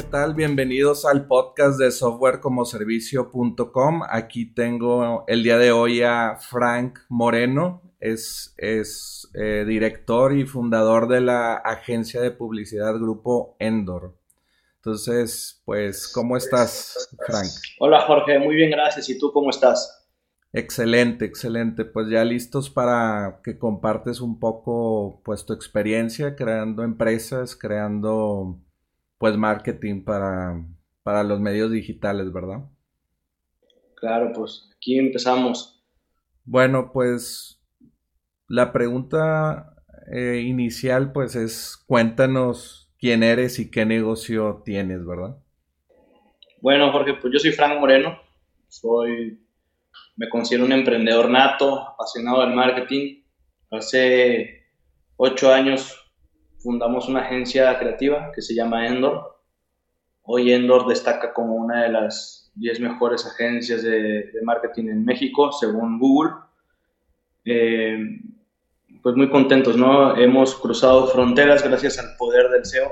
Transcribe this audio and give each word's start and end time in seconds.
¿Qué 0.00 0.06
tal? 0.06 0.34
Bienvenidos 0.34 1.04
al 1.04 1.26
podcast 1.26 1.78
de 1.78 1.90
softwarecomoservicio.com. 1.90 4.02
Aquí 4.08 4.46
tengo 4.46 5.24
el 5.26 5.42
día 5.42 5.58
de 5.58 5.72
hoy 5.72 6.00
a 6.00 6.38
Frank 6.40 7.00
Moreno, 7.10 7.82
es, 8.00 8.54
es 8.56 9.30
eh, 9.34 9.66
director 9.68 10.34
y 10.34 10.46
fundador 10.46 11.06
de 11.06 11.20
la 11.20 11.56
agencia 11.56 12.22
de 12.22 12.30
publicidad 12.30 12.94
Grupo 12.94 13.56
Endor. 13.58 14.16
Entonces, 14.76 15.60
pues, 15.66 16.10
¿cómo 16.10 16.38
estás, 16.38 17.10
Frank? 17.26 17.50
Hola, 17.78 18.00
Jorge, 18.06 18.38
muy 18.38 18.54
bien, 18.54 18.70
gracias. 18.70 19.06
¿Y 19.10 19.18
tú 19.18 19.30
cómo 19.32 19.50
estás? 19.50 20.08
Excelente, 20.54 21.26
excelente. 21.26 21.84
Pues 21.84 22.08
ya 22.08 22.24
listos 22.24 22.70
para 22.70 23.42
que 23.44 23.58
compartes 23.58 24.22
un 24.22 24.40
poco, 24.40 25.20
pues, 25.26 25.44
tu 25.44 25.52
experiencia 25.52 26.36
creando 26.36 26.84
empresas, 26.84 27.54
creando 27.54 28.62
pues 29.20 29.36
marketing 29.36 30.02
para, 30.02 30.64
para 31.02 31.22
los 31.22 31.38
medios 31.40 31.70
digitales, 31.70 32.32
¿verdad? 32.32 32.64
Claro, 33.96 34.32
pues 34.34 34.70
aquí 34.74 34.98
empezamos. 34.98 35.84
Bueno, 36.46 36.90
pues 36.90 37.60
la 38.48 38.72
pregunta 38.72 39.76
eh, 40.10 40.42
inicial 40.46 41.12
pues 41.12 41.36
es 41.36 41.76
cuéntanos 41.86 42.90
quién 42.98 43.22
eres 43.22 43.58
y 43.58 43.70
qué 43.70 43.84
negocio 43.84 44.62
tienes, 44.64 45.04
¿verdad? 45.04 45.36
Bueno, 46.62 46.90
Jorge, 46.90 47.12
pues 47.20 47.30
yo 47.30 47.38
soy 47.38 47.52
Frank 47.52 47.78
Moreno, 47.78 48.18
soy, 48.68 49.38
me 50.16 50.30
considero 50.30 50.64
un 50.64 50.72
emprendedor 50.72 51.28
nato, 51.28 51.78
apasionado 51.90 52.40
del 52.40 52.54
marketing. 52.54 53.22
Hace 53.70 54.64
ocho 55.16 55.52
años 55.52 56.09
fundamos 56.60 57.08
una 57.08 57.20
agencia 57.20 57.78
creativa 57.78 58.30
que 58.34 58.42
se 58.42 58.54
llama 58.54 58.86
Endor. 58.86 59.38
Hoy 60.22 60.52
Endor 60.52 60.86
destaca 60.86 61.32
como 61.32 61.54
una 61.54 61.82
de 61.82 61.88
las 61.90 62.52
10 62.54 62.80
mejores 62.80 63.26
agencias 63.26 63.82
de, 63.82 64.30
marketing 64.42 64.88
en 64.88 65.04
México, 65.04 65.52
según 65.52 65.98
Google. 65.98 66.32
Eh, 67.44 67.98
pues 69.02 69.16
muy 69.16 69.30
contentos, 69.30 69.76
¿no? 69.76 70.16
Hemos 70.16 70.54
cruzado 70.54 71.06
fronteras 71.08 71.62
gracias 71.62 71.98
al 71.98 72.16
poder 72.16 72.50
del 72.50 72.64
SEO. 72.64 72.90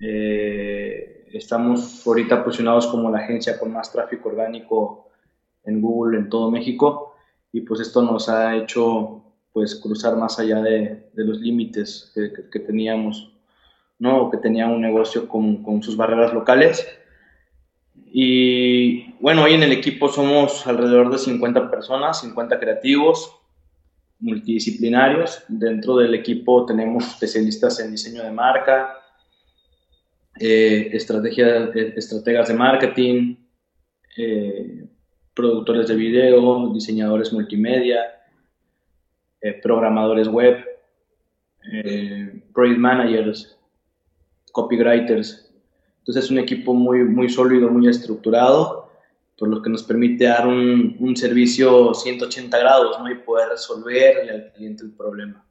Eh, 0.00 1.28
estamos 1.32 2.04
ahorita 2.06 2.44
posicionados 2.44 2.86
como 2.88 3.10
la 3.10 3.18
agencia 3.18 3.58
con 3.58 3.72
más 3.72 3.90
tráfico 3.92 4.28
orgánico 4.28 5.08
en 5.64 5.80
Google 5.80 6.18
en 6.18 6.28
todo 6.28 6.50
México 6.50 7.14
y 7.52 7.62
pues 7.62 7.80
esto 7.80 8.02
nos 8.02 8.28
ha 8.28 8.56
hecho 8.56 9.25
pues 9.56 9.74
cruzar 9.74 10.14
más 10.16 10.38
allá 10.38 10.60
de, 10.60 11.08
los 11.14 11.40
límites 11.40 12.12
que, 12.14 12.60
teníamos, 12.60 13.32
¿no? 13.98 14.30
Que 14.30 14.36
tenía 14.36 14.66
un 14.66 14.82
negocio 14.82 15.26
con, 15.26 15.62
con, 15.62 15.82
sus 15.82 15.96
barreras 15.96 16.34
locales. 16.34 16.86
Y 18.12 19.14
bueno, 19.18 19.44
hoy 19.44 19.54
en 19.54 19.62
el 19.62 19.72
equipo 19.72 20.10
somos 20.10 20.66
alrededor 20.66 21.10
de 21.10 21.16
50 21.16 21.70
personas, 21.70 22.20
50 22.20 22.60
creativos, 22.60 23.34
multidisciplinarios. 24.18 25.42
Dentro 25.48 25.96
del 25.96 26.14
equipo 26.14 26.66
tenemos 26.66 27.06
especialistas 27.06 27.80
en 27.80 27.92
diseño 27.92 28.24
de 28.24 28.32
marca, 28.32 28.90
eh, 30.38 30.90
estrategia, 30.92 31.70
eh, 31.74 31.94
estrategas 31.96 32.48
de 32.48 32.54
marketing, 32.54 33.36
eh, 34.18 34.84
productores 35.32 35.88
de 35.88 35.94
video, 35.96 36.74
diseñadores 36.74 37.32
multimedia, 37.32 38.15
eh, 39.46 39.60
programadores 39.62 40.28
web, 40.28 40.64
eh, 41.72 42.42
project 42.52 42.78
managers, 42.78 43.58
copywriters. 44.52 45.48
Entonces 45.98 46.24
es 46.24 46.30
un 46.30 46.38
equipo 46.38 46.74
muy, 46.74 47.04
muy 47.04 47.28
sólido, 47.28 47.68
muy 47.68 47.88
estructurado, 47.88 48.90
por 49.38 49.48
lo 49.48 49.62
que 49.62 49.70
nos 49.70 49.82
permite 49.82 50.24
dar 50.24 50.46
un, 50.46 50.96
un 50.98 51.16
servicio 51.16 51.94
180 51.94 52.58
grados 52.58 52.98
¿no? 52.98 53.10
y 53.10 53.16
poder 53.16 53.50
resolverle 53.50 54.32
al 54.32 54.52
cliente 54.52 54.84
el 54.84 54.92
problema. 54.92 55.44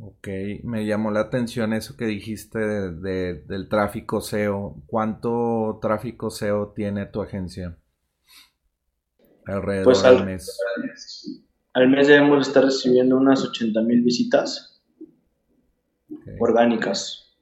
Ok, 0.00 0.28
me 0.62 0.86
llamó 0.86 1.10
la 1.10 1.20
atención 1.20 1.72
eso 1.72 1.96
que 1.96 2.06
dijiste 2.06 2.58
del 2.58 3.68
tráfico 3.68 4.20
SEO. 4.20 4.82
¿Cuánto 4.86 5.78
tráfico 5.82 6.30
SEO 6.30 6.72
tiene 6.74 7.06
tu 7.06 7.22
agencia? 7.22 7.76
Alrededor 9.44 9.84
pues 9.84 10.04
al, 10.04 10.24
mes 10.24 10.48
al 11.72 11.88
mes 11.88 12.08
debemos 12.08 12.48
estar 12.48 12.64
recibiendo 12.64 13.16
unas 13.16 13.44
80 13.44 13.80
mil 13.82 14.02
visitas 14.02 14.82
orgánicas. 16.38 17.36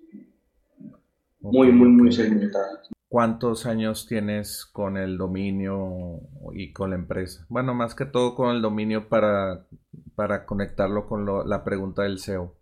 Muy, 1.41 1.73
muy, 1.73 1.89
muy 1.89 2.13
segmentadas. 2.13 2.89
¿Cuántos 3.09 3.65
años 3.65 4.07
tienes 4.07 4.67
con 4.67 4.99
el 4.99 5.17
dominio 5.17 6.21
y 6.53 6.73
con 6.73 6.91
la 6.91 6.97
empresa? 6.97 7.47
Bueno, 7.49 7.73
más 7.75 7.95
que 7.95 8.05
todo 8.05 8.35
con 8.35 8.55
el 8.55 8.61
dominio 8.61 9.09
para, 9.09 9.67
para 10.15 10.45
conectarlo 10.45 11.07
con 11.07 11.49
la 11.49 11.65
pregunta 11.65 12.03
del 12.03 12.19
SEO. 12.19 12.55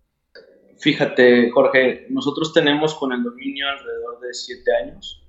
Fíjate, 0.79 1.51
Jorge, 1.51 2.07
nosotros 2.11 2.53
tenemos 2.53 2.95
con 2.95 3.13
el 3.13 3.25
dominio 3.25 3.67
alrededor 3.69 4.21
de 4.21 4.35
7 4.35 4.77
años. 4.85 5.27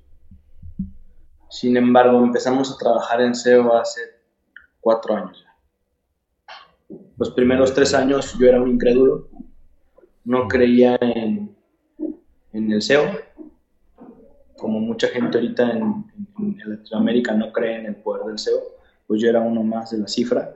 Sin 1.50 1.78
embargo, 1.78 2.24
empezamos 2.24 2.72
a 2.72 2.78
trabajar 2.78 3.22
en 3.22 3.34
SEO 3.34 3.76
hace 3.76 4.02
4 4.82 5.16
años. 5.16 5.47
Los 7.18 7.32
primeros 7.32 7.74
tres 7.74 7.94
años 7.94 8.38
yo 8.40 8.48
era 8.48 8.62
un 8.62 8.70
incrédulo, 8.70 9.28
no 10.26 10.48
creía 10.48 10.98
en, 11.02 11.56
en 12.54 12.72
el 12.72 12.82
SEO, 12.82 13.06
como 14.56 14.80
mucha 14.80 15.08
gente 15.08 15.38
ahorita 15.38 15.72
en, 15.72 16.06
Latinoamérica 16.66 17.34
no 17.34 17.52
cree 17.52 17.78
en 17.78 17.86
el 17.88 17.96
poder 17.96 18.26
del 18.26 18.38
SEO, 18.38 18.60
pues 19.08 19.22
yo 19.22 19.30
era 19.30 19.40
uno 19.40 19.64
más 19.64 19.92
de 19.92 20.00
la 20.00 20.08
cifra, 20.08 20.54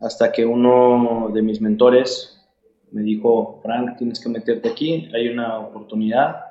hasta 0.00 0.32
que 0.32 0.44
uno 0.44 1.30
de 1.32 1.42
mis 1.42 1.60
mentores 1.60 2.44
me 2.90 3.02
dijo, 3.02 3.60
Frank, 3.62 3.98
tienes 3.98 4.20
que 4.20 4.28
meterte 4.28 4.68
aquí, 4.68 5.08
hay 5.14 5.28
una 5.28 5.58
oportunidad, 5.58 6.44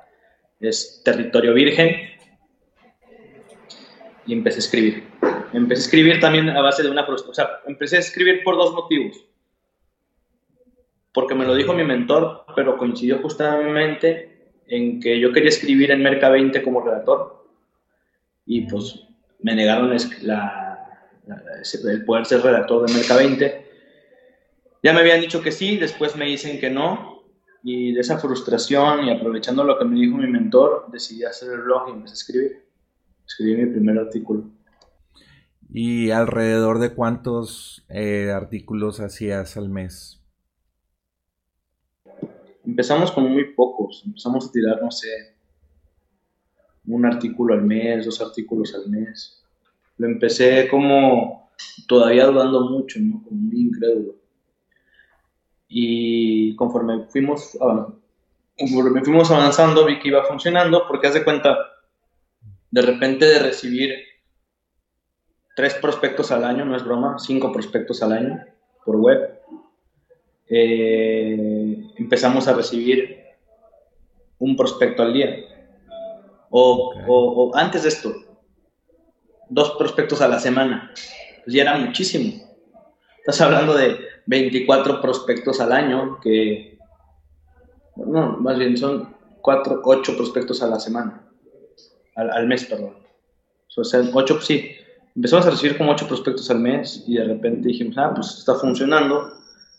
es 0.59 1.01
territorio 1.03 1.53
virgen, 1.53 1.95
y 4.25 4.33
empecé 4.33 4.57
a 4.57 4.59
escribir. 4.59 5.03
Empecé 5.51 5.81
a 5.81 5.85
escribir 5.85 6.19
también 6.19 6.49
a 6.49 6.61
base 6.61 6.83
de 6.83 6.89
una. 6.89 7.03
O 7.03 7.33
sea, 7.33 7.47
empecé 7.67 7.97
a 7.97 7.99
escribir 7.99 8.43
por 8.43 8.55
dos 8.55 8.73
motivos. 8.73 9.23
Porque 11.13 11.35
me 11.35 11.45
lo 11.45 11.55
dijo 11.55 11.73
mi 11.73 11.83
mentor, 11.83 12.45
pero 12.55 12.77
coincidió 12.77 13.19
justamente 13.19 14.33
en 14.67 14.99
que 14.99 15.19
yo 15.19 15.31
quería 15.31 15.49
escribir 15.49 15.91
en 15.91 16.01
Merca 16.01 16.29
20 16.29 16.63
como 16.63 16.81
redactor. 16.81 17.45
Y 18.45 18.61
pues 18.61 19.05
me 19.39 19.55
negaron 19.55 19.93
el 19.93 19.99
poder 22.05 22.25
ser 22.25 22.41
redactor 22.41 22.87
de 22.87 22.93
Merca 22.93 23.15
20. 23.15 23.63
Ya 24.81 24.93
me 24.93 24.99
habían 24.99 25.21
dicho 25.21 25.41
que 25.41 25.51
sí, 25.51 25.77
después 25.77 26.15
me 26.15 26.25
dicen 26.25 26.59
que 26.59 26.69
no. 26.69 27.23
Y 27.63 27.93
de 27.93 28.01
esa 28.01 28.17
frustración 28.17 29.05
y 29.05 29.11
aprovechando 29.11 29.63
lo 29.63 29.77
que 29.77 29.85
me 29.85 29.97
dijo 29.97 30.17
mi 30.17 30.27
mentor, 30.27 30.87
decidí 30.91 31.23
hacer 31.23 31.53
el 31.53 31.61
blog 31.61 31.87
y 31.87 31.91
empecé 31.91 32.13
a 32.13 32.15
escribir. 32.15 32.65
Escribí 33.25 33.55
mi 33.55 33.71
primer 33.71 33.99
artículo. 33.99 34.49
¿Y 35.69 36.11
alrededor 36.11 36.79
de 36.79 36.93
cuántos 36.93 37.85
eh, 37.89 38.31
artículos 38.31 38.99
hacías 38.99 39.55
al 39.55 39.69
mes? 39.69 40.22
Empezamos 42.65 43.11
con 43.11 43.31
muy 43.31 43.53
pocos. 43.53 44.03
Empezamos 44.05 44.47
a 44.47 44.51
tirar, 44.51 44.81
no 44.81 44.91
sé, 44.91 45.35
un 46.85 47.05
artículo 47.05 47.53
al 47.53 47.63
mes, 47.63 48.05
dos 48.05 48.21
artículos 48.21 48.73
al 48.75 48.89
mes. 48.89 49.43
Lo 49.97 50.07
empecé 50.07 50.67
como 50.69 51.51
todavía 51.87 52.25
dudando 52.25 52.69
mucho, 52.69 52.99
¿no? 52.99 53.23
Como 53.23 53.41
muy 53.41 53.61
incrédulo. 53.61 54.15
Y 55.67 56.55
conforme 56.55 57.05
fuimos, 57.07 57.57
conforme 58.57 59.03
fuimos 59.03 59.31
avanzando, 59.31 59.85
vi 59.85 59.99
que 59.99 60.09
iba 60.09 60.23
funcionando, 60.25 60.85
porque 60.87 61.07
haz 61.07 61.15
de 61.15 61.23
cuenta, 61.23 61.57
de 62.69 62.81
repente 62.81 63.25
de 63.25 63.39
recibir 63.39 63.93
tres 65.55 65.75
prospectos 65.75 66.31
al 66.31 66.43
año, 66.43 66.65
no 66.65 66.75
es 66.75 66.83
broma, 66.83 67.17
cinco 67.19 67.51
prospectos 67.51 68.01
al 68.03 68.13
año 68.13 68.45
por 68.85 68.97
web, 68.97 69.39
eh, 70.49 71.82
empezamos 71.97 72.47
a 72.47 72.53
recibir 72.53 73.23
un 74.39 74.55
prospecto 74.55 75.03
al 75.03 75.13
día. 75.13 75.35
O, 76.49 77.51
antes 77.55 77.83
de 77.83 77.89
esto, 77.89 78.13
dos 79.49 79.71
prospectos 79.71 80.21
a 80.21 80.27
la 80.27 80.39
semana. 80.39 80.91
Pues 81.43 81.55
ya 81.55 81.63
era 81.63 81.77
muchísimo. 81.77 82.43
Estás 83.19 83.41
hablando 83.41 83.73
de 83.73 83.97
24 84.25 85.01
prospectos 85.01 85.59
al 85.59 85.71
año, 85.71 86.19
que, 86.21 86.77
no, 87.95 88.37
más 88.37 88.57
bien 88.57 88.77
son 88.77 89.15
4, 89.41 89.81
8 89.83 90.17
prospectos 90.17 90.61
a 90.61 90.67
la 90.67 90.79
semana, 90.79 91.23
al, 92.15 92.47
mes, 92.47 92.65
perdón. 92.65 92.95
O 93.75 93.83
sea, 93.83 94.01
8, 94.13 94.41
sí. 94.41 94.71
Empezamos 95.15 95.45
a 95.45 95.51
recibir 95.51 95.77
como 95.77 95.91
8 95.91 96.07
prospectos 96.07 96.49
al 96.49 96.59
mes 96.59 97.03
y 97.07 97.15
de 97.15 97.25
repente 97.25 97.67
dijimos, 97.67 97.97
ah, 97.97 98.11
pues 98.13 98.37
está 98.39 98.55
funcionando, 98.55 99.33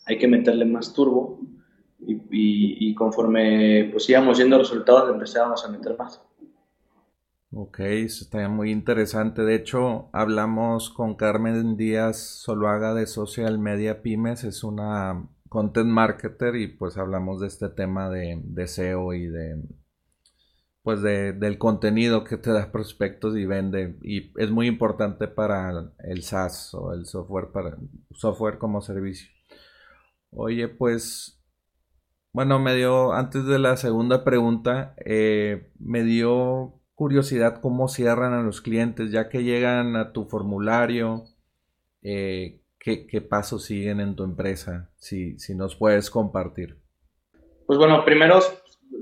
hay 0.05 0.17
que 0.17 0.27
meterle 0.27 0.65
más 0.65 0.93
turbo. 0.93 1.39
Y, 2.07 2.93
conforme 2.95 3.89
pues 3.91 4.09
íbamos 4.09 4.37
viendo 4.37 4.57
resultados, 4.57 5.11
empezábamos 5.11 5.65
a 5.65 5.69
meter 5.69 5.97
más. 5.97 6.21
Ok, 7.51 7.79
eso 7.79 8.25
está 8.25 8.47
muy 8.49 8.71
interesante. 8.71 9.43
De 9.43 9.55
hecho, 9.55 10.09
hablamos 10.11 10.89
con 10.89 11.15
Carmen 11.15 11.77
Díaz 11.77 12.17
Soloaga 12.17 12.93
de 12.93 13.07
Social 13.07 13.57
Media 13.59 14.01
Pymes, 14.01 14.43
es 14.43 14.63
una 14.63 15.27
content 15.49 15.89
marketer 15.89 16.55
y 16.57 16.67
pues 16.67 16.97
hablamos 16.97 17.39
de 17.39 17.47
este 17.47 17.69
tema 17.69 18.09
de, 18.09 18.41
de 18.43 18.67
SEO 18.67 19.13
y 19.13 19.27
de 19.27 19.63
pues 20.85 21.01
de, 21.01 21.33
del 21.33 21.57
contenido 21.57 22.23
que 22.23 22.37
te 22.37 22.51
da 22.51 22.71
prospectos 22.71 23.35
y 23.35 23.45
vende 23.47 23.97
y 24.03 24.31
es 24.39 24.51
muy 24.51 24.67
importante 24.67 25.27
para 25.27 25.91
el 26.03 26.21
SaaS 26.21 26.75
o 26.75 26.93
el 26.93 27.07
software 27.07 27.47
para 27.51 27.75
software 28.11 28.59
como 28.59 28.81
servicio. 28.81 29.27
Oye, 30.29 30.67
pues 30.67 31.41
bueno, 32.35 32.59
me 32.59 32.75
dio 32.75 33.13
antes 33.13 33.45
de 33.45 33.59
la 33.59 33.77
segunda 33.77 34.25
pregunta, 34.25 34.93
eh, 35.05 35.71
me 35.79 36.03
dio 36.03 36.73
curiosidad 36.93 37.61
cómo 37.61 37.87
cierran 37.87 38.33
a 38.33 38.41
los 38.43 38.59
clientes, 38.59 39.09
ya 39.09 39.29
que 39.29 39.43
llegan 39.43 39.95
a 39.95 40.11
tu 40.11 40.25
formulario, 40.25 41.27
eh, 42.01 42.59
¿qué, 42.77 43.21
pasos 43.21 43.63
siguen 43.63 44.01
en 44.01 44.17
tu 44.17 44.25
empresa? 44.25 44.89
Si, 44.97 45.39
si 45.39 45.55
nos 45.55 45.77
puedes 45.77 46.09
compartir. 46.09 46.77
Pues 47.67 47.79
bueno, 47.79 48.03
primero 48.03 48.41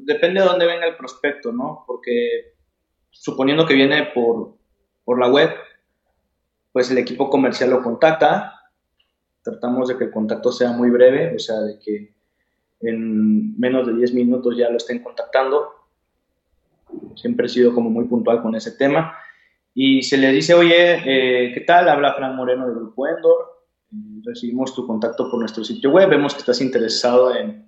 depende 0.06 0.42
de 0.42 0.46
dónde 0.46 0.68
venga 0.68 0.86
el 0.86 0.96
prospecto, 0.96 1.52
¿no? 1.52 1.86
Porque 1.88 2.54
suponiendo 3.10 3.66
que 3.66 3.74
viene 3.74 4.12
por, 4.14 4.60
por 5.04 5.20
la 5.20 5.28
web, 5.28 5.50
pues 6.72 6.92
el 6.92 7.00
equipo 7.00 7.32
comercial 7.32 7.72
lo 7.72 7.82
contacta, 7.82 8.60
tratamos 9.42 9.88
de 9.88 9.98
que 9.98 10.04
el 10.04 10.12
contacto 10.12 10.52
sea 10.52 10.72
muy 10.72 10.92
breve, 10.92 11.36
o 11.36 11.40
sea, 11.40 11.62
de 11.62 11.80
que 11.80 12.13
en 12.84 13.60
menos 13.60 13.88
de 13.88 13.94
10 13.94 14.14
minutos 14.14 14.56
ya 14.58 14.70
lo 14.70 14.78
estén 14.78 15.00
contactando 15.02 15.84
siempre 17.16 17.46
he 17.46 17.50
sido 17.50 17.74
como 17.74 17.90
muy 17.90 18.06
puntual 18.06 18.42
con 18.42 18.56
ese 18.56 18.72
tema. 18.72 19.16
Y 19.74 20.04
se 20.04 20.18
le 20.18 20.32
dice, 20.32 20.54
oye, 20.54 21.02
eh, 21.06 21.52
¿qué 21.54 21.62
tal? 21.62 21.90
Habla 21.90 22.14
Fran 22.14 22.36
Moreno 22.36 22.68
del 22.68 22.76
Grupo 22.76 23.08
Endor. 23.08 23.64
Recibimos 24.24 24.74
tu 24.74 24.86
contacto 24.86 25.30
por 25.30 25.40
nuestro 25.40 25.64
sitio 25.64 25.92
web. 25.92 26.10
Vemos 26.10 26.34
que 26.34 26.40
estás 26.40 26.62
interesado 26.62 27.36
en, 27.36 27.68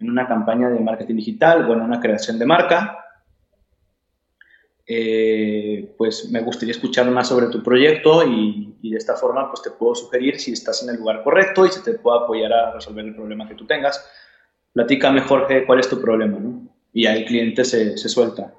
en 0.00 0.10
una 0.10 0.26
campaña 0.26 0.68
de 0.68 0.80
marketing 0.80 1.16
digital 1.16 1.68
o 1.68 1.72
en 1.72 1.80
una 1.80 2.00
creación 2.00 2.38
de 2.38 2.46
marca. 2.46 2.98
Eh, 4.86 5.94
pues 5.96 6.30
me 6.30 6.40
gustaría 6.40 6.72
escuchar 6.72 7.10
más 7.10 7.28
sobre 7.28 7.46
tu 7.46 7.62
proyecto 7.62 8.22
y, 8.26 8.76
y, 8.82 8.90
de 8.90 8.98
esta 8.98 9.16
forma 9.16 9.48
pues 9.48 9.62
te 9.62 9.70
puedo 9.70 9.94
sugerir 9.94 10.38
si 10.38 10.52
estás 10.52 10.82
en 10.82 10.90
el 10.90 10.96
lugar 10.96 11.22
correcto 11.22 11.64
y 11.64 11.70
si 11.70 11.82
te 11.82 11.94
puedo 11.94 12.18
apoyar 12.18 12.52
a 12.52 12.72
resolver 12.72 13.02
el 13.02 13.14
problema 13.14 13.48
que 13.48 13.54
tú 13.54 13.66
tengas. 13.66 14.04
Platícame, 14.74 15.22
Jorge, 15.22 15.64
cuál 15.64 15.80
es 15.80 15.88
tu 15.88 16.00
problema, 16.00 16.38
¿no? 16.38 16.68
Y 16.92 17.06
ahí 17.06 17.22
el 17.22 17.24
cliente 17.24 17.64
se, 17.64 17.96
se 17.96 18.08
suelta. 18.08 18.52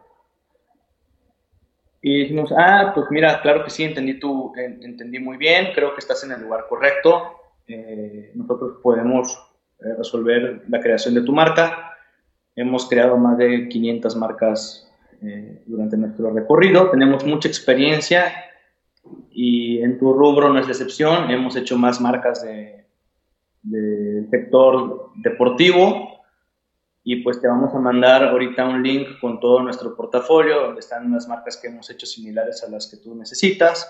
Y 2.02 2.20
dijimos, 2.20 2.54
ah, 2.56 2.92
pues 2.94 3.08
mira, 3.10 3.42
claro 3.42 3.64
que 3.64 3.70
sí, 3.70 3.84
entendí, 3.84 4.20
tu, 4.20 4.54
entendí 4.56 5.20
muy 5.20 5.38
bien, 5.38 5.70
creo 5.74 5.94
que 5.94 6.00
estás 6.00 6.24
en 6.24 6.32
el 6.32 6.42
lugar 6.42 6.68
correcto, 6.70 7.36
eh, 7.68 8.32
nosotros 8.36 8.78
podemos 8.84 9.36
eh, 9.80 9.94
resolver 9.98 10.64
la 10.70 10.80
creación 10.80 11.16
de 11.16 11.22
tu 11.22 11.34
marca. 11.34 11.98
Hemos 12.56 12.88
creado 12.88 13.18
más 13.18 13.40
de 13.40 13.68
500 13.68 14.16
marcas 14.18 14.88
eh, 15.24 15.64
durante 15.66 15.98
nuestro 15.98 16.32
recorrido, 16.32 16.92
tenemos 16.92 17.26
mucha 17.26 17.48
experiencia 17.48 18.32
y 19.32 19.82
en 19.82 19.98
tu 19.98 20.14
rubro 20.14 20.54
no 20.54 20.60
es 20.60 20.68
excepción, 20.68 21.32
hemos 21.32 21.56
hecho 21.56 21.76
más 21.78 22.00
marcas 22.00 22.46
del 23.66 24.24
de 24.24 24.30
sector 24.30 25.12
deportivo, 25.16 26.16
y 27.08 27.18
pues 27.18 27.40
te 27.40 27.48
vamos 27.48 27.74
a 27.76 27.80
mandar 27.80 28.24
ahorita 28.24 28.66
un 28.66 28.82
link 28.82 29.20
con 29.22 29.40
todo 29.40 29.62
nuestro 29.62 29.96
portafolio, 29.96 30.62
donde 30.62 30.80
están 30.80 31.06
unas 31.06 31.28
marcas 31.28 31.56
que 31.56 31.68
hemos 31.68 31.88
hecho 31.92 32.08
similares 32.08 32.64
a 32.64 32.70
las 32.72 32.88
que 32.88 32.98
tú 32.98 33.14
necesitas. 33.14 33.88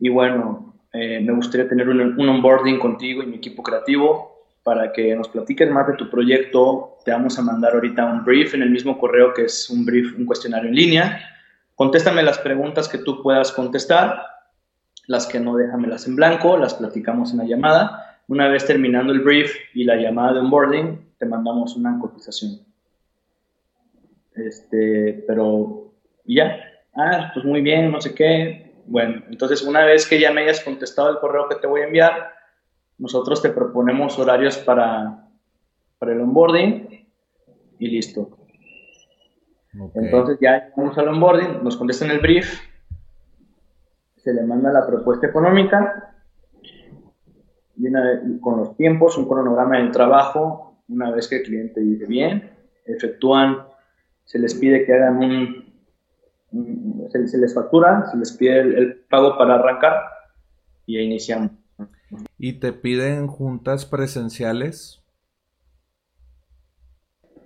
Y 0.00 0.08
bueno, 0.08 0.74
eh, 0.92 1.20
me 1.20 1.32
gustaría 1.32 1.68
tener 1.68 1.88
un, 1.88 2.00
un, 2.00 2.28
onboarding 2.28 2.80
contigo 2.80 3.22
y 3.22 3.26
mi 3.26 3.36
equipo 3.36 3.62
creativo 3.62 4.44
para 4.64 4.92
que 4.92 5.14
nos 5.14 5.28
platiques 5.28 5.70
más 5.70 5.86
de 5.86 5.94
tu 5.94 6.10
proyecto. 6.10 6.98
Te 7.04 7.12
vamos 7.12 7.38
a 7.38 7.42
mandar 7.42 7.74
ahorita 7.74 8.04
un 8.06 8.24
brief 8.24 8.54
en 8.54 8.62
el 8.62 8.70
mismo 8.70 8.98
correo 8.98 9.32
que 9.32 9.44
es 9.44 9.70
un 9.70 9.84
brief, 9.84 10.18
un 10.18 10.26
cuestionario 10.26 10.68
en 10.68 10.74
línea. 10.74 11.20
Contéstame 11.76 12.24
las 12.24 12.38
preguntas 12.38 12.88
que 12.88 12.98
tú 12.98 13.22
puedas 13.22 13.52
contestar, 13.52 14.20
las 15.06 15.26
que 15.28 15.38
no 15.38 15.54
déjamelas 15.54 16.08
en 16.08 16.16
blanco, 16.16 16.58
las 16.58 16.74
platicamos 16.74 17.30
en 17.30 17.38
la 17.38 17.44
llamada. 17.44 18.07
Una 18.28 18.48
vez 18.48 18.66
terminando 18.66 19.12
el 19.12 19.20
brief 19.20 19.54
y 19.74 19.84
la 19.84 19.96
llamada 19.96 20.34
de 20.34 20.40
onboarding, 20.40 21.14
te 21.18 21.26
mandamos 21.26 21.74
una 21.76 21.98
cotización. 21.98 22.60
Este, 24.34 25.24
pero 25.26 25.92
ya, 26.24 26.60
ah, 26.94 27.30
pues 27.32 27.44
muy 27.44 27.62
bien, 27.62 27.90
no 27.90 28.00
sé 28.00 28.14
qué. 28.14 28.74
Bueno, 28.86 29.22
entonces 29.28 29.62
una 29.62 29.84
vez 29.84 30.06
que 30.06 30.20
ya 30.20 30.30
me 30.30 30.42
hayas 30.42 30.60
contestado 30.60 31.10
el 31.10 31.18
correo 31.18 31.48
que 31.48 31.56
te 31.56 31.66
voy 31.66 31.80
a 31.80 31.86
enviar, 31.86 32.32
nosotros 32.98 33.40
te 33.40 33.48
proponemos 33.48 34.18
horarios 34.18 34.58
para, 34.58 35.26
para 35.98 36.12
el 36.12 36.20
onboarding 36.20 37.06
y 37.78 37.88
listo. 37.88 38.36
Entonces 39.94 40.38
ya 40.40 40.70
vamos 40.76 40.98
al 40.98 41.08
onboarding, 41.08 41.62
nos 41.62 41.76
contestan 41.76 42.10
el 42.10 42.20
brief, 42.20 42.60
se 44.16 44.34
le 44.34 44.42
manda 44.42 44.72
la 44.72 44.86
propuesta 44.86 45.26
económica, 45.26 46.14
viene 47.78 48.00
con 48.40 48.58
los 48.58 48.76
tiempos, 48.76 49.16
un 49.16 49.28
cronograma 49.28 49.78
del 49.78 49.90
trabajo, 49.90 50.82
una 50.88 51.10
vez 51.10 51.28
que 51.28 51.36
el 51.36 51.42
cliente 51.42 51.80
dice 51.80 52.06
bien, 52.06 52.50
efectúan, 52.84 53.66
se 54.24 54.38
les 54.38 54.54
pide 54.54 54.84
que 54.84 54.92
hagan 54.92 55.16
un, 55.18 55.68
se, 57.10 57.38
les 57.38 57.54
factura, 57.54 58.10
se 58.10 58.16
les 58.16 58.32
pide 58.32 58.60
el, 58.60 58.96
pago 59.08 59.36
para 59.38 59.54
arrancar 59.54 60.02
y 60.86 60.98
iniciamos. 60.98 61.52
¿Y 62.38 62.54
te 62.54 62.72
piden 62.72 63.26
juntas 63.26 63.84
presenciales? 63.84 65.02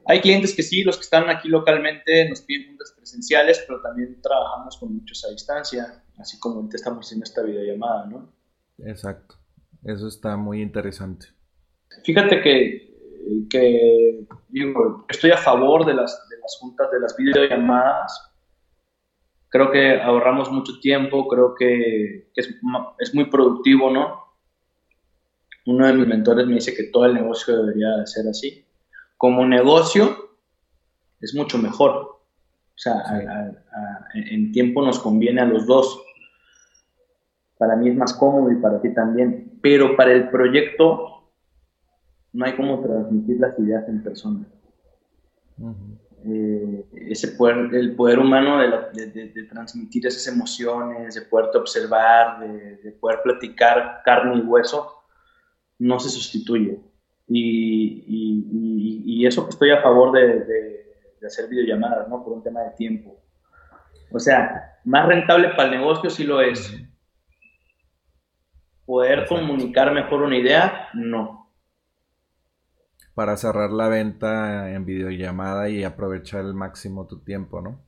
Hay 0.07 0.21
clientes 0.21 0.55
que 0.55 0.63
sí, 0.63 0.83
los 0.83 0.97
que 0.97 1.03
están 1.03 1.31
aquí 1.31 1.49
localmente 1.49 2.29
nos 2.29 2.41
piden 2.43 2.69
juntas 2.69 2.93
presenciales, 2.97 3.63
pero 3.67 3.81
también 3.81 4.21
trabajamos 4.21 4.77
con 4.77 4.95
muchos 4.95 5.25
a 5.25 5.31
distancia, 5.31 6.03
así 6.19 6.39
como 6.39 6.69
te 6.69 6.77
estamos 6.77 7.07
haciendo 7.07 7.25
esta 7.25 7.43
videollamada, 7.43 8.07
¿no? 8.07 8.33
Exacto, 8.79 9.37
eso 9.85 10.09
está 10.09 10.37
muy 10.37 10.63
interesante. 10.63 11.27
Fíjate 12.05 12.41
que 12.41 12.93
que 13.49 14.27
digo, 14.49 15.07
estoy 15.09 15.31
a 15.31 15.37
favor 15.37 15.85
de 15.87 15.95
las, 15.95 16.29
de 16.29 16.39
las 16.39 16.57
juntas, 16.59 16.91
de 16.91 17.01
las 17.01 17.17
videollamadas. 17.17 18.31
Creo 19.49 19.71
que 19.71 20.01
ahorramos 20.01 20.51
mucho 20.51 20.81
tiempo, 20.81 21.29
creo 21.29 21.55
que 21.55 22.31
es, 22.35 22.55
es 22.99 23.15
muy 23.15 23.27
productivo, 23.27 23.91
¿no? 23.91 24.23
Uno 25.67 25.87
de 25.87 25.93
mis 25.93 26.07
mentores 26.07 26.47
me 26.47 26.55
dice 26.55 26.75
que 26.75 26.85
todo 26.85 27.05
el 27.05 27.15
negocio 27.15 27.57
debería 27.57 28.05
ser 28.07 28.27
así. 28.29 28.65
Como 29.17 29.47
negocio 29.47 30.37
es 31.21 31.35
mucho 31.35 31.59
mejor. 31.59 31.93
O 31.95 32.79
sea, 32.83 32.95
en 34.15 34.51
tiempo 34.51 34.85
nos 34.85 34.99
conviene 34.99 35.43
a 35.43 35.47
los 35.47 35.67
dos. 35.67 36.03
Para 37.63 37.77
mí 37.77 37.91
es 37.91 37.97
más 37.97 38.13
cómodo 38.15 38.51
y 38.51 38.57
para 38.57 38.81
ti 38.81 38.93
también. 38.93 39.57
Pero 39.63 39.95
para 39.95 40.11
el 40.11 40.31
proyecto 40.31 41.31
no 42.33 42.45
hay 42.45 42.57
como 42.57 42.83
transmitir 42.83 43.39
las 43.39 43.57
ideas 43.57 43.89
en 43.89 44.03
persona. 44.03 44.45
Eh, 46.25 46.85
ese 47.09 47.29
poder, 47.29 47.73
el 47.73 47.95
poder 47.95 48.19
humano 48.19 48.59
de, 48.59 49.47
transmitir 49.49 50.09
esas 50.09 50.27
emociones, 50.27 51.15
de 51.15 51.23
poderte 51.23 51.59
observar, 51.59 52.41
de, 52.41 52.91
poder 53.01 53.21
platicar 53.23 54.03
carne 54.05 54.39
y 54.39 54.41
hueso, 54.41 55.05
no 55.79 56.01
se 56.01 56.09
sustituye. 56.09 56.81
Y, 57.29 59.25
eso 59.25 59.45
que 59.45 59.51
estoy 59.51 59.71
a 59.71 59.81
favor 59.81 60.11
de, 60.11 60.85
hacer 61.25 61.49
videollamadas, 61.49 62.09
¿no? 62.09 62.25
Por 62.25 62.33
un 62.33 62.43
tema 62.43 62.63
de 62.63 62.71
tiempo. 62.71 63.17
O 64.11 64.19
sea, 64.19 64.81
más 64.85 65.07
rentable 65.07 65.51
para 65.51 65.69
el 65.69 65.79
negocio 65.79 66.11
sí 66.11 66.25
lo 66.25 66.41
es. 66.41 66.77
Poder 68.93 69.27
comunicar 69.27 69.95
mejor 69.95 70.21
una 70.21 70.37
idea, 70.37 70.91
no. 70.93 71.51
Para 73.15 73.39
cerrar 73.39 73.71
la 73.71 73.89
venta 73.89 74.71
en 74.71 74.85
videollamada 74.85 75.71
y 75.71 75.83
aprovechar 75.83 76.45
el 76.45 76.53
máximo 76.53 77.07
tu 77.07 77.21
tiempo, 77.21 77.63
¿no? 77.63 77.81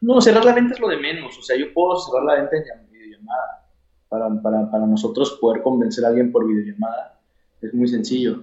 No, 0.00 0.20
cerrar 0.20 0.44
la 0.44 0.52
venta 0.52 0.74
es 0.74 0.80
lo 0.80 0.88
de 0.88 0.96
menos. 0.96 1.38
O 1.38 1.42
sea, 1.42 1.56
yo 1.56 1.72
puedo 1.72 1.96
cerrar 2.00 2.24
la 2.24 2.34
venta 2.34 2.56
en 2.56 2.90
videollamada. 2.90 3.68
Para, 4.08 4.42
para, 4.42 4.68
para 4.72 4.86
nosotros 4.86 5.38
poder 5.40 5.62
convencer 5.62 6.04
a 6.04 6.08
alguien 6.08 6.32
por 6.32 6.44
videollamada 6.44 7.20
es 7.60 7.72
muy 7.72 7.86
sencillo. 7.86 8.42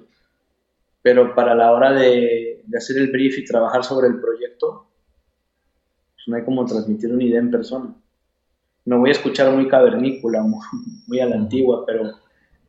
Pero 1.01 1.35
para 1.35 1.55
la 1.55 1.73
hora 1.73 1.91
de, 1.91 2.63
de 2.65 2.77
hacer 2.77 2.99
el 2.99 3.11
brief 3.11 3.37
y 3.37 3.43
trabajar 3.43 3.83
sobre 3.83 4.07
el 4.07 4.21
proyecto, 4.21 4.87
pues 6.13 6.25
no 6.27 6.37
hay 6.37 6.45
como 6.45 6.65
transmitir 6.65 7.13
una 7.13 7.25
idea 7.25 7.39
en 7.39 7.51
persona. 7.51 7.93
Me 8.89 8.97
voy 8.97 9.09
a 9.09 9.11
escuchar 9.11 9.53
muy 9.53 9.67
cavernícola, 9.67 10.41
muy, 10.41 11.19
a 11.19 11.27
la 11.27 11.35
antigua, 11.35 11.85
pero 11.85 12.11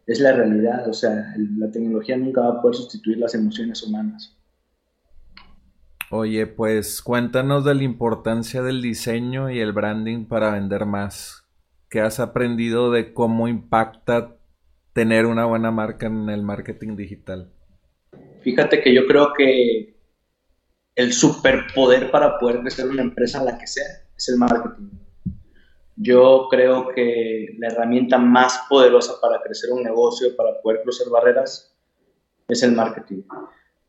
es 0.06 0.20
la 0.20 0.32
realidad. 0.32 0.86
O 0.86 0.92
sea, 0.92 1.34
la 1.56 1.70
tecnología 1.70 2.14
nunca 2.18 2.42
va 2.42 2.58
a 2.58 2.60
poder 2.60 2.76
sustituir 2.76 3.16
las 3.16 3.34
emociones 3.34 3.82
humanas. 3.82 4.36
Oye, 6.10 6.46
pues 6.46 7.00
cuéntanos 7.00 7.64
de 7.64 7.74
la 7.74 7.84
importancia 7.84 8.60
del 8.60 8.82
diseño 8.82 9.48
y 9.48 9.60
el 9.60 9.72
branding 9.72 10.26
para 10.26 10.50
vender 10.50 10.84
más. 10.84 11.46
¿Qué 11.88 12.02
has 12.02 12.20
aprendido 12.20 12.90
de 12.90 13.14
cómo 13.14 13.48
impacta 13.48 14.36
tener 14.92 15.24
una 15.24 15.46
buena 15.46 15.70
marca 15.70 16.06
en 16.06 16.28
el 16.28 16.42
marketing 16.42 16.96
digital? 16.96 17.50
Fíjate 18.42 18.82
que 18.82 18.94
yo 18.94 19.06
creo 19.06 19.32
que 19.32 19.96
el 20.96 21.14
superpoder 21.14 22.10
para 22.10 22.38
poder 22.38 22.60
crecer 22.60 22.90
una 22.90 23.00
empresa, 23.00 23.42
la 23.42 23.56
que 23.56 23.66
sea, 23.66 23.86
es 24.14 24.28
el 24.28 24.36
marketing. 24.36 24.90
Yo 25.96 26.48
creo 26.50 26.88
que 26.88 27.56
la 27.58 27.68
herramienta 27.68 28.18
más 28.18 28.66
poderosa 28.68 29.20
para 29.20 29.40
crecer 29.42 29.70
un 29.72 29.82
negocio, 29.82 30.34
para 30.36 30.60
poder 30.62 30.82
cruzar 30.82 31.10
barreras, 31.10 31.76
es 32.48 32.62
el 32.62 32.72
marketing. 32.72 33.22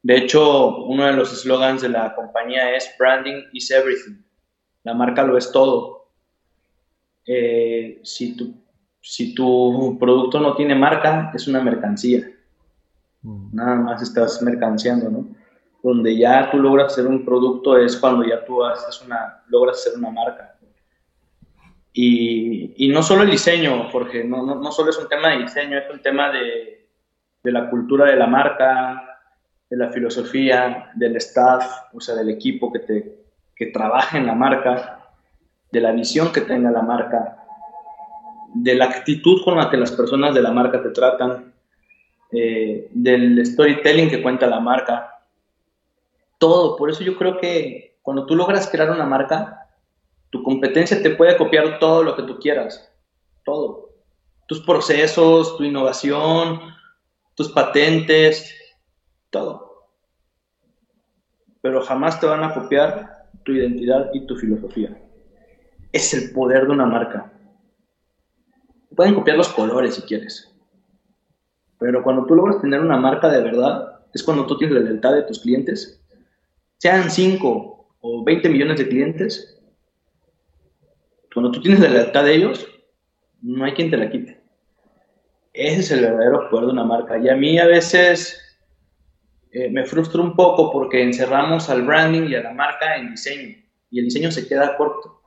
De 0.03 0.17
hecho, 0.17 0.77
uno 0.85 1.05
de 1.05 1.13
los 1.13 1.31
eslogans 1.31 1.81
de 1.81 1.89
la 1.89 2.15
compañía 2.15 2.75
es 2.75 2.91
Branding 2.97 3.43
is 3.53 3.69
everything. 3.71 4.21
La 4.83 4.93
marca 4.93 5.23
lo 5.23 5.37
es 5.37 5.51
todo. 5.51 6.09
Eh, 7.25 8.01
si, 8.03 8.35
tu, 8.35 8.55
si 8.99 9.35
tu 9.35 9.97
producto 9.99 10.39
no 10.39 10.55
tiene 10.55 10.73
marca, 10.73 11.31
es 11.35 11.47
una 11.47 11.61
mercancía. 11.61 12.27
Mm. 13.21 13.55
Nada 13.55 13.75
más 13.75 14.01
estás 14.01 14.41
mercanciando, 14.41 15.09
¿no? 15.09 15.35
Donde 15.83 16.17
ya 16.17 16.49
tú 16.49 16.57
logras 16.57 16.93
hacer 16.93 17.07
un 17.07 17.23
producto 17.23 17.77
es 17.77 17.95
cuando 17.97 18.23
ya 18.27 18.43
tú 18.43 18.63
haces 18.63 19.01
una, 19.05 19.43
logras 19.47 19.77
hacer 19.77 19.97
una 19.97 20.09
marca. 20.09 20.57
Y, 21.93 22.73
y 22.77 22.89
no 22.89 23.03
solo 23.03 23.23
el 23.23 23.31
diseño, 23.31 23.89
Jorge, 23.89 24.23
no, 24.23 24.45
no, 24.45 24.55
no, 24.55 24.71
solo 24.71 24.91
es 24.91 24.97
un 24.97 25.09
tema 25.09 25.29
de 25.29 25.39
diseño, 25.39 25.77
es 25.77 25.89
un 25.91 26.01
tema 26.01 26.31
de, 26.31 26.87
de 27.43 27.51
la 27.51 27.69
cultura 27.69 28.05
de 28.05 28.15
la 28.15 28.27
marca, 28.27 29.19
de 29.69 29.77
la 29.77 29.89
filosofía, 29.89 30.91
del 30.95 31.15
staff, 31.17 31.65
o 31.93 31.99
sea, 31.99 32.15
del 32.15 32.29
equipo 32.29 32.71
que, 32.71 32.79
te, 32.79 33.25
que 33.55 33.67
trabaja 33.67 34.17
en 34.17 34.27
la 34.27 34.35
marca, 34.35 35.09
de 35.71 35.81
la 35.81 35.91
visión 35.91 36.31
que 36.31 36.41
tenga 36.41 36.71
la 36.71 36.81
marca, 36.81 37.45
de 38.53 38.75
la 38.75 38.85
actitud 38.85 39.41
con 39.43 39.57
la 39.57 39.69
que 39.69 39.77
las 39.77 39.91
personas 39.91 40.33
de 40.33 40.41
la 40.41 40.51
marca 40.51 40.81
te 40.83 40.89
tratan, 40.89 41.53
eh, 42.33 42.89
del 42.91 43.45
storytelling 43.45 44.09
que 44.09 44.21
cuenta 44.21 44.47
la 44.47 44.59
marca, 44.59 45.19
todo. 46.37 46.75
Por 46.75 46.89
eso 46.89 47.03
yo 47.03 47.15
creo 47.17 47.37
que 47.37 47.97
cuando 48.01 48.25
tú 48.25 48.35
logras 48.35 48.69
crear 48.69 48.91
una 48.91 49.05
marca, 49.05 49.60
tu 50.31 50.41
competencia 50.43 51.01
te 51.03 51.11
puede 51.11 51.37
copiar 51.37 51.77
todo 51.77 52.03
lo 52.03 52.15
que 52.15 52.23
tú 52.23 52.39
quieras, 52.39 52.91
todo. 53.43 53.89
Tus 54.47 54.61
procesos, 54.61 55.57
tu 55.57 55.63
innovación, 55.63 56.59
tus 57.35 57.51
patentes, 57.51 58.53
todo. 59.29 59.87
Pero 61.61 61.81
jamás 61.81 62.19
te 62.19 62.25
van 62.25 62.43
a 62.43 62.53
copiar 62.53 63.29
tu 63.43 63.51
identidad 63.51 64.09
y 64.13 64.25
tu 64.25 64.35
filosofía. 64.35 64.97
Es 65.91 66.13
el 66.13 66.31
poder 66.31 66.65
de 66.65 66.71
una 66.71 66.85
marca. 66.85 67.31
Pueden 68.95 69.13
copiar 69.13 69.37
los 69.37 69.49
colores 69.49 69.95
si 69.95 70.01
quieres. 70.03 70.49
Pero 71.77 72.03
cuando 72.03 72.25
tú 72.25 72.35
logras 72.35 72.61
tener 72.61 72.79
una 72.79 72.97
marca 72.97 73.29
de 73.29 73.41
verdad, 73.41 73.99
es 74.13 74.23
cuando 74.23 74.45
tú 74.45 74.57
tienes 74.57 74.75
la 74.75 74.83
lealtad 74.83 75.13
de 75.13 75.23
tus 75.23 75.39
clientes. 75.39 76.01
Sean 76.77 77.09
5 77.09 77.87
o 78.01 78.23
20 78.23 78.49
millones 78.49 78.77
de 78.77 78.87
clientes, 78.87 79.60
cuando 81.33 81.51
tú 81.51 81.61
tienes 81.61 81.79
la 81.79 81.89
lealtad 81.89 82.25
de 82.25 82.35
ellos, 82.35 82.67
no 83.41 83.65
hay 83.65 83.73
quien 83.73 83.89
te 83.89 83.97
la 83.97 84.09
quite. 84.09 84.41
Ese 85.53 85.79
es 85.79 85.91
el 85.91 86.01
verdadero 86.01 86.49
poder 86.49 86.67
de 86.67 86.71
una 86.73 86.83
marca. 86.83 87.17
Y 87.17 87.29
a 87.29 87.35
mí 87.35 87.59
a 87.59 87.65
veces 87.65 88.39
eh, 89.51 89.69
me 89.69 89.85
frustra 89.85 90.21
un 90.21 90.35
poco 90.35 90.71
porque 90.71 91.03
encerramos 91.03 91.69
al 91.69 91.83
branding 91.83 92.29
y 92.29 92.35
a 92.35 92.43
la 92.43 92.53
marca 92.53 92.95
en 92.95 93.11
diseño 93.11 93.57
y 93.89 93.99
el 93.99 94.05
diseño 94.05 94.31
se 94.31 94.47
queda 94.47 94.77
corto. 94.77 95.21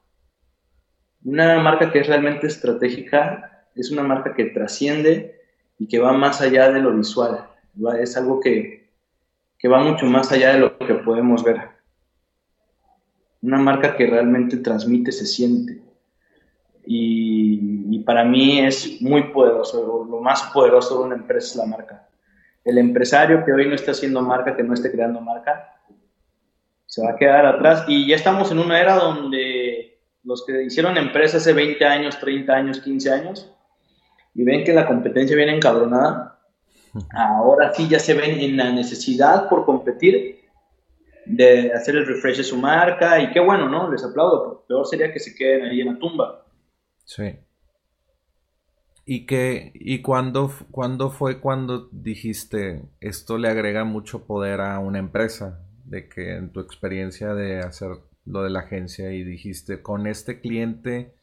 Una 1.25 1.59
marca 1.59 1.93
que 1.93 2.01
es 2.01 2.07
realmente 2.07 2.47
estratégica 2.47 3.69
es 3.75 3.91
una 3.91 4.03
marca 4.03 4.35
que 4.35 4.47
trasciende 4.47 5.41
y 5.79 5.89
que 5.89 5.99
va 5.99 6.13
más 6.13 6.41
allá 6.41 6.71
de 6.71 6.81
lo 6.81 6.95
visual. 6.95 7.47
Es 8.01 8.17
algo 8.17 8.41
que, 8.41 8.91
que 9.59 9.69
va 9.69 9.83
mucho 9.83 10.07
más 10.07 10.33
allá 10.33 10.55
de 10.55 10.61
lo 10.61 10.79
que 10.79 10.95
podemos 10.95 11.45
ver. 11.45 11.61
Una 13.43 13.59
marca 13.59 13.97
que 13.97 14.07
realmente 14.07 14.57
transmite, 14.59 15.13
se 15.13 15.27
siente. 15.27 15.84
Y, 16.87 17.87
y 17.91 17.99
para 18.01 18.25
mí 18.25 18.61
es 18.61 19.01
muy 19.01 19.25
poderoso, 19.33 20.07
lo 20.09 20.21
más 20.21 20.43
poderoso 20.53 20.99
de 20.99 21.05
una 21.05 21.15
empresa 21.17 21.49
es 21.49 21.57
la 21.57 21.67
marca 21.67 22.09
el 22.65 22.79
empresario 22.79 23.45
que 23.45 23.53
hoy 23.53 23.69
no 23.69 23.75
está 23.75 23.91
haciendo 23.91 24.23
marca, 24.23 24.57
que 24.57 24.63
no 24.63 24.75
esté 24.75 24.91
creando 24.91 25.21
marca, 25.21 25.77
se 26.87 27.03
va 27.03 27.11
a 27.11 27.17
quedar 27.17 27.45
atrás. 27.47 27.85
Y 27.89 28.09
ya 28.09 28.17
estamos 28.17 28.51
en 28.51 28.59
una 28.59 28.81
era 28.81 28.97
donde 28.97 29.99
los 30.25 30.45
que 30.47 30.65
hicieron 30.65 30.97
empresas 30.97 31.43
hace 31.43 31.53
20 31.53 31.85
años, 31.85 32.19
30 32.19 32.53
años, 32.53 32.81
15 32.81 33.11
años, 33.11 33.53
y 34.35 34.43
ven 34.43 34.65
que 34.65 34.73
la 34.73 34.87
competencia 34.87 35.37
viene 35.37 35.55
encabronada, 35.55 36.41
ahora 37.13 37.75
sí 37.75 37.89
ya 37.89 37.99
se 37.99 38.15
ven 38.15 38.41
en 38.41 38.57
la 38.57 38.71
necesidad 38.71 39.49
por 39.49 39.65
competir 39.67 40.41
de 41.27 41.73
hacer 41.73 41.97
el 41.97 42.07
refresh 42.07 42.39
de 42.39 42.45
su 42.45 42.57
marca 42.57 43.21
y 43.21 43.31
qué 43.31 43.41
bueno, 43.41 43.69
¿no? 43.69 43.91
Les 43.91 44.05
aplaudo, 44.05 44.65
peor 44.67 44.87
sería 44.87 45.13
que 45.13 45.21
se 45.21 45.35
queden 45.35 45.65
ahí 45.65 45.81
en 45.81 45.95
la 45.95 45.99
tumba. 45.99 46.44
Sí. 47.05 47.39
¿Y 49.07 49.27
qué, 49.27 49.73
y 49.75 50.01
cuándo, 50.01 50.51
cuándo 50.71 51.11
fue 51.11 51.41
cuando 51.41 51.89
dijiste 51.93 52.83
esto 53.01 53.37
le 53.37 53.49
agrega 53.49 53.85
mucho 53.85 54.27
poder 54.27 54.61
a 54.61 54.79
una 54.79 54.99
empresa? 54.99 55.61
De 55.85 56.09
que 56.09 56.37
en 56.37 56.51
tu 56.51 56.61
experiencia 56.61 57.35
de 57.35 57.61
hacer 57.61 57.91
lo 58.25 58.43
de 58.43 58.51
la 58.51 58.61
agencia 58.61 59.13
y 59.13 59.23
dijiste 59.23 59.83
con 59.83 60.07
este 60.07 60.41
cliente 60.41 61.15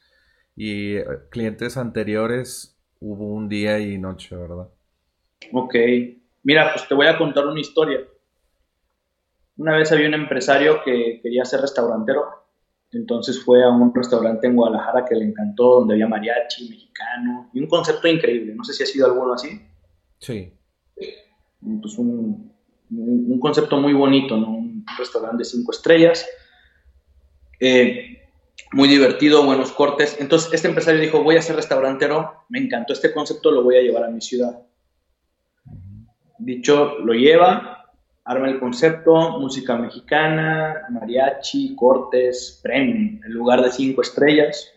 y 0.55 0.97
eh, 0.97 1.05
clientes 1.31 1.77
anteriores 1.77 2.77
hubo 2.99 3.33
un 3.33 3.49
día 3.49 3.79
y 3.79 3.97
noche, 3.97 4.35
¿verdad? 4.35 4.69
Ok, 5.51 5.75
mira, 6.43 6.71
pues 6.73 6.87
te 6.87 6.93
voy 6.93 7.07
a 7.07 7.17
contar 7.17 7.47
una 7.47 7.59
historia. 7.59 8.01
Una 9.57 9.75
vez 9.75 9.91
había 9.91 10.07
un 10.07 10.13
empresario 10.13 10.83
que 10.83 11.19
quería 11.23 11.45
ser 11.45 11.61
restaurantero 11.61 12.40
entonces 12.91 13.43
fue 13.43 13.63
a 13.63 13.69
un 13.69 13.93
restaurante 13.93 14.47
en 14.47 14.55
Guadalajara 14.55 15.05
que 15.05 15.15
le 15.15 15.25
encantó, 15.25 15.79
donde 15.79 15.93
había 15.93 16.07
mariachi, 16.07 16.69
mexicano, 16.69 17.49
y 17.53 17.61
un 17.61 17.67
concepto 17.67 18.07
increíble. 18.07 18.53
No 18.55 18.63
sé 18.63 18.73
si 18.73 18.83
ha 18.83 18.85
sido 18.85 19.05
alguno 19.05 19.33
así. 19.33 19.61
Sí. 20.19 20.53
Pues 20.95 21.97
un, 21.97 22.51
un, 22.89 23.39
concepto 23.39 23.77
muy 23.77 23.93
bonito, 23.93 24.35
¿no? 24.35 24.51
Un 24.51 24.85
restaurante 24.97 25.37
de 25.37 25.45
cinco 25.45 25.71
estrellas. 25.71 26.27
Eh, 27.59 28.21
muy 28.73 28.87
divertido, 28.89 29.45
buenos 29.45 29.71
cortes. 29.71 30.17
Entonces 30.19 30.51
este 30.53 30.67
empresario 30.67 31.01
dijo, 31.01 31.23
voy 31.23 31.37
a 31.37 31.41
ser 31.41 31.55
restaurantero, 31.55 32.45
me 32.49 32.59
encantó 32.59 32.93
este 32.93 33.13
concepto, 33.13 33.51
lo 33.51 33.63
voy 33.63 33.77
a 33.77 33.81
llevar 33.81 34.05
a 34.05 34.09
mi 34.09 34.21
ciudad. 34.21 34.61
Dicho, 36.39 36.97
lo 36.99 37.13
lleva, 37.13 37.80
arma 38.25 38.49
el 38.49 38.59
concepto, 38.59 39.39
música 39.39 39.75
mexicana, 39.77 40.85
mariachi, 40.89 41.75
cortes, 41.75 42.59
premium, 42.61 43.19
en 43.23 43.33
lugar 43.33 43.61
de 43.61 43.71
cinco 43.71 44.01
estrellas. 44.01 44.71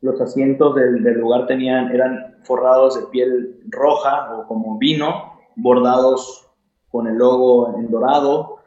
Los 0.00 0.20
asientos 0.20 0.74
del, 0.74 1.02
lugar 1.14 1.46
tenían, 1.46 1.90
eran 1.94 2.36
forrados 2.42 3.00
de 3.00 3.06
piel 3.06 3.60
roja 3.68 4.34
o 4.34 4.46
como 4.46 4.76
vino, 4.78 5.38
bordados 5.56 6.46
con 6.90 7.06
el 7.06 7.16
logo 7.16 7.78
en 7.78 7.90
dorado. 7.90 8.58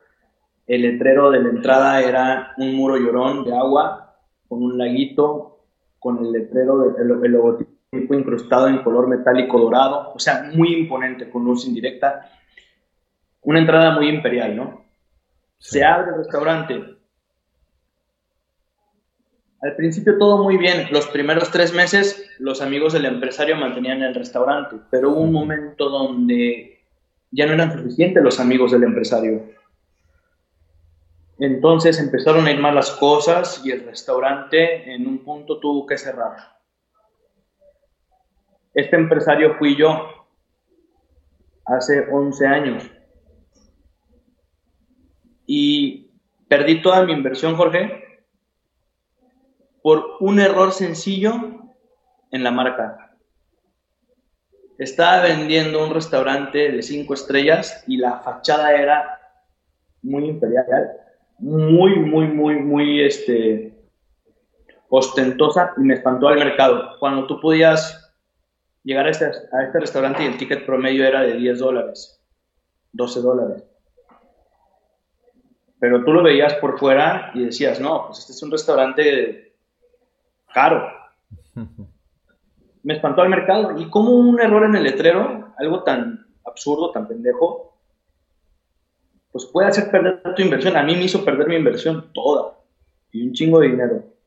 El 0.65 0.81
letrero 0.81 1.29
de 1.29 1.41
la 1.41 1.49
entrada 1.49 2.01
era 2.01 2.53
un 2.57 2.75
muro 2.75 2.97
llorón 2.97 3.43
de 3.43 3.55
agua 3.55 4.15
con 4.47 4.63
un 4.63 4.77
laguito, 4.77 5.59
con 5.99 6.17
el 6.19 6.31
letrero, 6.31 6.95
el, 6.97 7.11
el 7.23 7.31
logotipo 7.31 7.77
incrustado 7.91 8.67
en 8.67 8.83
color 8.83 9.07
metálico 9.07 9.59
dorado, 9.59 10.11
o 10.13 10.19
sea, 10.19 10.49
muy 10.53 10.73
imponente, 10.73 11.29
con 11.29 11.43
luz 11.43 11.65
indirecta. 11.67 12.31
Una 13.41 13.59
entrada 13.59 13.95
muy 13.95 14.09
imperial, 14.09 14.55
¿no? 14.55 14.85
Se 15.57 15.83
abre 15.83 16.11
el 16.11 16.17
restaurante. 16.17 16.97
Al 19.61 19.75
principio 19.75 20.17
todo 20.17 20.43
muy 20.43 20.57
bien. 20.57 20.87
Los 20.91 21.07
primeros 21.07 21.49
tres 21.51 21.73
meses 21.73 22.29
los 22.39 22.61
amigos 22.61 22.93
del 22.93 23.05
empresario 23.05 23.55
mantenían 23.55 24.03
el 24.03 24.13
restaurante, 24.13 24.77
pero 24.91 25.11
hubo 25.11 25.21
un 25.21 25.31
momento 25.31 25.89
donde 25.89 26.79
ya 27.31 27.45
no 27.45 27.53
eran 27.53 27.73
suficientes 27.73 28.23
los 28.23 28.39
amigos 28.39 28.71
del 28.71 28.83
empresario. 28.83 29.43
Entonces 31.39 31.99
empezaron 31.99 32.45
a 32.45 32.51
ir 32.51 32.59
mal 32.59 32.75
las 32.75 32.91
cosas 32.91 33.61
y 33.63 33.71
el 33.71 33.85
restaurante 33.85 34.91
en 34.93 35.07
un 35.07 35.19
punto 35.19 35.59
tuvo 35.59 35.85
que 35.85 35.97
cerrar. 35.97 36.57
Este 38.73 38.95
empresario 38.95 39.55
fui 39.55 39.75
yo 39.75 40.07
hace 41.65 42.07
11 42.11 42.47
años. 42.47 42.91
Y 45.47 46.11
perdí 46.47 46.81
toda 46.83 47.03
mi 47.05 47.13
inversión, 47.13 47.55
Jorge, 47.55 48.03
por 49.81 50.17
un 50.19 50.39
error 50.39 50.73
sencillo 50.73 51.33
en 52.31 52.43
la 52.43 52.51
marca. 52.51 53.15
Estaba 54.77 55.23
vendiendo 55.23 55.83
un 55.83 55.93
restaurante 55.93 56.71
de 56.71 56.83
cinco 56.83 57.13
estrellas 57.13 57.83
y 57.87 57.97
la 57.97 58.19
fachada 58.19 58.75
era 58.75 59.19
muy 60.03 60.25
imperial, 60.25 60.65
muy, 61.39 61.95
muy, 61.99 62.27
muy, 62.27 62.55
muy 62.57 63.01
este, 63.01 63.73
ostentosa 64.89 65.73
y 65.77 65.81
me 65.81 65.95
espantó 65.95 66.27
al 66.27 66.37
mercado. 66.37 66.97
Cuando 66.99 67.25
tú 67.25 67.39
podías 67.39 68.13
llegar 68.83 69.07
a 69.07 69.11
este, 69.11 69.25
a 69.25 69.63
este 69.63 69.79
restaurante 69.79 70.23
y 70.23 70.27
el 70.27 70.37
ticket 70.37 70.65
promedio 70.65 71.05
era 71.05 71.21
de 71.21 71.33
10 71.33 71.59
dólares, 71.59 72.21
12 72.91 73.21
dólares. 73.21 73.63
Pero 75.79 76.03
tú 76.03 76.13
lo 76.13 76.23
veías 76.23 76.55
por 76.55 76.79
fuera 76.79 77.31
y 77.33 77.45
decías, 77.45 77.79
no, 77.79 78.07
pues 78.07 78.19
este 78.19 78.33
es 78.33 78.43
un 78.43 78.51
restaurante 78.51 79.55
caro. 80.53 80.87
Me 82.83 82.93
espantó 82.93 83.21
al 83.21 83.29
mercado. 83.29 83.77
Y 83.77 83.89
como 83.89 84.11
un 84.11 84.39
error 84.39 84.65
en 84.65 84.75
el 84.75 84.83
letrero, 84.83 85.53
algo 85.57 85.83
tan 85.83 86.25
absurdo, 86.45 86.91
tan 86.91 87.07
pendejo, 87.07 87.77
pues 89.31 89.45
puede 89.45 89.67
hacer 89.67 89.91
perder 89.91 90.21
tu 90.35 90.41
inversión. 90.41 90.77
A 90.77 90.83
mí 90.83 90.95
me 90.95 91.03
hizo 91.03 91.25
perder 91.25 91.47
mi 91.47 91.55
inversión 91.57 92.11
toda 92.13 92.57
y 93.11 93.27
un 93.27 93.33
chingo 93.33 93.59
de 93.59 93.67
dinero 93.67 94.17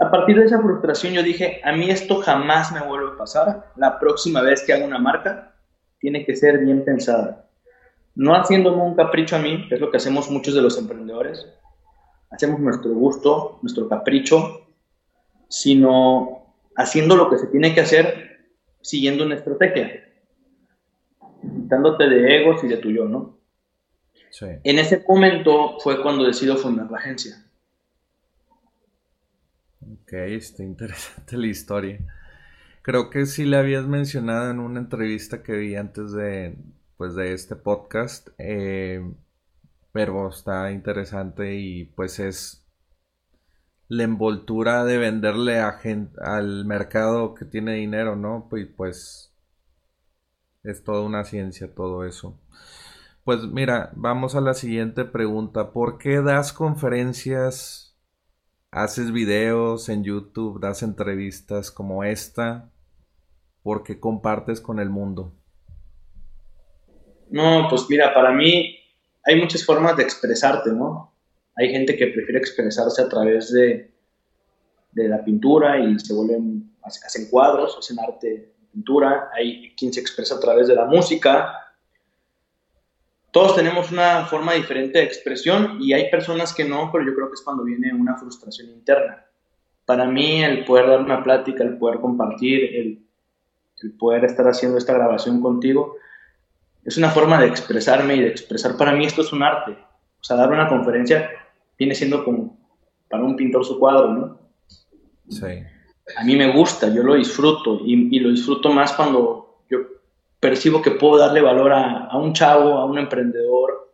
a 0.00 0.10
partir 0.10 0.38
de 0.38 0.46
esa 0.46 0.60
frustración 0.60 1.12
yo 1.12 1.22
dije, 1.22 1.60
a 1.64 1.72
mí 1.72 1.90
esto 1.90 2.16
jamás 2.20 2.72
me 2.72 2.80
vuelve 2.80 3.12
a 3.12 3.18
pasar. 3.18 3.72
La 3.76 3.98
próxima 3.98 4.40
vez 4.42 4.62
que 4.62 4.72
haga 4.72 4.84
una 4.84 4.98
marca, 4.98 5.54
tiene 5.98 6.24
que 6.24 6.36
ser 6.36 6.58
bien 6.58 6.84
pensada. 6.84 7.46
No 8.14 8.34
haciéndome 8.34 8.82
un 8.82 8.94
capricho 8.94 9.36
a 9.36 9.40
mí, 9.40 9.66
que 9.68 9.74
es 9.74 9.80
lo 9.80 9.90
que 9.90 9.96
hacemos 9.96 10.30
muchos 10.30 10.54
de 10.54 10.62
los 10.62 10.78
emprendedores. 10.78 11.46
Hacemos 12.30 12.60
nuestro 12.60 12.92
gusto, 12.92 13.58
nuestro 13.62 13.88
capricho, 13.88 14.66
sino 15.48 16.54
haciendo 16.76 17.16
lo 17.16 17.30
que 17.30 17.38
se 17.38 17.46
tiene 17.48 17.74
que 17.74 17.80
hacer 17.80 18.48
siguiendo 18.80 19.24
una 19.24 19.36
estrategia. 19.36 20.04
Quitándote 21.40 22.08
de 22.08 22.40
egos 22.40 22.62
y 22.64 22.68
de 22.68 22.76
tu 22.76 22.90
yo, 22.90 23.04
¿no? 23.04 23.38
Sí. 24.30 24.46
En 24.64 24.78
ese 24.78 25.04
momento 25.06 25.78
fue 25.78 26.02
cuando 26.02 26.24
decido 26.24 26.56
fundar 26.56 26.90
la 26.90 26.98
agencia 26.98 27.44
Ok, 29.92 30.12
está 30.12 30.62
interesante 30.62 31.36
la 31.36 31.46
historia. 31.46 31.98
Creo 32.82 33.10
que 33.10 33.26
sí 33.26 33.44
le 33.44 33.56
habías 33.56 33.86
mencionado 33.86 34.50
en 34.50 34.60
una 34.60 34.80
entrevista 34.80 35.42
que 35.42 35.52
vi 35.52 35.74
antes 35.74 36.12
de, 36.12 36.56
pues, 36.96 37.14
de 37.14 37.32
este 37.32 37.56
podcast, 37.56 38.28
eh, 38.38 39.00
pero 39.92 40.28
está 40.28 40.72
interesante 40.72 41.54
y 41.54 41.84
pues 41.84 42.18
es 42.18 42.64
la 43.88 44.04
envoltura 44.04 44.84
de 44.84 44.98
venderle 44.98 45.60
a 45.60 45.72
gente, 45.72 46.18
al 46.22 46.64
mercado 46.64 47.34
que 47.34 47.44
tiene 47.44 47.74
dinero, 47.74 48.16
¿no? 48.16 48.48
Y 48.52 48.64
pues 48.64 49.32
es 50.64 50.82
toda 50.82 51.02
una 51.02 51.24
ciencia 51.24 51.74
todo 51.74 52.04
eso. 52.04 52.40
Pues 53.24 53.42
mira, 53.44 53.90
vamos 53.94 54.34
a 54.34 54.40
la 54.40 54.54
siguiente 54.54 55.04
pregunta. 55.04 55.72
¿Por 55.72 55.98
qué 55.98 56.20
das 56.20 56.52
conferencias 56.52 57.96
haces 58.70 59.12
videos 59.12 59.88
en 59.88 60.04
YouTube, 60.04 60.60
das 60.60 60.82
entrevistas 60.82 61.70
como 61.70 62.04
esta, 62.04 62.70
porque 63.62 64.00
compartes 64.00 64.60
con 64.60 64.80
el 64.80 64.90
mundo? 64.90 65.32
No, 67.30 67.66
pues 67.68 67.86
mira, 67.88 68.12
para 68.14 68.32
mí 68.32 68.76
hay 69.24 69.36
muchas 69.36 69.64
formas 69.64 69.96
de 69.96 70.02
expresarte, 70.02 70.70
¿no? 70.70 71.12
Hay 71.56 71.70
gente 71.70 71.96
que 71.96 72.08
prefiere 72.08 72.38
expresarse 72.38 73.02
a 73.02 73.08
través 73.08 73.52
de, 73.52 73.90
de 74.92 75.08
la 75.08 75.24
pintura 75.24 75.78
y 75.78 75.98
se 75.98 76.12
vuelven, 76.14 76.70
hacen 76.82 77.28
cuadros, 77.30 77.76
hacen 77.78 77.98
arte, 78.00 78.52
pintura. 78.72 79.30
Hay 79.32 79.74
quien 79.76 79.92
se 79.92 80.00
expresa 80.00 80.36
a 80.36 80.40
través 80.40 80.68
de 80.68 80.74
la 80.74 80.84
música, 80.84 81.64
todos 83.34 83.56
tenemos 83.56 83.90
una 83.90 84.26
forma 84.26 84.52
diferente 84.52 85.00
de 85.00 85.06
expresión 85.06 85.78
y 85.80 85.92
hay 85.92 86.08
personas 86.08 86.54
que 86.54 86.64
no, 86.64 86.90
pero 86.92 87.04
yo 87.04 87.16
creo 87.16 87.26
que 87.26 87.34
es 87.34 87.42
cuando 87.42 87.64
viene 87.64 87.92
una 87.92 88.16
frustración 88.16 88.68
interna. 88.68 89.26
Para 89.84 90.04
mí 90.04 90.44
el 90.44 90.64
poder 90.64 90.86
dar 90.86 91.00
una 91.00 91.20
plática, 91.24 91.64
el 91.64 91.76
poder 91.76 91.98
compartir, 91.98 92.62
el, 92.62 93.04
poder 93.98 94.24
estar 94.24 94.46
haciendo 94.46 94.78
esta 94.78 94.92
grabación 94.92 95.40
contigo, 95.40 95.96
es 96.84 96.96
una 96.96 97.10
forma 97.10 97.40
de 97.40 97.46
expresarme 97.46 98.16
y 98.16 98.20
de 98.20 98.28
expresar. 98.28 98.76
Para 98.76 98.92
mí 98.92 99.04
esto 99.06 99.22
es 99.22 99.32
un 99.32 99.42
arte. 99.42 99.72
O 99.72 100.24
sea, 100.24 100.36
dar 100.36 100.50
una 100.50 100.68
conferencia 100.68 101.30
viene 101.78 101.94
siendo 101.94 102.24
como 102.24 102.56
para 103.08 103.24
un 103.24 103.36
pintor 103.36 103.64
su 103.64 103.78
cuadro, 103.78 104.08
¿no? 104.08 104.38
Sí. 105.28 105.46
A 106.16 106.24
mí 106.24 106.36
me 106.36 106.52
gusta, 106.52 106.88
yo 106.92 107.02
lo 107.02 107.14
disfruto 107.14 107.80
y, 107.84 108.14
y 108.14 108.20
lo 108.20 108.30
disfruto 108.30 108.70
más 108.70 108.92
cuando 108.92 109.44
percibo 110.44 110.82
que 110.82 110.90
puedo 110.90 111.16
darle 111.16 111.40
valor 111.40 111.72
a, 111.72 112.14
un 112.18 112.34
chavo, 112.34 112.74
a 112.74 112.84
un 112.84 112.98
emprendedor, 112.98 113.90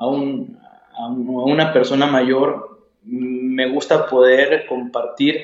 a, 0.00 0.06
a, 0.06 1.06
una 1.06 1.72
persona 1.72 2.04
mayor, 2.04 2.80
me 3.04 3.70
gusta 3.70 4.08
poder 4.08 4.66
compartir 4.66 5.36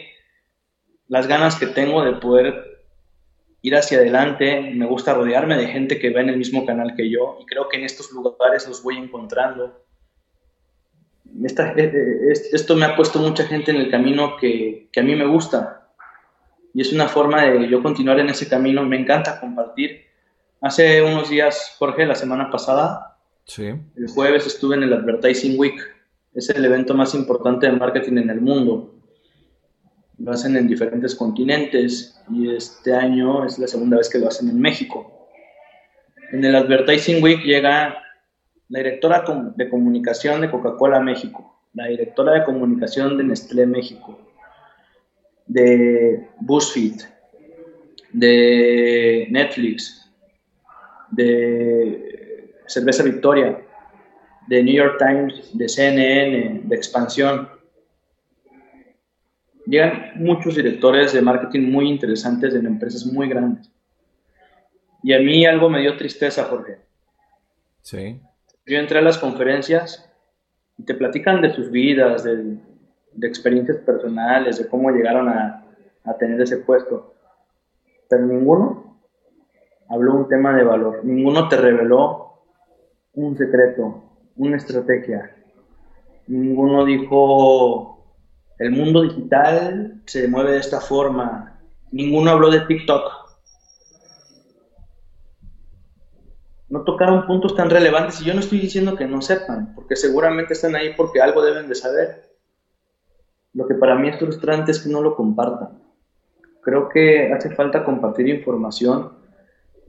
las 1.07 1.29
ganas 1.29 1.55
que 1.55 1.69
tengo 1.69 2.03
de 2.03 2.15
poder 2.15 2.74
ir 3.65 3.75
hacia 3.75 3.99
adelante, 3.99 4.61
me 4.61 4.87
gusta 4.87 5.15
rodearme 5.15 5.57
de 5.57 5.67
gente 5.67 5.99
que 5.99 6.11
va 6.11 6.21
en 6.21 6.29
el 6.29 6.37
mismo 6.37 6.65
canal 6.65 6.95
que 6.95 7.11
yo 7.11 7.39
y 7.41 7.47
creo 7.47 7.69
que 7.69 7.79
en 7.79 7.85
estos 7.85 8.13
lugares 8.13 8.69
los 8.69 8.83
voy 8.83 8.97
encontrando. 8.99 9.85
Eh, 11.43 11.53
eh, 11.77 12.33
esto 12.53 12.77
me 12.77 12.87
ha 12.87 12.95
puesto 12.95 13.19
mucha 13.19 13.45
gente 13.45 13.73
en 13.73 13.79
el 13.79 13.91
camino 13.91 14.37
que, 14.37 14.89
que 14.93 15.01
a 15.01 15.03
mí 15.03 15.17
me 15.17 15.27
gusta 15.27 15.91
y 16.73 16.83
es 16.83 16.93
una 16.93 17.09
forma 17.09 17.43
de 17.43 17.69
yo 17.69 17.83
continuar 17.83 18.21
en 18.21 18.29
ese 18.29 18.49
camino, 18.49 18.85
me 18.85 19.01
encanta 19.01 19.41
compartir 19.41 20.05
Hace 20.65 21.03
unos 21.03 21.29
días, 21.29 21.77
Jorge, 21.79 22.07
la 22.07 22.15
semana 22.15 22.51
pasada, 22.51 23.19
el 23.97 24.09
jueves 24.09 24.47
estuve 24.47 24.77
en 24.77 24.85
el 24.85 24.95
Advertising 24.95 25.61
Week. 25.61 25.79
Es 26.33 26.49
el 26.49 26.65
evento 26.65 26.95
más 26.95 27.15
importante 27.15 27.67
de 27.67 27.73
marketing 27.73 28.17
en 28.17 28.31
el 28.31 28.41
mundo. 28.41 28.94
Lo 30.19 30.33
hacen 30.33 30.57
en 30.57 30.69
diferentes 30.69 31.15
continentes 31.15 32.21
y 32.31 32.55
este 32.55 32.95
año 32.95 33.45
es 33.45 33.59
la 33.59 33.67
segunda 33.67 33.97
vez 33.97 34.09
que 34.09 34.19
lo 34.19 34.29
hacen 34.29 34.49
en 34.49 34.61
México. 34.61 35.29
En 36.33 36.45
el 36.45 36.55
Advertising 36.55 37.23
Week 37.23 37.43
llega 37.43 38.03
la 38.69 38.79
directora 38.79 39.25
de 39.57 39.69
comunicación 39.69 40.41
de 40.41 40.51
Coca-Cola 40.51 41.01
México, 41.01 41.61
la 41.75 41.87
directora 41.87 42.33
de 42.35 42.45
comunicación 42.45 43.17
de 43.19 43.25
Nestlé 43.25 43.67
México, 43.67 44.19
de 45.47 46.29
BuzzFeed, 46.41 47.03
de 48.13 49.27
Netflix, 49.31 50.11
de 51.11 52.55
Cerveza 52.67 53.03
Victoria, 53.03 53.61
de 54.47 54.63
New 54.63 54.75
York 54.75 54.97
Times, 54.99 55.51
de 55.53 55.69
CNN, 55.69 56.63
de 56.65 56.77
Expansión. 56.77 57.49
Llegan 59.67 60.13
muchos 60.17 60.57
directores 60.57 61.13
de 61.13 61.23
marketing 61.23 61.71
muy 61.71 61.89
interesantes 61.89 62.53
de 62.53 62.61
empresas 62.61 63.07
muy 63.07 63.29
grandes. 63.29 63.71
Y 65.03 65.13
a 65.13 65.19
mí 65.19 65.45
algo 65.47 65.69
me 65.69 65.81
dio 65.81 65.97
tristeza, 65.97 66.45
Jorge. 66.45 66.79
Sí. 67.83 68.21
Yo 68.67 68.79
entré 68.79 68.99
a 68.99 69.03
las 69.03 69.19
conferencias 69.19 70.11
y 70.79 70.83
te 70.85 70.95
platican 70.95 71.43
de 71.43 71.53
sus 71.53 71.71
vidas, 71.71 72.25
de, 72.25 72.57
experiencias 73.23 73.79
personales, 73.79 74.59
de 74.59 74.69
cómo 74.69 74.91
llegaron 74.91 75.29
a, 75.29 75.65
a 76.05 76.17
tener 76.17 76.41
ese 76.41 76.59
puesto. 76.59 77.15
Pero 78.09 78.27
ninguno 78.27 78.99
habló 79.89 80.15
un 80.15 80.29
tema 80.29 80.57
de 80.57 80.65
valor. 80.65 81.05
Ninguno 81.05 81.49
te 81.49 81.57
reveló 81.57 82.43
un 83.15 83.37
secreto, 83.37 84.03
una 84.37 84.57
estrategia. 84.57 85.37
Ninguno 86.27 86.85
dijo, 86.85 87.94
el 88.59 88.71
mundo 88.71 89.03
digital 89.03 90.03
se 90.07 90.29
mueve 90.29 90.53
de 90.53 90.59
esta 90.59 90.81
forma 90.81 91.55
ninguno 91.95 92.31
habló 92.31 92.51
de 92.51 92.61
TikTok. 92.61 93.25
No 96.69 96.83
tocaron 96.83 97.25
puntos 97.27 97.55
tan 97.55 97.71
relevantes 97.71 98.21
y 98.21 98.25
yo 98.25 98.35
no 98.35 98.41
estoy 98.41 98.59
diciendo 98.59 98.97
que 98.97 99.07
no 99.07 99.23
sepan, 99.23 99.75
porque 99.75 99.95
seguramente 99.95 100.55
están 100.55 100.75
ahí 100.75 100.93
porque 100.97 101.23
algo 101.23 101.43
deben 101.43 101.69
de 101.69 101.77
saber. 101.77 102.35
Lo 103.53 103.69
que 103.69 103.75
para 103.75 103.95
mí 103.95 104.09
es 104.09 104.19
frustrante 104.19 104.73
es 104.73 104.81
que 104.81 104.89
no 104.89 105.01
lo 105.01 105.15
compartan. 105.15 105.81
Creo 106.63 106.89
que 106.89 107.33
hace 107.33 107.55
falta 107.55 107.85
compartir 107.85 108.29
información 108.29 109.13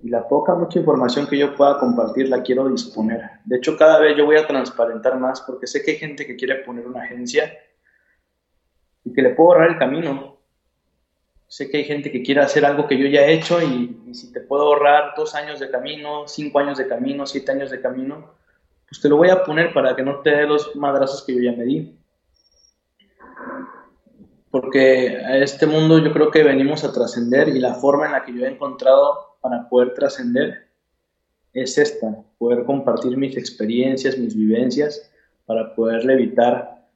y 0.03 0.09
la 0.09 0.27
poca, 0.27 0.53
mucha 0.53 0.77
información 0.77 1.25
que 1.25 1.39
yo 1.39 1.55
pueda 1.55 1.79
compartir 1.79 2.29
la 2.29 2.43
quiero 2.43 2.69
disponer. 2.69 3.21
De 3.45 3.57
hecho, 3.57 3.75
cada 3.77 3.99
vez 3.99 4.15
yo 4.15 4.25
voy 4.25 4.37
a 4.37 4.45
transparentar 4.45 5.17
más 5.19 5.41
porque 5.41 5.65
sé 5.65 5.81
que 5.81 5.91
hay 5.91 5.97
gente 5.97 6.27
que 6.27 6.35
quiere 6.35 6.55
poner 6.57 6.85
una 6.85 7.01
agencia 7.01 7.51
y 9.05 9.13
que 9.13 9.21
le 9.21 9.29
puedo 9.29 9.51
ahorrar 9.51 9.69
el 9.69 9.77
camino. 9.77 10.35
Sé 11.47 11.69
que 11.69 11.77
hay 11.77 11.83
gente 11.85 12.11
que 12.11 12.23
quiere 12.23 12.41
hacer 12.41 12.65
algo 12.65 12.87
que 12.87 12.97
yo 12.97 13.07
ya 13.07 13.21
he 13.21 13.33
hecho 13.33 13.61
y, 13.61 14.13
si 14.13 14.33
te 14.33 14.41
puedo 14.41 14.63
ahorrar 14.63 15.13
dos 15.15 15.35
años 15.35 15.59
de 15.59 15.69
camino, 15.69 16.27
cinco 16.27 16.59
años 16.59 16.77
de 16.77 16.87
camino, 16.87 17.25
siete 17.25 17.51
años 17.53 17.71
de 17.71 17.79
camino, 17.79 18.33
pues 18.89 18.99
te 18.99 19.07
lo 19.07 19.17
voy 19.17 19.29
a 19.29 19.43
poner 19.43 19.73
para 19.73 19.95
que 19.95 20.03
no 20.03 20.19
te 20.19 20.31
dé 20.31 20.45
los 20.45 20.75
madrazos 20.75 21.23
que 21.23 21.35
yo 21.35 21.41
ya 21.41 21.55
me 21.55 21.63
di 21.63 21.97
porque 24.55 25.17
a 25.17 25.39
este 25.39 25.67
mundo 25.67 25.99
yo 25.99 26.13
creo 26.13 26.31
que 26.31 26.41
venimos 26.41 26.85
a 26.85 26.93
trascender 26.93 27.49
y 27.49 27.59
la 27.59 27.73
forma 27.73 28.05
en 28.05 28.13
la 28.13 28.23
que 28.23 28.33
yo 28.33 28.45
he 28.45 28.49
encontrado 28.49 29.35
para 29.41 29.67
poder 29.67 29.93
trascender 29.93 30.69
es 31.51 31.77
esta, 31.77 32.23
poder 32.37 32.63
compartir 32.63 33.17
mis 33.17 33.35
experiencias, 33.35 34.17
mis 34.17 34.33
vivencias, 34.33 35.11
para 35.45 35.75
poderle 35.75 36.13
evitar 36.13 36.87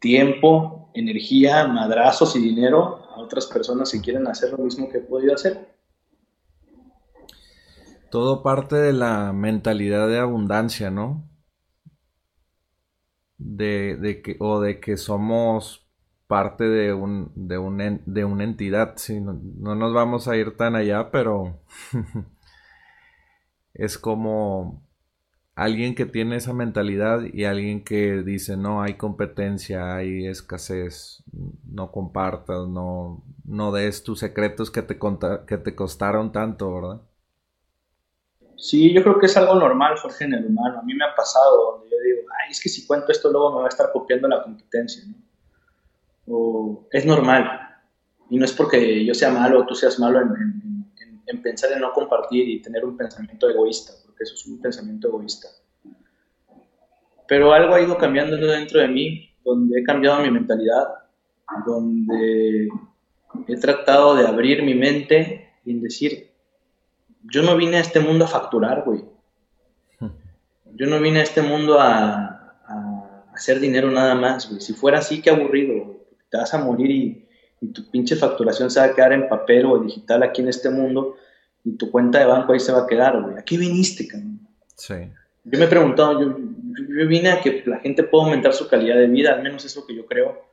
tiempo, 0.00 0.83
energía, 0.94 1.66
madrazos 1.66 2.36
y 2.36 2.40
dinero 2.40 3.04
a 3.10 3.20
otras 3.20 3.46
personas 3.46 3.90
que 3.90 4.00
quieren 4.00 4.26
hacer 4.26 4.52
lo 4.52 4.58
mismo 4.58 4.88
que 4.88 4.98
he 4.98 5.00
podido 5.00 5.34
hacer. 5.34 5.68
Todo 8.10 8.42
parte 8.44 8.76
de 8.76 8.92
la 8.92 9.32
mentalidad 9.32 10.08
de 10.08 10.18
abundancia, 10.18 10.90
¿no? 10.90 11.28
De, 13.36 13.96
de 13.96 14.22
que, 14.22 14.36
o 14.38 14.60
de 14.60 14.78
que 14.78 14.96
somos 14.96 15.84
parte 16.28 16.64
de, 16.64 16.92
un, 16.92 17.32
de, 17.34 17.58
un, 17.58 18.02
de 18.06 18.24
una 18.24 18.44
entidad. 18.44 18.94
Sí, 18.96 19.20
no, 19.20 19.74
nos 19.74 19.92
vamos 19.92 20.28
a 20.28 20.36
ir 20.36 20.56
tan 20.56 20.76
allá, 20.76 21.10
pero 21.10 21.60
es 23.74 23.98
como 23.98 24.86
alguien 25.54 25.94
que 25.94 26.06
tiene 26.06 26.36
esa 26.36 26.52
mentalidad 26.52 27.22
y 27.32 27.44
alguien 27.44 27.84
que 27.84 28.22
dice, 28.22 28.56
no, 28.56 28.82
hay 28.82 28.94
competencia, 28.94 29.96
hay 29.96 30.26
escasez, 30.26 31.22
no 31.64 31.92
compartas, 31.92 32.66
no, 32.68 33.22
no 33.44 33.72
des 33.72 34.02
tus 34.02 34.20
secretos 34.20 34.70
que 34.70 34.82
te, 34.82 34.98
que 35.46 35.58
te 35.58 35.74
costaron 35.74 36.32
tanto, 36.32 36.74
¿verdad? 36.74 37.00
Sí, 38.56 38.92
yo 38.92 39.02
creo 39.02 39.18
que 39.18 39.26
es 39.26 39.36
algo 39.36 39.54
normal, 39.56 39.96
Jorge, 39.98 40.24
en 40.24 40.34
el 40.34 40.46
humano. 40.46 40.78
A 40.78 40.82
mí 40.82 40.94
me 40.94 41.04
ha 41.04 41.14
pasado 41.14 41.72
donde 41.72 41.90
yo 41.90 41.96
digo, 42.02 42.28
ay, 42.42 42.50
es 42.50 42.60
que 42.60 42.68
si 42.68 42.86
cuento 42.86 43.12
esto 43.12 43.30
luego 43.30 43.52
me 43.52 43.58
va 43.58 43.66
a 43.66 43.68
estar 43.68 43.90
copiando 43.92 44.28
la 44.28 44.42
competencia, 44.42 45.04
¿no? 45.06 45.14
o 46.26 46.88
es 46.90 47.04
normal. 47.04 47.60
Y 48.30 48.38
no 48.38 48.44
es 48.44 48.52
porque 48.52 49.04
yo 49.04 49.14
sea 49.14 49.30
malo 49.30 49.60
o 49.60 49.66
tú 49.66 49.74
seas 49.74 49.98
malo 49.98 50.20
en, 50.20 50.30
en, 51.26 51.42
pensar 51.42 51.72
en 51.72 51.80
no 51.80 51.92
compartir 51.92 52.48
y 52.48 52.62
tener 52.62 52.84
un 52.84 52.96
pensamiento 52.96 53.48
egoísta, 53.50 53.92
porque 54.14 54.24
eso 54.24 54.34
es 54.34 54.46
un 54.46 54.60
pensamiento 54.60 55.08
egoísta. 55.08 55.48
Pero 57.26 57.52
algo 57.52 57.74
ha 57.74 57.80
ido 57.80 57.98
cambiando 57.98 58.36
dentro 58.36 58.80
de 58.80 58.88
mí, 58.88 59.30
donde 59.44 59.80
he 59.80 59.82
cambiado 59.82 60.22
mi 60.22 60.30
mentalidad, 60.30 60.86
donde 61.66 62.68
he 63.48 63.56
tratado 63.56 64.14
de 64.14 64.26
abrir 64.26 64.62
mi 64.62 64.74
mente 64.74 65.50
y 65.64 65.74
decir, 65.80 66.30
yo 67.24 67.42
no 67.42 67.56
vine 67.56 67.78
a 67.78 67.80
este 67.80 67.98
mundo 67.98 68.24
a 68.24 68.28
facturar, 68.28 68.84
güey. 68.84 69.04
Yo 70.76 70.86
no 70.86 71.00
vine 71.00 71.20
a 71.20 71.22
este 71.24 71.42
mundo 71.42 71.80
a, 71.80 72.56
a 72.66 73.24
hacer 73.34 73.58
dinero 73.58 73.90
nada 73.90 74.14
más, 74.14 74.48
güey. 74.48 74.60
Si 74.60 74.74
fuera 74.74 74.98
así, 74.98 75.22
qué 75.22 75.30
aburrido, 75.30 76.04
te 76.30 76.36
vas 76.36 76.54
a 76.54 76.58
morir 76.58 76.90
y, 76.90 77.20
tu 77.72 77.90
pinche 77.90 78.14
facturación 78.14 78.70
se 78.70 78.78
va 78.78 78.86
a 78.86 78.94
quedar 78.94 79.14
en 79.14 79.26
papel 79.26 79.64
o 79.64 79.78
digital 79.78 80.22
aquí 80.22 80.42
en 80.42 80.48
este 80.48 80.68
mundo 80.68 81.16
y 81.64 81.76
tu 81.76 81.90
cuenta 81.90 82.18
de 82.18 82.26
banco 82.26 82.52
ahí 82.52 82.60
se 82.60 82.72
va 82.72 82.82
a 82.82 82.86
quedar, 82.86 83.20
güey. 83.22 83.38
¿A 83.38 83.42
qué 83.42 83.56
viniste, 83.56 84.06
cabrón? 84.06 84.46
Sí. 84.76 84.94
Yo 85.44 85.58
me 85.58 85.64
he 85.64 85.68
preguntado, 85.68 86.20
yo, 86.20 86.36
vine 87.06 87.30
a 87.30 87.40
que 87.40 87.62
la 87.66 87.78
gente 87.78 88.02
pueda 88.02 88.24
aumentar 88.24 88.52
su 88.52 88.68
calidad 88.68 88.96
de 88.96 89.06
vida, 89.06 89.32
al 89.32 89.42
menos 89.42 89.64
es 89.64 89.74
lo 89.74 89.86
que 89.86 89.94
yo 89.94 90.06
creo. 90.06 90.44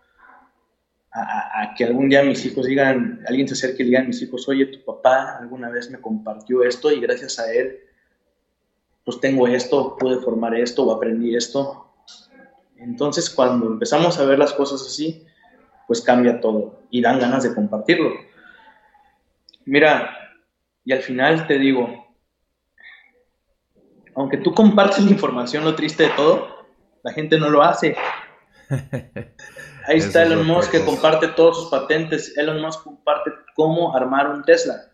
A, 1.14 1.74
que 1.76 1.84
algún 1.84 2.08
día 2.08 2.24
mis 2.24 2.46
hijos 2.46 2.66
digan, 2.66 3.22
alguien 3.28 3.46
se 3.46 3.54
acerque 3.54 3.84
y 3.84 3.88
digan 3.88 4.06
a 4.06 4.08
mis 4.08 4.22
hijos, 4.22 4.48
oye, 4.48 4.66
tu 4.68 4.82
papá 4.86 5.38
alguna 5.38 5.70
vez 5.70 5.92
me 5.92 6.00
compartió 6.00 6.64
esto 6.64 6.90
y 6.90 7.02
gracias 7.02 7.38
a 7.38 7.52
él, 7.52 7.80
pues 9.04 9.20
tengo 9.20 9.46
esto, 9.48 9.98
pude 9.98 10.20
formar 10.22 10.56
esto 10.56 10.84
o 10.84 10.96
aprendí 10.96 11.36
esto. 11.36 11.94
Entonces, 12.78 13.30
cuando 13.30 13.68
empezamos 13.68 14.18
a 14.20 14.26
ver 14.26 14.40
las 14.40 14.54
cosas 14.54 14.82
así, 14.82 15.26
pues 15.88 16.02
cambia 16.02 16.40
todo 16.40 16.84
y 16.90 17.02
dan 17.02 17.20
ganas 17.20 17.44
de 17.44 17.54
compartirlo. 17.54 18.12
Mira, 19.66 20.21
y 20.84 20.94
al 20.94 21.02
final 21.02 21.48
te 21.48 21.60
digo, 21.60 22.02
aunque 24.16 24.38
tú 24.38 24.54
compartes 24.54 25.04
la 25.04 25.12
información, 25.12 25.64
lo 25.64 25.76
triste 25.76 26.04
de 26.04 26.10
todo, 26.10 26.48
la 27.04 27.12
gente 27.14 27.40
no 27.40 27.50
lo 27.50 27.62
hace. 27.62 27.96
Ahí 29.88 29.98
está 29.98 30.24
Elon 30.24 30.46
Musk 30.46 30.72
que 30.72 30.86
comparte 30.86 31.28
todos 31.30 31.62
sus 31.62 31.70
patentes. 31.70 32.38
Elon 32.38 32.62
Musk 32.62 32.84
comparte 32.84 33.32
cómo 33.56 33.96
armar 33.96 34.30
un 34.30 34.44
Tesla. 34.44 34.92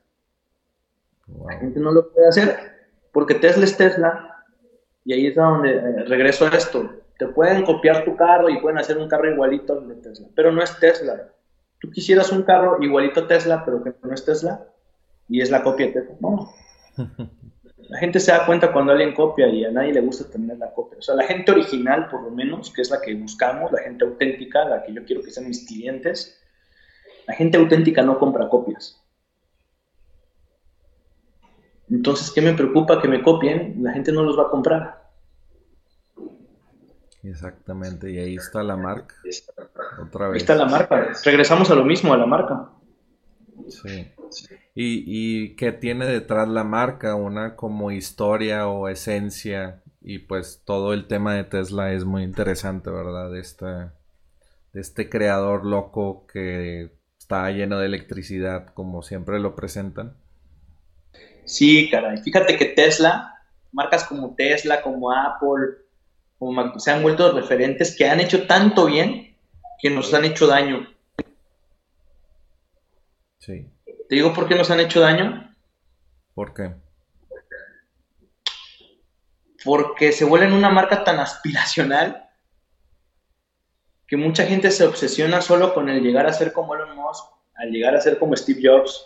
La 1.46 1.58
gente 1.60 1.80
no 1.80 1.92
lo 1.92 2.12
puede 2.12 2.30
hacer 2.30 2.78
porque 3.12 3.36
Tesla 3.36 3.66
es 3.66 3.78
Tesla. 3.78 4.44
Y 5.04 5.14
ahí 5.14 5.28
es 5.28 5.36
donde 5.36 5.76
eh, 5.76 6.04
regreso 6.06 6.46
a 6.46 6.50
esto. 6.50 6.90
Te 7.18 7.28
pueden 7.28 7.64
copiar 7.66 8.06
tu 8.06 8.16
carro 8.16 8.50
y 8.50 8.60
pueden 8.60 8.78
hacer 8.78 8.98
un 8.98 9.08
carro 9.08 9.32
igualito 9.32 9.74
al 9.74 9.88
de 9.88 9.96
Tesla, 9.96 10.28
pero 10.36 10.52
no 10.52 10.62
es 10.62 10.78
Tesla. 10.80 11.32
Tú 11.80 11.90
quisieras 11.90 12.32
un 12.32 12.44
carro 12.44 12.78
igualito 12.82 13.22
a 13.22 13.28
Tesla, 13.28 13.64
pero 13.66 13.84
que 13.84 13.94
no 14.04 14.14
es 14.14 14.24
Tesla, 14.26 14.68
y 15.30 15.42
es 15.42 15.52
la 15.52 15.64
copia 15.64 15.88
de. 15.88 16.04
No. 16.20 16.54
La 17.90 18.00
gente 18.00 18.20
se 18.20 18.32
da 18.32 18.46
cuenta 18.46 18.74
cuando 18.74 18.92
alguien 18.92 19.14
copia 19.14 19.48
y 19.48 19.64
a 19.64 19.72
nadie 19.72 19.94
le 19.94 20.02
gusta 20.02 20.30
tener 20.30 20.58
la 20.58 20.74
copia. 20.74 21.00
O 21.00 21.02
sea, 21.02 21.16
la 21.16 21.24
gente 21.24 21.52
original, 21.52 22.10
por 22.10 22.22
lo 22.22 22.32
menos, 22.32 22.72
que 22.72 22.82
es 22.82 22.90
la 22.90 23.00
que 23.00 23.16
buscamos, 23.16 23.72
la 23.72 23.82
gente 23.82 24.04
auténtica, 24.04 24.66
la 24.66 24.84
que 24.84 24.94
yo 24.94 25.06
quiero 25.06 25.22
que 25.22 25.32
sean 25.32 25.48
mis 25.48 25.66
clientes, 25.66 26.38
la 27.28 27.34
gente 27.34 27.58
auténtica 27.58 28.02
no 28.02 28.20
compra 28.20 28.50
copias. 28.50 29.02
Entonces, 31.90 32.32
¿qué 32.32 32.42
me 32.42 32.54
preocupa 32.54 33.02
que 33.02 33.08
me 33.08 33.24
copien? 33.24 33.82
La 33.82 33.94
gente 33.94 34.12
no 34.12 34.24
los 34.24 34.38
va 34.38 34.44
a 34.44 34.50
comprar. 34.50 35.08
Exactamente, 37.24 38.12
y 38.12 38.18
ahí 38.20 38.36
está 38.36 38.64
la 38.64 38.76
marca. 38.76 39.16
Otra 40.02 40.28
vez. 40.28 40.34
Ahí 40.34 40.38
está 40.38 40.56
la 40.56 40.66
marca. 40.66 41.14
Regresamos 41.24 41.72
a 41.72 41.76
lo 41.76 41.86
mismo, 41.86 42.14
a 42.14 42.18
la 42.18 42.26
marca. 42.26 42.70
Sí. 43.70 44.12
¿Y, 44.76 45.04
y 45.06 45.56
qué 45.56 45.72
tiene 45.72 46.06
detrás 46.06 46.48
la 46.48 46.64
marca? 46.64 47.16
Una 47.16 47.56
como 47.56 47.92
historia 47.92 48.68
o 48.68 48.88
esencia. 48.88 49.82
Y 50.02 50.20
pues 50.20 50.62
todo 50.66 50.94
el 50.94 51.08
tema 51.08 51.34
de 51.36 51.44
Tesla 51.44 51.92
es 51.94 52.06
muy 52.06 52.24
interesante, 52.24 52.90
¿verdad? 52.90 53.32
De 53.32 53.40
este, 53.40 53.66
de 53.66 54.82
este 54.82 55.10
creador 55.10 55.66
loco 55.66 56.26
que 56.28 56.92
está 57.18 57.50
lleno 57.52 57.80
de 57.80 57.88
electricidad, 57.88 58.68
como 58.74 59.02
siempre 59.02 59.40
lo 59.40 59.56
presentan. 59.56 60.16
Sí, 61.44 61.90
caray. 61.90 62.18
Fíjate 62.20 62.58
que 62.58 62.66
Tesla, 62.66 63.34
marcas 63.72 64.04
como 64.06 64.36
Tesla, 64.36 64.82
como 64.82 65.12
Apple, 65.12 65.78
se 66.78 66.92
han 66.92 67.02
vuelto 67.02 67.32
referentes 67.32 67.96
que 67.96 68.08
han 68.08 68.20
hecho 68.20 68.46
tanto 68.48 68.86
bien 68.86 69.36
que 69.82 69.90
nos 69.90 70.14
han 70.14 70.26
hecho 70.26 70.48
daño. 70.48 70.88
Sí. 73.40 73.68
¿Te 74.10 74.16
digo 74.16 74.34
por 74.34 74.48
qué 74.48 74.56
nos 74.56 74.72
han 74.72 74.80
hecho 74.80 75.02
daño? 75.02 75.56
¿Por 76.34 76.54
qué? 76.54 76.76
Porque 79.66 80.12
se 80.12 80.24
vuelven 80.24 80.54
una 80.54 80.70
marca 80.70 81.04
tan 81.04 81.20
aspiracional 81.20 82.30
que 84.08 84.16
mucha 84.16 84.46
gente 84.46 84.72
se 84.72 84.86
obsesiona 84.86 85.42
solo 85.42 85.74
con 85.74 85.90
el 85.90 86.02
llegar 86.02 86.26
a 86.26 86.34
ser 86.34 86.54
como 86.54 86.74
Elon 86.74 86.96
Musk, 86.96 87.26
al 87.56 87.72
llegar 87.72 87.96
a 87.96 88.02
ser 88.02 88.18
como 88.18 88.36
Steve 88.36 88.62
Jobs. 88.64 89.06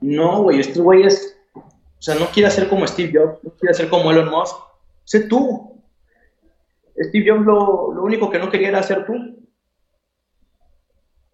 No, 0.00 0.42
güey, 0.42 0.60
este 0.60 0.80
güey 0.80 1.02
es, 1.02 1.38
o 1.54 1.62
sea, 1.98 2.14
no 2.14 2.26
quiere 2.26 2.50
ser 2.50 2.68
como 2.68 2.86
Steve 2.86 3.12
Jobs, 3.12 3.44
no 3.44 3.50
quiere 3.56 3.74
ser 3.74 3.90
como 3.90 4.10
Elon 4.10 4.30
Musk. 4.30 4.56
Sé 5.04 5.28
tú, 5.28 5.82
Steve 6.96 7.30
Jobs 7.30 7.44
lo, 7.44 8.02
único 8.02 8.30
que 8.30 8.38
no 8.38 8.50
quería 8.50 8.68
era 8.68 8.82
ser 8.82 9.04
tú. 9.04 9.14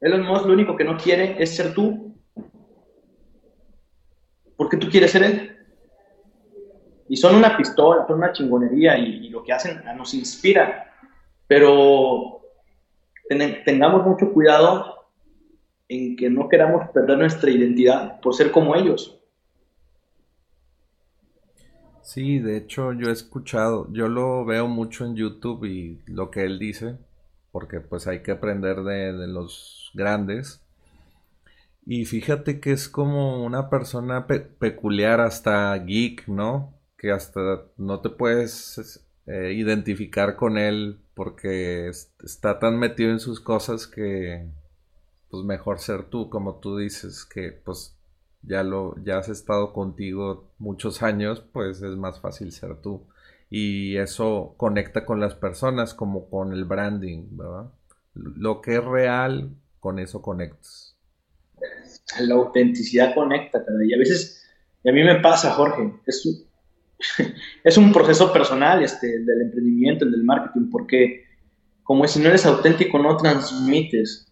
Elon 0.00 0.26
Musk 0.26 0.46
lo 0.46 0.52
único 0.52 0.76
que 0.76 0.84
no 0.84 0.96
quiere 0.96 1.40
es 1.40 1.54
ser 1.54 1.72
tú. 1.72 2.03
Porque 4.56 4.76
tú 4.76 4.88
quieres 4.88 5.10
ser 5.10 5.22
él. 5.22 5.56
Y 7.08 7.16
son 7.16 7.34
una 7.34 7.56
pistola, 7.56 8.06
son 8.06 8.18
una 8.18 8.32
chingonería 8.32 8.96
y, 8.98 9.28
lo 9.28 9.42
que 9.42 9.52
hacen 9.52 9.82
nos 9.96 10.14
inspira. 10.14 10.92
Pero 11.46 12.40
tengamos 13.64 14.06
mucho 14.06 14.32
cuidado 14.32 15.06
en 15.88 16.16
que 16.16 16.30
no 16.30 16.48
queramos 16.48 16.88
perder 16.90 17.18
nuestra 17.18 17.50
identidad 17.50 18.20
por 18.20 18.34
ser 18.34 18.50
como 18.50 18.74
ellos. 18.74 19.20
Sí, 22.02 22.38
de 22.38 22.58
hecho 22.58 22.92
yo 22.92 23.08
he 23.08 23.12
escuchado, 23.12 23.88
yo 23.90 24.08
lo 24.08 24.44
veo 24.44 24.68
mucho 24.68 25.06
en 25.06 25.16
YouTube 25.16 25.64
y 25.64 26.02
lo 26.06 26.30
que 26.30 26.44
él 26.44 26.58
dice, 26.58 26.98
porque 27.50 27.80
pues 27.80 28.06
hay 28.06 28.22
que 28.22 28.32
aprender 28.32 28.82
de, 28.82 29.26
los 29.26 29.90
grandes. 29.94 30.63
Y 31.86 32.06
fíjate 32.06 32.60
que 32.60 32.72
es 32.72 32.88
como 32.88 33.44
una 33.44 33.68
persona 33.68 34.26
peculiar, 34.26 35.20
hasta 35.20 35.76
geek, 35.76 36.28
¿no? 36.28 36.74
Que 36.96 37.12
hasta 37.12 37.62
no 37.76 38.00
te 38.00 38.10
puedes 38.10 39.04
eh, 39.26 39.52
identificar 39.54 40.36
con 40.36 40.56
él 40.58 41.00
porque 41.14 41.88
está 41.88 42.58
tan 42.58 42.78
metido 42.78 43.10
en 43.10 43.20
sus 43.20 43.40
cosas 43.40 43.86
que 43.86 44.48
pues 45.30 45.44
mejor 45.44 45.78
ser 45.78 46.04
tú, 46.04 46.30
como 46.30 46.56
tú 46.60 46.78
dices, 46.78 47.24
que 47.24 47.52
pues 47.52 47.96
ya 48.42 48.62
lo 48.62 48.94
ya 49.04 49.18
has 49.18 49.28
estado 49.28 49.72
contigo 49.72 50.50
muchos 50.58 51.02
años, 51.02 51.40
pues 51.52 51.82
es 51.82 51.96
más 51.96 52.20
fácil 52.20 52.52
ser 52.52 52.76
tú. 52.80 53.06
Y 53.50 53.96
eso 53.98 54.54
conecta 54.56 55.04
con 55.06 55.20
las 55.20 55.34
personas 55.34 55.94
como 55.94 56.28
con 56.30 56.52
el 56.52 56.64
branding, 56.64 57.36
¿verdad? 57.36 57.70
Lo 58.14 58.60
que 58.60 58.76
es 58.76 58.84
real, 58.84 59.56
con 59.80 59.98
eso 59.98 60.22
conectas. 60.22 60.93
La 62.20 62.34
autenticidad 62.34 63.14
conecta, 63.14 63.64
y 63.86 63.94
a 63.94 63.98
veces, 63.98 64.46
y 64.82 64.90
a 64.90 64.92
mí 64.92 65.02
me 65.02 65.16
pasa, 65.16 65.52
Jorge, 65.52 65.92
es 66.06 66.26
un, 66.26 66.44
es 67.64 67.76
un 67.76 67.92
proceso 67.92 68.32
personal 68.32 68.82
este, 68.82 69.20
del 69.20 69.42
emprendimiento, 69.42 70.04
el 70.04 70.12
del 70.12 70.24
marketing, 70.24 70.70
porque 70.70 71.24
como 71.84 72.06
si 72.08 72.18
no 72.18 72.28
eres 72.28 72.46
auténtico 72.46 72.98
no 72.98 73.16
transmites. 73.16 74.26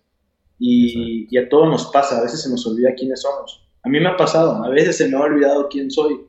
Y, 0.58 1.26
y, 1.28 1.38
a 1.38 1.48
todos 1.48 1.68
nos 1.68 1.86
pasa, 1.86 2.18
a 2.18 2.22
veces 2.22 2.42
se 2.42 2.48
nos 2.48 2.64
olvida 2.66 2.94
quiénes 2.94 3.22
somos. 3.22 3.68
A 3.82 3.88
mí 3.88 3.98
me 3.98 4.08
ha 4.08 4.16
pasado, 4.16 4.64
a 4.64 4.68
veces 4.68 4.96
se 4.96 5.08
me 5.08 5.16
ha 5.16 5.20
olvidado 5.20 5.68
quién 5.68 5.90
soy. 5.90 6.20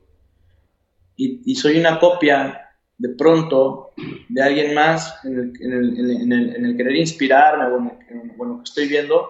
Y, 1.16 1.40
y 1.44 1.54
soy 1.54 1.78
una 1.78 2.00
copia 2.00 2.64
de 2.98 3.10
pronto 3.10 3.92
de 4.28 4.42
alguien 4.42 4.74
más 4.74 5.24
en 5.24 5.38
el, 5.38 5.52
en 5.60 5.72
el, 5.72 6.00
en 6.00 6.32
el, 6.32 6.56
en 6.56 6.66
el 6.66 6.76
querer 6.76 6.96
inspirarme 6.96 7.64
o 7.66 7.78
en, 7.78 8.34
lo 8.38 8.58
que 8.58 8.64
estoy 8.64 8.88
viendo, 8.88 9.28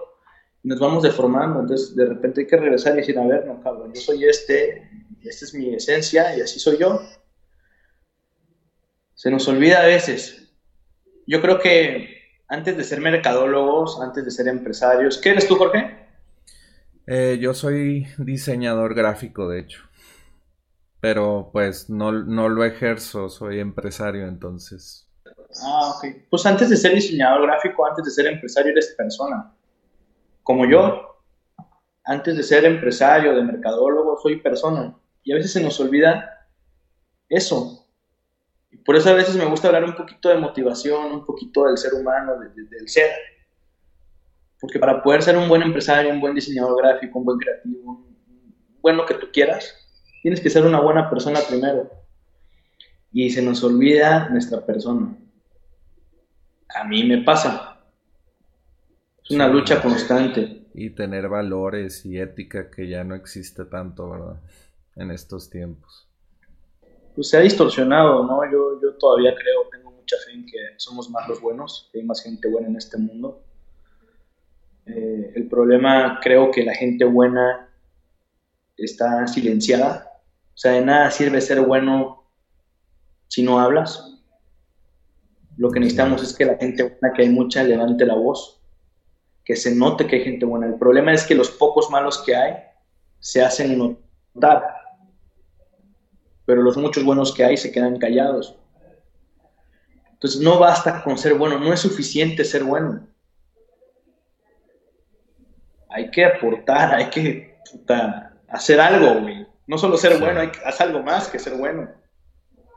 nos 0.64 0.80
vamos 0.80 1.02
deformando. 1.02 1.60
Entonces, 1.60 1.94
de 1.94 2.06
repente 2.06 2.40
hay 2.40 2.46
que 2.46 2.56
regresar 2.56 2.94
y 2.94 2.96
decir, 2.96 3.18
a 3.18 3.26
ver, 3.26 3.46
no, 3.46 3.62
cabrón, 3.62 3.92
yo 3.94 4.00
soy 4.00 4.24
este, 4.24 4.88
esta 5.22 5.44
es 5.44 5.54
mi 5.54 5.74
esencia 5.74 6.36
y 6.36 6.40
así 6.40 6.58
soy 6.58 6.78
yo. 6.78 7.00
Se 9.14 9.30
nos 9.30 9.46
olvida 9.46 9.80
a 9.80 9.86
veces. 9.86 10.52
Yo 11.26 11.40
creo 11.40 11.60
que 11.60 12.08
antes 12.48 12.76
de 12.76 12.84
ser 12.84 13.00
mercadólogos, 13.00 14.00
antes 14.00 14.24
de 14.24 14.30
ser 14.30 14.48
empresarios, 14.48 15.18
¿qué 15.18 15.30
eres 15.30 15.46
tú, 15.46 15.56
Jorge? 15.56 16.08
Eh, 17.06 17.38
yo 17.40 17.54
soy 17.54 18.06
diseñador 18.18 18.94
gráfico, 18.94 19.48
de 19.48 19.60
hecho. 19.60 19.82
Pero 21.00 21.50
pues 21.52 21.90
no, 21.90 22.12
no 22.12 22.48
lo 22.48 22.64
ejerzo, 22.64 23.28
soy 23.28 23.60
empresario 23.60 24.26
entonces. 24.26 25.10
Ah, 25.62 25.94
ok. 25.94 26.06
Pues 26.30 26.46
antes 26.46 26.70
de 26.70 26.76
ser 26.76 26.94
diseñador 26.94 27.42
gráfico, 27.42 27.86
antes 27.86 28.06
de 28.06 28.10
ser 28.10 28.26
empresario, 28.26 28.72
eres 28.72 28.94
persona. 28.96 29.53
Como 30.44 30.66
yo. 30.66 31.10
Antes 32.04 32.36
de 32.36 32.42
ser 32.42 32.64
empresario, 32.64 33.34
de 33.34 33.42
mercadólogo, 33.42 34.18
soy 34.22 34.36
persona. 34.36 34.94
Y 35.24 35.32
a 35.32 35.36
veces 35.36 35.52
se 35.52 35.62
nos 35.62 35.80
olvida 35.80 36.48
eso. 37.28 37.88
Y 38.70 38.76
por 38.76 38.94
eso 38.94 39.10
a 39.10 39.14
veces 39.14 39.36
me 39.36 39.46
gusta 39.46 39.68
hablar 39.68 39.84
un 39.84 39.94
poquito 39.94 40.28
de 40.28 40.36
motivación, 40.36 41.12
un 41.12 41.24
poquito 41.24 41.64
del 41.64 41.78
ser 41.78 41.94
humano, 41.94 42.34
del 42.38 42.88
ser. 42.88 43.10
Porque 44.60 44.78
para 44.78 45.02
poder 45.02 45.22
ser 45.22 45.36
un 45.36 45.48
buen 45.48 45.62
empresario, 45.62 46.12
un 46.12 46.20
buen 46.20 46.34
diseñador 46.34 46.82
gráfico, 46.82 47.18
un 47.18 47.24
buen 47.24 47.38
creativo, 47.38 47.90
un 47.92 48.80
buen 48.80 48.96
lo 48.96 49.06
que 49.06 49.14
tú 49.14 49.28
quieras, 49.32 49.74
tienes 50.22 50.40
que 50.40 50.50
ser 50.50 50.64
una 50.64 50.80
buena 50.80 51.08
persona 51.08 51.40
primero. 51.48 51.90
Y 53.12 53.30
se 53.30 53.42
nos 53.42 53.62
olvida 53.62 54.28
nuestra 54.30 54.64
persona. 54.64 55.16
A 56.74 56.84
mí 56.84 57.04
me 57.04 57.18
pasa. 57.18 57.73
Es 59.24 59.30
una 59.30 59.48
lucha 59.48 59.80
constante. 59.80 60.66
Y 60.74 60.90
tener 60.90 61.28
valores 61.28 62.04
y 62.04 62.18
ética 62.18 62.70
que 62.70 62.88
ya 62.88 63.04
no 63.04 63.14
existe 63.14 63.64
tanto, 63.64 64.10
¿verdad? 64.10 64.40
en 64.96 65.10
estos 65.10 65.50
tiempos? 65.50 66.08
Pues 67.14 67.28
se 67.28 67.36
ha 67.36 67.40
distorsionado, 67.40 68.26
¿no? 68.26 68.40
Yo, 68.50 68.80
yo 68.82 68.94
todavía 68.94 69.34
creo, 69.34 69.68
tengo 69.70 69.90
mucha 69.90 70.16
fe 70.24 70.32
en 70.32 70.46
que 70.46 70.58
somos 70.76 71.10
más 71.10 71.28
los 71.28 71.40
buenos, 71.40 71.88
que 71.92 72.00
hay 72.00 72.04
más 72.04 72.22
gente 72.22 72.48
buena 72.48 72.68
en 72.68 72.76
este 72.76 72.98
mundo. 72.98 73.42
Eh, 74.86 75.32
el 75.34 75.48
problema, 75.48 76.18
creo 76.22 76.50
que 76.50 76.64
la 76.64 76.74
gente 76.74 77.04
buena 77.04 77.68
está 78.76 79.26
silenciada. 79.26 80.10
O 80.54 80.56
sea, 80.56 80.72
de 80.72 80.84
nada 80.84 81.10
sirve 81.10 81.40
ser 81.40 81.60
bueno 81.60 82.24
si 83.28 83.42
no 83.42 83.60
hablas. 83.60 84.10
Lo 85.56 85.70
que 85.70 85.78
necesitamos 85.78 86.22
es 86.22 86.34
que 86.34 86.44
la 86.44 86.56
gente 86.56 86.82
buena, 86.82 87.14
que 87.14 87.22
hay 87.22 87.28
mucha, 87.28 87.62
levante 87.62 88.04
la 88.04 88.14
voz, 88.14 88.60
que 89.44 89.56
se 89.56 89.74
note 89.74 90.06
que 90.06 90.16
hay 90.16 90.24
gente 90.24 90.46
buena. 90.46 90.66
El 90.66 90.78
problema 90.78 91.12
es 91.12 91.24
que 91.24 91.34
los 91.34 91.50
pocos 91.50 91.90
malos 91.90 92.22
que 92.24 92.34
hay 92.34 92.54
se 93.18 93.42
hacen 93.42 93.98
notar 94.34 94.84
pero 96.44 96.62
los 96.62 96.76
muchos 96.76 97.04
buenos 97.04 97.34
que 97.34 97.44
hay 97.44 97.56
se 97.56 97.72
quedan 97.72 97.98
callados. 97.98 98.58
Entonces 100.12 100.40
no 100.40 100.58
basta 100.58 101.02
con 101.02 101.18
ser 101.18 101.34
bueno, 101.34 101.58
no 101.58 101.72
es 101.72 101.80
suficiente 101.80 102.44
ser 102.44 102.64
bueno. 102.64 103.06
Hay 105.88 106.10
que 106.10 106.24
aportar, 106.24 106.94
hay 106.94 107.10
que 107.10 107.58
hacer 108.48 108.80
algo, 108.80 109.20
güey. 109.20 109.46
No 109.66 109.78
solo 109.78 109.96
ser 109.96 110.18
bueno, 110.18 110.40
hay 110.40 110.50
que 110.50 110.60
hacer 110.60 110.88
algo 110.88 111.02
más 111.02 111.28
que 111.28 111.38
ser 111.38 111.56
bueno. 111.56 111.88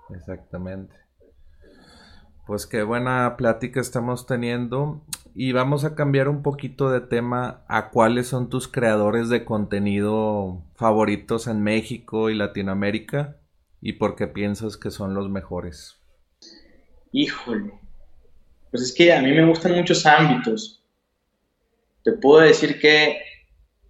Exactamente. 0.10 0.96
Pues 2.46 2.66
qué 2.66 2.84
buena 2.84 3.36
plática 3.36 3.82
estamos 3.82 4.26
teniendo 4.26 5.02
y 5.40 5.52
vamos 5.52 5.86
a 5.86 5.94
cambiar 5.94 6.30
un 6.30 6.42
poquito 6.42 6.90
de 6.90 7.00
tema 7.00 7.62
a 7.68 7.92
cuáles 7.92 8.26
son 8.26 8.50
tus 8.50 8.68
creadores 8.68 9.30
de 9.30 9.46
contenido 9.46 10.64
favoritos 10.74 11.46
en 11.46 11.62
México 11.62 12.32
y 12.32 12.36
Latinoamérica 12.36 13.38
y 13.80 13.94
por 13.94 14.16
qué 14.16 14.26
piensas 14.26 14.78
que 14.78 14.90
son 14.90 15.14
los 15.14 15.30
mejores? 15.30 16.02
Híjole, 17.12 17.72
pues 18.72 18.82
es 18.82 18.96
que 18.96 19.14
a 19.14 19.22
mí 19.22 19.32
me 19.32 19.46
gustan 19.46 19.76
muchos 19.76 20.08
ámbitos. 20.08 20.84
Te 22.04 22.14
puedo 22.14 22.42
decir 22.42 22.80
que 22.80 23.20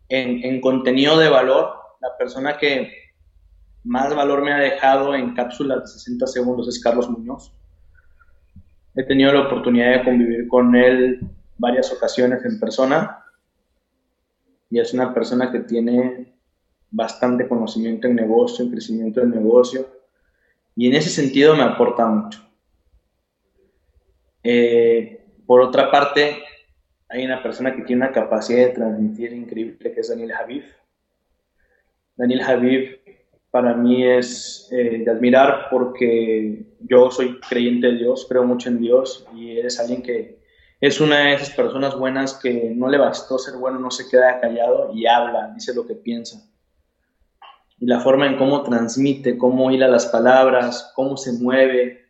en, 0.10 0.60
contenido 0.60 1.18
de 1.18 1.30
valor, 1.30 1.78
la 2.02 2.10
persona 2.18 2.58
que 2.58 2.92
más 3.86 4.14
valor 4.14 4.44
me 4.44 4.52
ha 4.52 4.58
dejado 4.58 5.16
en 5.16 5.34
cápsulas 5.34 5.80
de 5.80 5.88
60 5.88 6.28
segundos 6.28 6.68
es 6.68 6.84
Carlos 6.84 7.10
Muñoz. 7.10 7.54
He 8.96 9.04
tenido 9.04 9.32
la 9.32 9.48
oportunidad 9.48 9.94
de 9.94 10.04
convivir 10.04 10.48
con 10.50 10.76
él 10.76 11.22
varias 11.58 11.92
ocasiones 11.92 12.44
en 12.46 12.60
persona 12.60 13.24
y 14.70 14.80
es 14.80 14.94
una 14.94 15.14
persona 15.14 15.52
que 15.52 15.60
tiene 15.62 16.34
bastante 16.92 17.48
conocimiento 17.48 18.08
en 18.08 18.16
negocio, 18.16 18.64
en 18.64 18.72
crecimiento 18.72 19.20
del 19.20 19.32
negocio, 19.32 19.88
y 20.76 20.88
en 20.88 20.96
ese 20.96 21.10
sentido 21.10 21.56
me 21.56 21.64
aporta 21.64 22.06
mucho. 22.06 22.40
Eh, 24.44 25.26
por 25.46 25.62
otra 25.62 25.90
parte, 25.90 26.44
hay 27.10 27.26
una 27.26 27.42
persona 27.42 27.76
que 27.76 27.84
tiene 27.84 28.06
una 28.06 28.14
capacidad 28.14 28.68
de 28.68 28.74
transmitir 28.74 29.34
increíble, 29.34 29.92
que 29.92 30.00
es 30.00 30.10
Daniel 30.10 30.34
Javif. 30.34 30.66
Daniel 32.16 32.44
Javif 32.44 32.96
para 33.50 33.74
mí 33.74 34.06
es 34.06 34.68
eh, 34.72 35.04
de 35.04 35.12
admirar 35.12 35.68
porque 35.72 36.66
yo 36.82 37.10
soy 37.12 37.40
creyente 37.40 37.88
de 37.88 37.98
Dios, 37.98 38.26
creo 38.28 38.44
mucho 38.44 38.70
en 38.70 38.80
Dios 38.80 39.26
y 39.36 39.58
eres 39.58 39.80
alguien 39.80 40.02
que 40.02 40.37
es 40.80 41.02
una 41.02 41.20
de 41.20 41.34
esas 41.34 41.50
personas 41.52 41.98
buenas 41.98 42.34
que 42.36 42.74
no 42.76 42.88
le 42.90 42.98
bastó 42.98 43.38
ser 43.38 43.58
bueno, 43.58 43.80
no 43.80 43.92
se 43.92 44.08
queda 44.10 44.40
callado 44.40 44.92
y 44.94 45.08
habla, 45.08 45.52
dice 45.54 45.74
lo 45.74 45.86
que 45.86 45.96
piensa 45.96 46.48
y 47.80 47.86
la 47.86 48.00
forma 48.00 48.26
en 48.26 48.38
cómo 48.38 48.64
transmite, 48.64 49.38
cómo 49.38 49.72
hila 49.72 49.88
las 49.88 50.08
palabras, 50.08 50.92
cómo 50.96 51.16
se 51.16 51.34
mueve, 51.34 52.08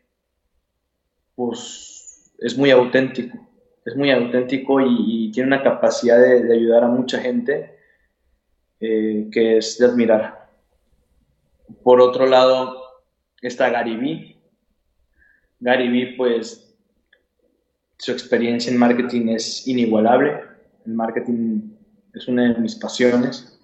pues 1.36 2.34
es 2.40 2.58
muy 2.58 2.72
auténtico, 2.72 3.38
es 3.86 3.96
muy 3.96 4.12
auténtico 4.12 4.80
y, 4.82 5.32
tiene 5.32 5.48
una 5.48 5.64
capacidad 5.64 6.20
de, 6.20 6.54
ayudar 6.54 6.86
a 6.86 6.88
mucha 6.88 7.20
gente 7.20 7.78
eh, 8.80 9.28
que 9.32 9.58
es 9.58 9.78
de 9.78 9.86
admirar. 9.86 10.50
Por 11.84 12.00
otro 12.00 12.26
lado 12.26 12.82
está 13.42 13.70
Gary 13.70 13.98
Vee. 13.98 14.42
Gary 15.60 15.90
Vee, 15.90 16.16
pues 16.16 16.67
su 17.98 18.12
experiencia 18.12 18.72
en 18.72 18.78
marketing 18.78 19.30
es 19.30 19.68
inigualable. 19.68 20.40
El 20.86 20.94
marketing 20.94 21.62
es 22.14 22.28
una 22.28 22.54
de 22.54 22.60
mis 22.60 22.76
pasiones. 22.76 23.60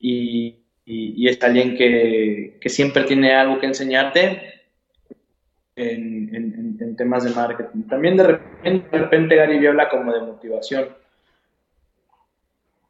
Y 0.00 0.58
es 0.86 1.42
alguien 1.42 1.76
que, 1.76 2.58
siempre 2.66 3.04
tiene 3.04 3.34
algo 3.34 3.58
que 3.58 3.66
enseñarte 3.66 4.62
en, 5.76 6.96
temas 6.96 7.24
de 7.24 7.30
marketing. 7.30 7.82
También 7.82 8.16
de 8.16 8.24
repente, 8.24 9.36
Gary 9.36 9.64
habla 9.66 9.88
como 9.88 10.12
de 10.12 10.20
motivación. 10.20 10.88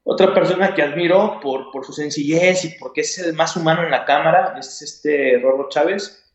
Otra 0.05 0.33
persona 0.33 0.75
que 0.75 0.83
admiro 0.83 1.39
por, 1.41 1.71
por 1.71 1.85
su 1.85 1.93
sencillez 1.93 2.65
y 2.65 2.79
porque 2.79 3.03
es 3.03 3.19
el 3.19 3.35
más 3.35 3.57
humano 3.57 3.83
en 3.83 3.91
la 3.91 4.07
cámara 4.07 4.55
es 4.59 4.81
este 4.81 5.39
Rorro 5.43 5.69
Chávez. 5.69 6.28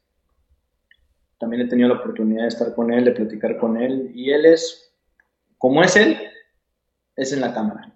También 1.44 1.64
he 1.64 1.70
tenido 1.70 1.90
la 1.90 1.96
oportunidad 1.96 2.44
de 2.44 2.48
estar 2.48 2.74
con 2.74 2.90
él, 2.94 3.04
de 3.04 3.12
platicar 3.12 3.58
con 3.58 3.76
él. 3.76 4.14
Y 4.16 4.32
él 4.32 4.46
es, 4.46 4.96
como 5.58 5.84
es 5.84 5.98
él, 5.98 6.18
es 7.18 7.34
en 7.34 7.42
la 7.42 7.54
cámara. 7.54 7.94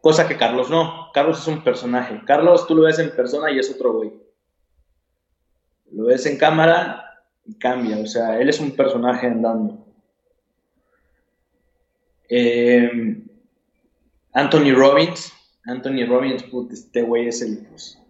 Cosa 0.00 0.26
que 0.26 0.38
Carlos 0.38 0.70
no. 0.70 1.10
Carlos 1.12 1.42
es 1.42 1.46
un 1.46 1.62
personaje. 1.62 2.22
Carlos 2.24 2.66
tú 2.66 2.74
lo 2.74 2.84
ves 2.84 2.98
en 3.00 3.14
persona 3.14 3.50
y 3.50 3.58
es 3.58 3.70
otro 3.70 3.92
güey. 3.92 4.14
Lo 5.90 6.06
ves 6.06 6.24
en 6.24 6.38
cámara 6.38 7.22
y 7.44 7.58
cambia. 7.58 7.98
O 7.98 8.06
sea, 8.06 8.40
él 8.40 8.48
es 8.48 8.58
un 8.60 8.74
personaje 8.74 9.26
andando. 9.26 9.86
Eh, 12.30 13.22
Anthony 14.32 14.72
Robbins. 14.74 15.34
Anthony 15.66 16.06
Robbins, 16.08 16.46
este 16.72 17.02
güey 17.02 17.28
es 17.28 17.42
el, 17.42 17.66
pues, 17.66 18.01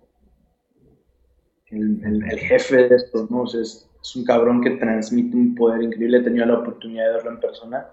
el, 1.72 2.38
jefe 2.38 2.88
de 2.88 2.96
esto, 2.96 3.26
¿no? 3.30 3.44
es, 3.44 3.88
un 4.14 4.24
cabrón 4.24 4.62
que 4.62 4.70
transmite 4.70 5.36
un 5.36 5.54
poder 5.54 5.82
increíble. 5.82 6.18
He 6.18 6.22
tenido 6.22 6.46
la 6.46 6.58
oportunidad 6.58 7.06
de 7.06 7.12
verlo 7.14 7.30
en 7.30 7.40
persona. 7.40 7.86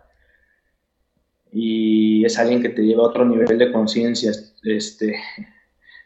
Y 1.51 2.25
es 2.25 2.37
alguien 2.37 2.61
que 2.61 2.69
te 2.69 2.81
lleva 2.81 3.03
a 3.03 3.07
otro 3.07 3.25
nivel 3.25 3.57
de 3.57 3.71
conciencia. 3.71 4.31
Este, 4.63 5.15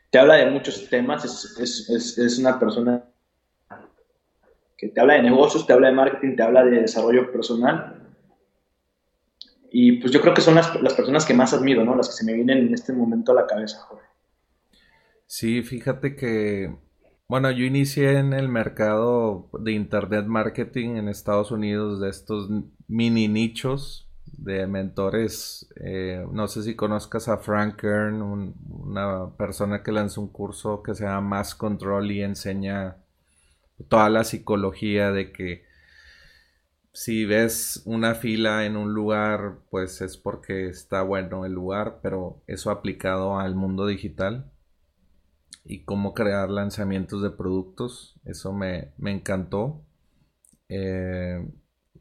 te 0.10 0.20
habla 0.20 0.36
de 0.36 0.52
muchos 0.52 0.90
temas. 0.90 1.24
Es 1.60 2.38
una 2.40 2.60
persona 2.60 3.04
que 4.78 4.90
te 4.90 5.00
habla 5.00 5.16
de 5.16 5.24
negocios, 5.24 5.66
te 5.66 5.74
habla 5.74 5.88
de 5.88 5.96
marketing, 5.96 6.36
te 6.36 6.44
habla 6.44 6.66
de 6.66 6.82
desarrollo 6.82 7.32
personal 7.32 8.04
y 9.76 9.94
pues 9.94 10.14
yo 10.14 10.22
creo 10.22 10.36
que 10.36 10.42
son 10.42 10.54
las, 10.54 10.70
personas 10.70 11.26
que 11.26 11.34
más 11.34 11.52
admiro, 11.52 11.84
¿no? 11.84 11.96
Las 11.96 12.08
que 12.08 12.14
se 12.14 12.26
me 12.26 12.34
vienen 12.34 12.60
en 12.60 12.74
este 12.76 12.94
momento 12.94 13.32
a 13.32 13.36
la 13.36 13.48
cabeza, 13.48 13.80
Jorge. 13.80 14.06
Sí, 15.26 15.64
fíjate 15.64 16.16
que, 16.16 16.76
bueno, 17.34 17.50
yo 17.50 17.66
inicié 17.66 18.20
en 18.20 18.32
el 18.32 18.48
mercado 18.48 19.50
de 19.60 19.72
Internet 19.72 20.28
Marketing 20.28 20.98
en 20.98 21.10
Estados 21.10 21.50
Unidos 21.50 22.00
de 22.00 22.08
estos 22.08 22.48
mini 22.88 23.28
nichos 23.28 24.08
de 24.28 24.68
mentores. 24.68 25.68
Eh, 25.78 26.28
no 26.32 26.48
sé 26.48 26.62
si 26.62 26.76
conozcas 26.76 27.30
a 27.30 27.40
Frank 27.40 27.78
Kern, 27.78 28.22
una 28.22 29.36
persona 29.36 29.82
que 29.82 29.92
lanzó 29.92 30.22
un 30.22 30.28
curso 30.28 30.84
que 30.84 30.94
se 30.94 31.06
llama 31.06 31.22
Mass 31.38 31.56
Control 31.56 32.12
y 32.12 32.22
enseña 32.22 32.98
toda 33.90 34.12
la 34.12 34.26
psicología 34.26 35.12
de 35.12 35.32
que 35.32 35.66
si 36.92 37.26
ves 37.26 37.82
una 37.86 38.14
fila 38.14 38.68
en 38.68 38.78
un 38.78 38.94
lugar, 38.94 39.56
pues 39.72 40.02
es 40.02 40.18
porque 40.18 40.68
está 40.68 41.02
bueno 41.02 41.48
el 41.48 41.54
lugar, 41.54 41.98
pero 42.04 42.44
eso 42.46 42.70
aplicado 42.70 43.40
al 43.40 43.56
mundo 43.56 43.88
digital 43.88 44.53
y 45.66 45.84
cómo 45.84 46.14
crear 46.14 46.50
lanzamientos 46.50 47.22
de 47.22 47.32
productos, 47.32 48.20
eso 48.26 48.54
me, 48.54 48.94
encantó. 49.00 49.86
Eh, 50.70 51.48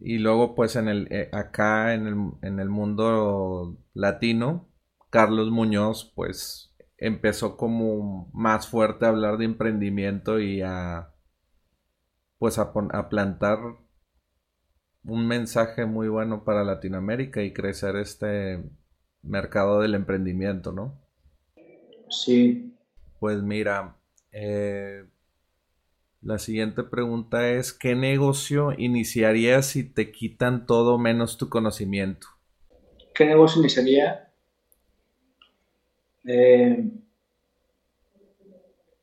y 0.01 0.18
luego, 0.18 0.55
pues 0.55 0.77
en 0.77 0.88
el, 0.88 1.09
eh, 1.11 1.29
acá 1.33 1.94
en 1.94 2.07
el, 2.07 2.16
en 2.42 2.61
el 2.61 2.68
mundo 2.68 3.79
latino, 3.94 4.68
Carlos 5.11 5.51
Muñoz, 5.51 6.12
pues 6.14 6.75
empezó 6.96 7.57
como 7.57 8.31
más 8.33 8.68
fuerte 8.68 9.05
a 9.05 9.09
hablar 9.09 9.37
de 9.38 9.44
emprendimiento 9.44 10.40
y 10.40 10.62
a 10.62 11.09
pues 12.38 12.59
a, 12.59 12.72
a 12.92 13.09
plantar 13.09 13.59
un 15.05 15.27
mensaje 15.27 15.87
muy 15.87 16.09
bueno 16.09 16.44
para 16.44 16.64
Latinoamérica 16.64 17.42
y 17.42 17.53
crecer 17.53 17.96
este 17.96 18.62
mercado 19.22 19.81
del 19.81 19.94
emprendimiento, 19.94 20.72
¿no? 20.72 21.01
Sí. 22.09 22.71
Pues 23.22 23.40
mira, 23.40 23.94
eh, 24.32 25.04
la 26.22 26.40
siguiente 26.40 26.82
pregunta 26.82 27.50
es, 27.50 27.72
¿qué 27.72 27.94
negocio 27.94 28.74
iniciarías 28.76 29.66
si 29.66 29.85
te 29.85 30.11
quitan 30.11 30.66
todo 30.66 30.98
menos 30.98 31.38
tu 31.38 31.48
conocimiento? 31.48 32.26
¿Qué 33.14 33.24
negocio 33.24 33.61
iniciaría? 33.61 34.28
Eh, 36.24 36.85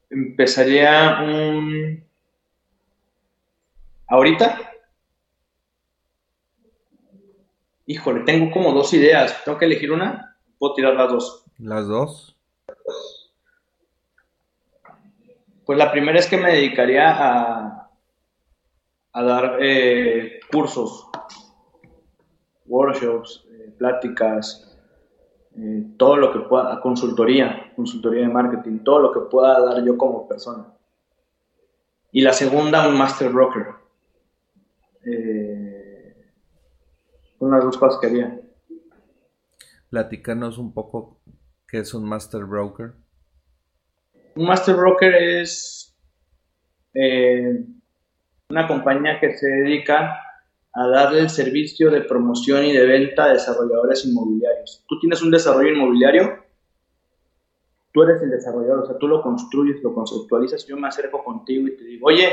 empezaría 0.10 1.22
un... 1.22 2.04
Ahorita 4.06 4.70
híjole, 7.86 8.26
tengo 8.26 8.52
como 8.52 8.74
dos 8.74 8.94
ideas, 8.94 9.46
tengo 9.46 9.58
que 9.58 9.64
elegir 9.64 9.94
una, 9.94 10.36
puedo 10.58 10.74
tirar 10.74 10.96
las 10.96 11.10
dos. 11.10 11.46
Las 11.58 11.88
dos. 11.88 12.39
Pues 15.70 15.78
la 15.78 15.92
primera 15.92 16.18
es 16.18 16.26
que 16.26 16.36
me 16.36 16.52
dedicaría 16.52 17.12
a, 17.12 17.92
dar 19.14 19.60
eh, 19.62 20.40
cursos, 20.52 21.08
workshops, 22.66 23.46
eh, 23.52 23.76
pláticas, 23.78 24.76
eh, 25.56 25.86
todo 25.96 26.16
lo 26.16 26.34
que 26.34 26.40
pueda, 26.40 26.82
consultoría, 26.82 27.72
consultoría 27.76 28.22
de 28.22 28.34
marketing, 28.34 28.80
todo 28.80 28.98
lo 28.98 29.12
que 29.12 29.30
pueda 29.30 29.64
dar 29.64 29.86
yo 29.86 29.96
como 29.96 30.28
persona. 30.28 30.74
Y 32.12 32.22
la 32.22 32.34
segunda, 32.34 32.90
un 32.90 32.98
master 32.98 33.32
broker. 33.32 33.68
Eh, 35.06 36.32
son 37.38 37.52
las 37.52 37.64
dos 37.64 37.78
cosas 37.78 38.02
que 38.02 38.08
haría. 38.08 38.42
Platícanos 39.92 40.58
un 40.58 40.74
poco 40.74 41.20
qué 41.68 41.78
es 41.78 41.94
un 41.94 42.10
Master 42.10 42.46
Broker. 42.46 42.96
Un 44.40 44.46
Master 44.46 44.74
Broker 44.74 45.14
es 45.16 45.94
eh, 46.94 47.62
una 48.50 48.70
compañía 48.70 49.20
que 49.20 49.36
se 49.36 49.46
dedica 49.46 50.18
a 50.74 50.88
darle 50.88 51.20
el 51.20 51.30
servicio 51.30 51.92
de 51.92 52.00
promoción 52.00 52.64
y 52.64 52.72
de 52.72 52.86
venta 52.86 53.26
a 53.26 53.34
desarrolladores 53.34 54.06
inmobiliarios. 54.06 54.82
Tú 54.88 54.98
tienes 54.98 55.22
un 55.22 55.32
desarrollo 55.32 55.74
inmobiliario, 55.74 56.40
tú 57.92 58.04
eres 58.04 58.22
el 58.22 58.30
desarrollador, 58.30 58.80
o 58.80 58.86
sea, 58.86 58.98
tú 58.98 59.10
lo 59.10 59.22
construyes, 59.22 59.84
lo 59.84 59.94
conceptualizas, 59.94 60.66
yo 60.66 60.78
me 60.78 60.88
acerco 60.88 61.22
contigo 61.22 61.68
y 61.68 61.76
te 61.76 61.84
digo, 61.84 62.08
oye, 62.08 62.30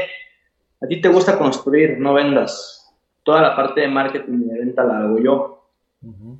a 0.80 0.86
ti 0.86 1.00
te 1.00 1.08
gusta 1.08 1.36
construir, 1.36 1.98
no 1.98 2.14
vendas 2.14 2.88
toda 3.24 3.42
la 3.42 3.56
parte 3.56 3.80
de 3.80 3.88
marketing 3.88 4.42
y 4.44 4.44
de 4.44 4.58
venta 4.60 4.84
la 4.84 5.00
hago 5.00 5.18
yo. 5.18 5.68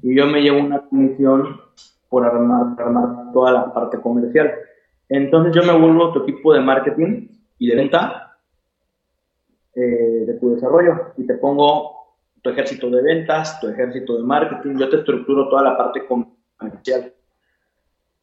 Y 0.01 0.17
yo 0.17 0.27
me 0.27 0.43
llevo 0.43 0.61
una 0.61 0.87
comisión 0.87 1.61
por 2.09 2.25
armar, 2.25 2.81
armar 2.81 3.33
toda 3.33 3.51
la 3.51 3.75
parte 3.75 4.01
comercial. 4.01 4.55
Entonces 5.09 5.55
yo 5.55 5.63
me 5.63 5.79
vuelvo 5.79 6.13
tu 6.13 6.23
equipo 6.23 6.53
de 6.53 6.61
marketing 6.61 7.29
y 7.59 7.69
de 7.69 7.77
venta 7.77 8.39
eh, 9.75 10.25
de 10.27 10.35
tu 10.35 10.55
desarrollo 10.55 11.13
y 11.17 11.27
te 11.27 11.35
pongo 11.35 11.97
tu 12.43 12.51
ejército 12.51 12.91
de 12.91 13.03
ventas, 13.03 13.61
tu 13.61 13.69
ejército 13.69 14.17
de 14.17 14.23
marketing, 14.23 14.77
yo 14.79 14.89
te 14.89 14.97
estructuro 14.97 15.49
toda 15.49 15.63
la 15.63 15.77
parte 15.77 16.03
comercial 16.07 17.13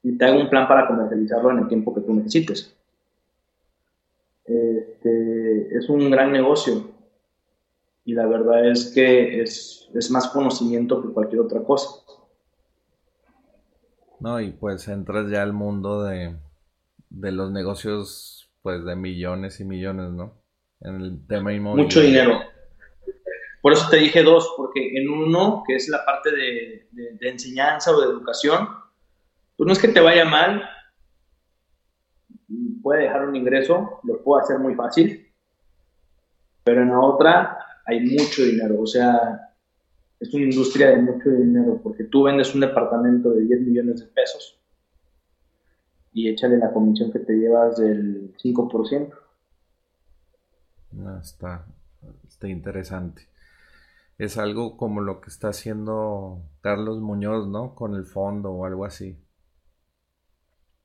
y 0.02 0.18
te 0.18 0.26
hago 0.26 0.40
un 0.40 0.50
plan 0.50 0.68
para 0.68 0.88
comercializarlo 0.88 1.52
en 1.52 1.60
el 1.60 1.68
tiempo 1.68 1.94
que 1.94 2.02
tú 2.02 2.14
necesites. 2.14 2.76
Este, 4.46 5.78
es 5.78 5.88
un 5.90 6.12
gran 6.12 6.32
negocio 6.32 6.92
y 8.06 8.14
la 8.14 8.26
verdad 8.28 8.70
es 8.70 8.92
que 8.94 9.42
es, 9.42 9.90
más 10.12 10.28
conocimiento 10.30 11.02
que 11.02 11.14
cualquier 11.14 11.42
otra 11.42 11.64
cosa. 11.64 11.90
No, 14.20 14.40
y 14.42 14.52
pues 14.52 14.88
entras 14.88 15.30
ya 15.30 15.44
al 15.44 15.54
mundo 15.54 16.04
de, 16.04 16.36
los 17.14 17.52
negocios 17.52 18.52
pues 18.62 18.84
de 18.86 18.96
millones 18.96 19.60
y 19.60 19.66
millones, 19.66 20.12
¿no? 20.12 20.42
En 20.82 21.02
el 21.02 21.28
tema 21.28 21.54
inmobiliario. 21.54 21.84
Mucho 21.84 22.02
dinero. 22.02 22.42
Por 23.62 23.74
eso 23.74 23.90
te 23.90 23.98
dije 23.98 24.24
dos, 24.24 24.54
porque 24.58 24.98
en 24.98 25.10
uno, 25.10 25.64
que 25.66 25.76
es 25.76 25.88
la 25.88 26.04
parte 26.04 26.32
de, 26.32 26.88
de 26.92 27.30
enseñanza 27.30 27.92
o 27.92 28.02
de 28.02 28.08
educación, 28.08 28.68
pues 29.56 29.68
no 29.68 29.74
es 29.74 29.80
que 29.80 29.88
te 29.88 30.02
vaya 30.02 30.26
mal, 30.26 30.64
puede 32.82 33.04
dejar 33.04 33.28
un 33.28 33.36
ingreso, 33.36 34.00
lo 34.04 34.22
puedo 34.22 34.42
hacer 34.42 34.60
muy 34.60 34.76
fácil, 34.76 35.32
pero 36.64 36.82
en 36.82 36.90
la 36.90 37.00
otra 37.00 37.58
hay 37.86 38.02
mucho 38.02 38.44
dinero, 38.44 38.82
o 38.82 38.88
sea, 38.88 39.54
es 40.20 40.34
una 40.34 40.46
industria 40.46 40.90
de 40.90 40.98
mucho 40.98 41.30
dinero, 41.30 41.80
porque 41.82 42.06
tú 42.06 42.24
vendes 42.24 42.54
un 42.54 42.62
departamento 42.62 43.32
de 43.32 43.44
10 43.44 43.62
millones 43.62 44.00
de 44.02 44.08
pesos 44.08 44.63
y 46.14 46.30
échale 46.30 46.58
la 46.58 46.72
comisión 46.72 47.12
que 47.12 47.20
te 47.20 47.34
llevas 47.34 47.78
del 47.78 48.36
5%. 48.38 49.14
No, 50.92 51.20
está, 51.20 51.66
está 52.28 52.48
interesante. 52.48 53.28
Es 54.18 54.38
algo 54.38 54.78
como 54.78 55.02
lo 55.02 55.22
que 55.22 55.30
está 55.30 55.50
haciendo 55.50 56.44
Carlos 56.62 57.00
Muñoz, 57.00 57.48
¿no? 57.48 57.74
Con 57.74 57.96
el 57.96 58.06
fondo 58.06 58.52
o 58.52 58.66
algo 58.66 58.86
así. 58.86 59.18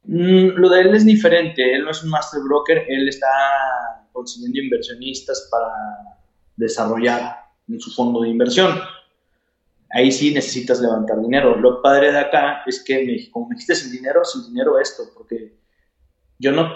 Mm, 0.04 0.56
lo 0.56 0.70
de 0.70 0.80
él 0.80 0.94
es 0.94 1.04
diferente, 1.04 1.74
él 1.74 1.84
no 1.84 1.90
es 1.90 2.02
un 2.02 2.08
master 2.08 2.40
broker, 2.42 2.84
él 2.88 3.08
está 3.08 3.28
consiguiendo 4.12 4.58
inversionistas 4.58 5.48
para 5.50 5.68
desarrollar 6.56 7.36
en 7.68 7.78
su 7.78 7.90
fondo 7.90 8.22
de 8.22 8.30
inversión. 8.30 8.72
Ahí 9.90 10.12
sí 10.12 10.32
necesitas 10.32 10.80
levantar 10.80 11.20
dinero. 11.20 11.56
Lo 11.56 11.82
padre 11.82 12.12
de 12.12 12.18
acá 12.18 12.62
es 12.66 12.82
que, 12.84 13.28
como 13.30 13.48
me 13.48 13.54
dijiste, 13.54 13.74
sin 13.74 13.92
dinero, 13.92 14.24
sin 14.24 14.46
dinero 14.46 14.78
esto, 14.78 15.04
porque 15.14 15.56
yo 16.38 16.52
no, 16.52 16.68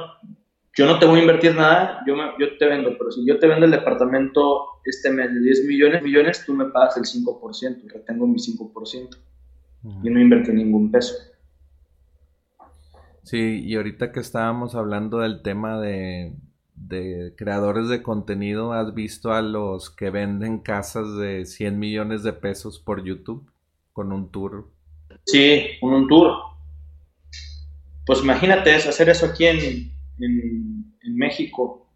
yo 0.76 0.86
no 0.86 0.98
te 0.98 1.06
voy 1.06 1.18
a 1.18 1.22
invertir 1.22 1.54
nada, 1.54 2.02
yo, 2.06 2.14
yo 2.38 2.56
te 2.58 2.66
vendo, 2.66 2.96
pero 2.96 3.10
si 3.10 3.26
yo 3.26 3.38
te 3.38 3.46
vendo 3.46 3.66
el 3.66 3.72
departamento 3.72 4.80
este 4.84 5.10
mes 5.10 5.32
de 5.32 5.40
10 5.40 5.66
millones, 5.66 6.02
millones, 6.02 6.44
tú 6.44 6.54
me 6.54 6.66
pagas 6.66 6.96
el 6.96 7.04
5%, 7.04 7.92
retengo 7.92 8.26
mi 8.26 8.38
5%. 8.38 9.08
Y 10.04 10.10
no 10.10 10.20
invertí 10.20 10.52
ningún 10.52 10.92
peso. 10.92 11.14
Sí, 13.24 13.62
y 13.64 13.74
ahorita 13.74 14.12
que 14.12 14.20
estábamos 14.20 14.76
hablando 14.76 15.18
del 15.18 15.42
tema 15.42 15.80
de, 15.80 16.34
de 16.88 17.34
creadores 17.36 17.88
de 17.88 18.02
contenido, 18.02 18.72
¿has 18.72 18.94
visto 18.94 19.32
a 19.32 19.42
los 19.42 19.90
que 19.90 20.10
venden 20.10 20.58
casas 20.58 21.16
de 21.16 21.46
100 21.46 21.78
millones 21.78 22.22
de 22.22 22.32
pesos 22.32 22.78
por 22.78 23.04
YouTube 23.04 23.50
con 23.92 24.12
un 24.12 24.30
tour? 24.30 24.70
Sí, 25.24 25.66
con 25.80 25.92
un 25.94 26.08
tour. 26.08 26.32
Pues 28.04 28.22
imagínate 28.22 28.74
hacer 28.74 29.08
eso 29.08 29.26
aquí 29.26 29.46
en, 29.46 29.92
en, 30.18 31.16
México. 31.16 31.88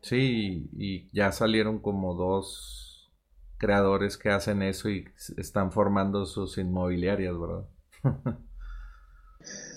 Sí, 0.00 0.68
y 0.76 1.10
ya 1.12 1.32
salieron 1.32 1.80
como 1.80 2.14
dos 2.14 3.12
creadores 3.58 4.16
que 4.16 4.30
hacen 4.30 4.62
eso 4.62 4.88
y 4.88 5.04
están 5.36 5.72
formando 5.72 6.26
sus 6.26 6.58
inmobiliarias, 6.58 7.34
¿verdad? 7.38 7.68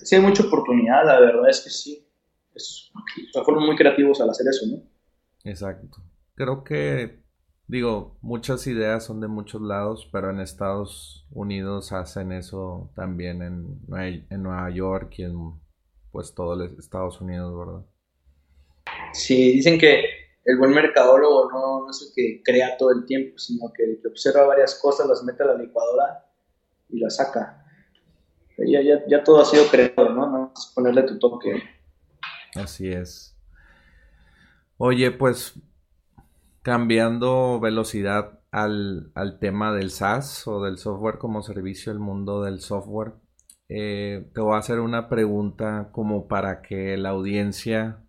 sí, 0.03 0.15
hay 0.15 0.21
mucha 0.21 0.43
oportunidad, 0.43 1.05
la 1.05 1.19
verdad 1.19 1.49
es 1.49 1.61
que 1.61 1.69
sí. 1.69 2.04
Es, 2.55 2.91
fueron 3.43 3.65
muy 3.65 3.75
creativos 3.75 4.21
al 4.21 4.29
hacer 4.29 4.47
eso, 4.49 4.65
¿no? 4.67 4.83
Exacto. 5.43 5.97
Creo 6.35 6.63
que, 6.63 7.23
digo, 7.67 8.17
muchas 8.21 8.65
ideas 8.67 9.05
son 9.05 9.21
de 9.21 9.27
muchos 9.27 9.61
lados, 9.61 10.09
pero 10.11 10.29
en 10.29 10.39
Estados 10.39 11.27
Unidos 11.31 11.91
hacen 11.91 12.31
eso 12.31 12.91
también 12.95 13.41
en, 13.41 13.79
en 14.29 14.43
Nueva 14.43 14.69
York 14.71 15.13
y 15.17 15.23
en 15.23 15.35
pues 16.11 16.33
todo 16.33 16.63
Estados 16.63 17.19
Unidos, 17.19 17.53
¿verdad? 17.57 17.85
Sí, 19.11 19.51
dicen 19.51 19.77
que 19.77 20.05
el 20.45 20.57
buen 20.57 20.71
mercadólogo 20.71 21.51
no, 21.51 21.89
es 21.89 22.01
el 22.03 22.07
que 22.15 22.41
crea 22.43 22.77
todo 22.77 22.91
el 22.91 23.05
tiempo, 23.05 23.37
sino 23.37 23.71
que 23.73 23.83
el 23.83 23.99
que 24.01 24.07
observa 24.07 24.45
varias 24.45 24.75
cosas, 24.75 25.07
las 25.07 25.23
mete 25.23 25.43
a 25.43 25.47
la 25.47 25.57
licuadora 25.57 26.25
y 26.89 26.99
las 26.99 27.17
saca. 27.17 27.65
Ya, 28.57 28.79
ya, 28.81 29.23
todo 29.23 29.41
ha 29.41 29.45
sido 29.45 29.65
creado, 29.67 30.09
¿no? 30.09 30.31
No 30.31 30.53
es 30.55 30.71
ponerle 30.73 31.03
tu 31.03 31.19
toque. 31.19 31.61
Así 32.55 32.89
es. 32.89 33.37
Oye, 34.77 35.11
pues 35.11 35.59
cambiando 36.61 37.59
velocidad 37.59 38.39
al, 38.51 39.11
al 39.13 39.39
tema 39.39 39.73
del 39.73 39.91
SaaS 39.91 40.47
o 40.47 40.63
del 40.63 40.77
software 40.77 41.17
como 41.17 41.43
servicio, 41.43 41.91
el 41.91 41.99
mundo 41.99 42.41
del 42.43 42.59
software. 42.59 43.13
Eh, 43.67 44.29
te 44.33 44.41
voy 44.41 44.55
a 44.55 44.59
hacer 44.59 44.79
una 44.79 45.09
pregunta 45.09 45.89
como 45.91 46.27
para 46.27 46.61
que 46.61 46.97
la 46.97 47.09
audiencia 47.09 48.03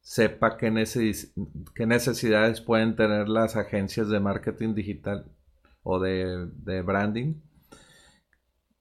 sepa 0.00 0.56
qué, 0.56 0.70
necesidades 0.70 2.60
pueden 2.60 2.96
tener 2.96 3.28
las 3.28 3.56
agencias 3.56 4.08
de 4.08 4.20
marketing 4.20 4.74
digital 4.74 5.26
o 5.82 5.98
de, 6.00 6.48
de 6.54 6.82
branding. 6.82 7.34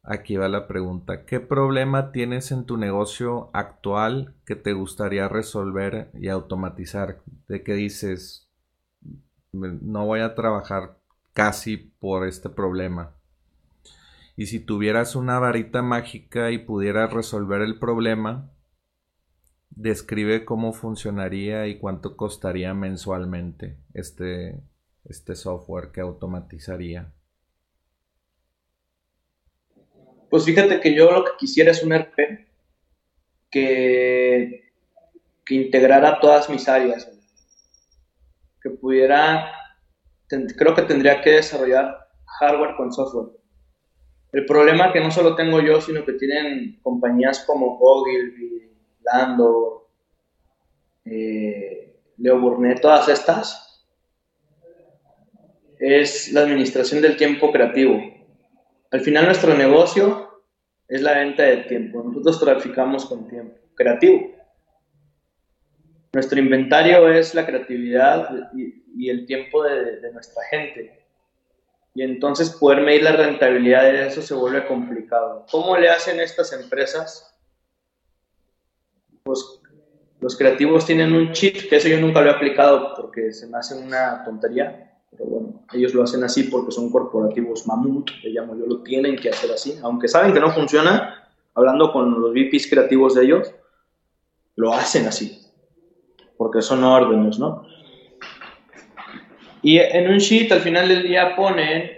Aquí 0.08 0.36
va 0.36 0.48
la 0.48 0.68
pregunta. 0.68 1.26
¿Qué 1.26 1.40
problema 1.40 2.12
tienes 2.12 2.52
en 2.52 2.66
tu 2.66 2.78
negocio 2.78 3.50
actual 3.54 4.36
que 4.46 4.56
te 4.56 4.74
gustaría 4.74 5.28
resolver 5.28 6.12
y 6.14 6.28
automatizar? 6.28 7.22
¿De 7.48 7.64
qué 7.64 7.74
dices? 7.74 8.48
No 9.52 10.06
voy 10.06 10.20
a 10.20 10.36
trabajar 10.36 11.00
casi 11.34 11.78
por 11.78 12.28
este 12.28 12.50
problema. 12.50 13.16
Y 14.38 14.46
si 14.46 14.60
tuvieras 14.60 15.16
una 15.16 15.40
varita 15.40 15.82
mágica 15.82 16.52
y 16.52 16.60
pudieras 16.60 17.12
resolver 17.12 17.62
el 17.62 17.80
problema, 17.80 18.52
describe 19.72 20.46
cómo 20.46 20.74
funcionaría 20.74 21.66
y 21.66 21.80
cuánto 21.80 22.16
costaría 22.16 22.76
mensualmente 22.76 23.80
este, 23.96 24.62
este 25.06 25.36
software 25.36 25.92
que 25.92 26.02
automatizaría. 26.02 27.15
Pues 30.30 30.46
fíjate 30.46 30.80
que 30.80 30.94
yo 30.94 31.12
lo 31.12 31.24
que 31.24 31.32
quisiera 31.40 31.72
es 31.72 31.84
un 31.84 31.94
RP 31.94 32.48
que, 33.50 34.72
que 35.46 35.56
integrara 35.56 36.20
todas 36.20 36.50
mis 36.50 36.68
áreas, 36.68 37.10
que 38.62 38.70
pudiera, 38.72 39.52
creo 40.28 40.76
que 40.76 40.82
tendría 40.82 41.22
que 41.22 41.32
desarrollar 41.32 42.10
hardware 42.40 42.76
con 42.76 42.92
software 42.92 43.36
el 44.36 44.46
problema 44.46 44.92
que 44.92 45.00
no 45.00 45.12
solo 45.12 45.34
tengo 45.34 45.62
yo, 45.62 45.80
sino 45.80 46.04
que 46.04 46.12
tienen 46.12 46.78
compañías 46.82 47.46
como 47.48 47.78
Ogilvy, 47.80 48.70
Landor, 49.02 49.88
eh, 51.06 51.96
Leo 52.18 52.42
Burnett, 52.42 52.82
todas 52.82 53.08
estas, 53.08 53.88
es 55.80 56.34
la 56.34 56.42
administración 56.42 57.02
del 57.02 57.16
tiempo 57.16 57.50
creativo. 57.50 57.98
Al 58.96 59.02
final 59.02 59.26
nuestro 59.26 59.54
negocio 59.54 60.42
es 60.88 61.02
la 61.02 61.20
venta 61.20 61.44
de 61.44 61.58
tiempo. 61.58 62.02
Nosotros 62.02 62.40
traficamos 62.40 63.06
con 63.06 63.28
tiempo 63.28 63.60
creativo. 63.76 64.32
Nuestro 66.14 66.40
inventario 66.40 67.10
es 67.10 67.36
la 67.36 67.46
creatividad 67.46 68.52
y, 68.54 69.10
el 69.10 69.26
tiempo 69.26 69.64
de 69.64 70.10
nuestra 70.14 70.42
gente 70.50 71.06
y 71.94 72.04
entonces 72.04 72.52
poder 72.52 72.82
medir 72.82 73.04
la 73.04 73.14
rentabilidad 73.14 73.84
de 73.84 74.08
eso 74.08 74.22
se 74.22 74.34
vuelve 74.34 74.66
complicado. 74.66 75.46
¿Cómo 75.52 75.78
le 75.78 75.90
hacen 75.90 76.22
estas 76.22 76.54
empresas? 76.54 77.34
Pues 79.24 79.62
los 80.22 80.38
creativos 80.38 80.86
tienen 80.86 81.14
un 81.14 81.34
chip, 81.34 81.70
que 81.70 81.76
eso 81.76 81.90
yo 81.90 82.00
nunca 82.00 82.22
lo 82.22 82.30
he 82.30 82.34
aplicado 82.34 82.94
porque 82.96 83.32
se 83.34 83.48
me 83.48 83.58
hace 83.58 83.76
una 83.76 84.24
tontería, 84.24 84.98
pero 85.10 85.26
bueno, 85.26 85.55
ellos 85.74 85.94
lo 85.94 86.04
hacen 86.04 86.24
así 86.24 86.44
porque 86.44 86.72
son 86.72 86.92
corporativos 86.92 87.68
mamut, 87.68 88.12
le 88.24 88.32
llamo 88.32 88.56
yo, 88.56 88.66
lo 88.66 88.84
tienen 88.84 89.16
que 89.16 89.30
hacer 89.30 89.52
así, 89.52 89.78
aunque 89.84 90.08
saben 90.08 90.34
que 90.34 90.40
no 90.40 90.52
funciona, 90.52 91.30
hablando 91.54 91.92
con 91.92 92.22
los 92.22 92.32
VPs 92.32 92.68
creativos 92.70 93.16
de 93.16 93.26
ellos, 93.26 93.52
lo 94.56 94.74
hacen 94.74 95.08
así, 95.08 95.42
porque 96.38 96.62
son 96.62 96.84
órdenes, 96.84 97.40
¿no? 97.40 97.66
Y 99.62 99.80
en 99.80 100.12
un 100.12 100.20
sheet 100.20 100.52
al 100.52 100.62
final 100.62 100.88
del 100.88 101.02
día 101.04 101.36
ponen 101.36 101.90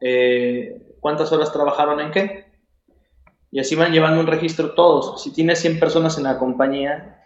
eh, 0.00 0.96
cuántas 0.98 1.30
horas 1.30 1.52
trabajaron 1.52 2.00
en 2.00 2.10
qué. 2.10 2.44
Y 3.52 3.60
así 3.60 3.76
van 3.76 3.92
llevando 3.92 4.20
un 4.20 4.26
registro 4.26 4.72
todos. 4.72 5.22
Si 5.22 5.32
tienes 5.32 5.60
100 5.60 5.78
personas 5.78 6.18
en 6.18 6.24
la 6.24 6.38
compañía, 6.38 7.22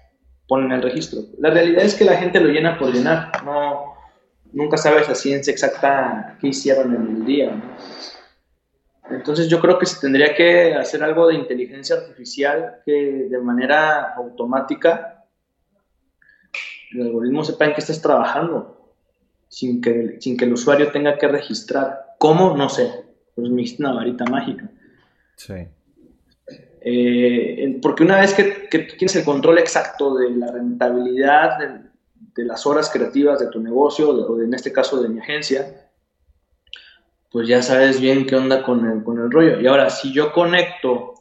ponen 0.47 0.73
el 0.73 0.83
registro. 0.83 1.23
La 1.39 1.49
realidad 1.49 1.85
es 1.85 1.95
que 1.95 2.05
la 2.05 2.19
gente 2.19 2.39
lo 2.39 2.49
llena 2.49 2.79
por 2.79 2.93
llenar. 2.93 3.33
No, 3.47 3.92
nunca 4.53 4.77
sabes 4.77 5.09
la 5.09 5.15
ciencia 5.15 5.53
exacta 5.53 6.37
qué 6.41 6.49
hicieron 6.49 6.95
en 6.95 7.17
el 7.17 7.25
día. 7.25 7.63
Entonces 9.11 9.49
yo 9.49 9.61
creo 9.61 9.79
que 9.79 9.87
se 9.87 10.01
tendría 10.01 10.35
que 10.35 10.75
hacer 10.75 11.03
algo 11.03 11.29
de 11.29 11.35
inteligencia 11.35 11.97
artificial 11.97 12.81
que 12.85 13.29
de 13.31 13.39
manera 13.39 14.15
automática 14.15 15.27
el 16.93 17.03
algoritmo 17.03 17.45
sepa 17.45 17.65
en 17.67 17.75
qué 17.75 17.81
estás 17.81 18.01
trabajando 18.01 18.93
sin 19.49 19.81
que, 19.81 20.17
sin 20.21 20.37
que 20.37 20.45
el 20.45 20.55
usuario 20.55 20.91
tenga 20.91 21.19
que 21.19 21.29
registrar. 21.29 22.15
¿Cómo? 22.19 22.57
No 22.57 22.69
sé. 22.69 22.91
Pues 23.35 23.51
me 23.51 23.65
una 23.79 23.93
varita 23.93 24.25
mágica. 24.25 24.71
Sí. 25.37 25.55
Eh, 26.81 27.79
porque 27.81 28.03
una 28.03 28.21
vez 28.21 28.35
que, 28.35 28.69
que, 28.69 28.81
tienes 28.81 29.15
el 29.17 29.25
control 29.25 29.59
exacto 29.59 30.17
de 30.17 30.31
la 30.31 30.51
rentabilidad 30.51 31.59
de, 32.35 32.45
las 32.45 32.67
horas 32.67 32.91
creativas 32.91 33.39
de 33.39 33.49
tu 33.49 33.61
negocio, 33.61 34.11
o 34.11 34.41
en 34.41 34.55
este 34.55 34.73
caso 34.73 35.03
de 35.03 35.09
mi 35.09 35.21
agencia, 35.21 35.91
pues 37.31 37.49
ya 37.49 37.63
sabes 37.63 38.01
bien 38.01 38.27
qué 38.27 38.37
onda 38.37 38.63
con 38.63 38.89
el, 38.89 39.03
con 39.03 39.19
el 39.19 39.31
rollo. 39.31 39.61
Y 39.61 39.67
ahora, 39.67 39.91
si 39.91 40.13
yo 40.13 40.33
conecto 40.33 41.15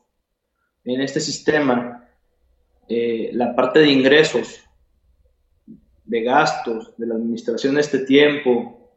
en 0.84 1.02
este 1.02 1.20
sistema 1.20 2.08
eh, 2.88 3.32
la 3.34 3.56
parte 3.56 3.80
de 3.80 3.90
ingresos 3.90 4.60
de 6.04 6.24
gastos, 6.24 6.94
de 6.98 7.08
la 7.08 7.16
administración 7.16 7.76
de 7.76 7.82
este 7.82 8.00
tiempo, 8.00 8.92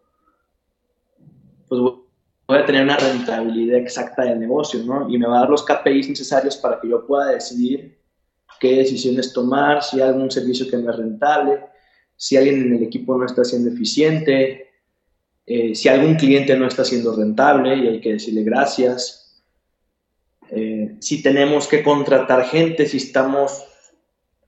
pues 1.68 1.80
voy 1.80 2.58
a 2.58 2.66
tener 2.66 2.82
una 2.82 2.96
rentabilidad 2.96 3.78
exacta 3.78 4.24
del 4.24 4.40
negocio, 4.40 4.82
¿no? 4.82 5.08
Y 5.08 5.16
me 5.16 5.28
va 5.28 5.36
a 5.36 5.40
dar 5.40 5.50
los 5.50 5.64
KPIs 5.64 6.08
necesarios 6.08 6.56
para 6.56 6.80
que 6.80 6.88
yo 6.88 7.06
pueda 7.06 7.32
decidir 7.32 7.96
qué 8.58 8.76
decisiones 8.78 9.32
tomar, 9.32 9.82
si 9.82 10.00
hay 10.00 10.08
algún 10.08 10.30
servicio 10.30 10.68
que 10.68 10.76
no 10.76 10.90
es 10.90 10.96
rentable, 10.96 11.64
si 12.16 12.36
alguien 12.36 12.62
en 12.62 12.74
el 12.74 12.82
equipo 12.82 13.16
no 13.16 13.26
está 13.26 13.44
siendo 13.44 13.70
eficiente, 13.70 14.70
eh, 15.46 15.74
si 15.74 15.88
algún 15.88 16.14
cliente 16.14 16.56
no 16.56 16.66
está 16.66 16.84
siendo 16.84 17.14
rentable 17.14 17.76
y 17.76 17.88
hay 17.88 18.00
que 18.00 18.14
decirle 18.14 18.42
gracias, 18.42 19.42
eh, 20.50 20.96
si 21.00 21.22
tenemos 21.22 21.66
que 21.66 21.82
contratar 21.82 22.44
gente, 22.46 22.86
si 22.86 22.98
estamos 22.98 23.64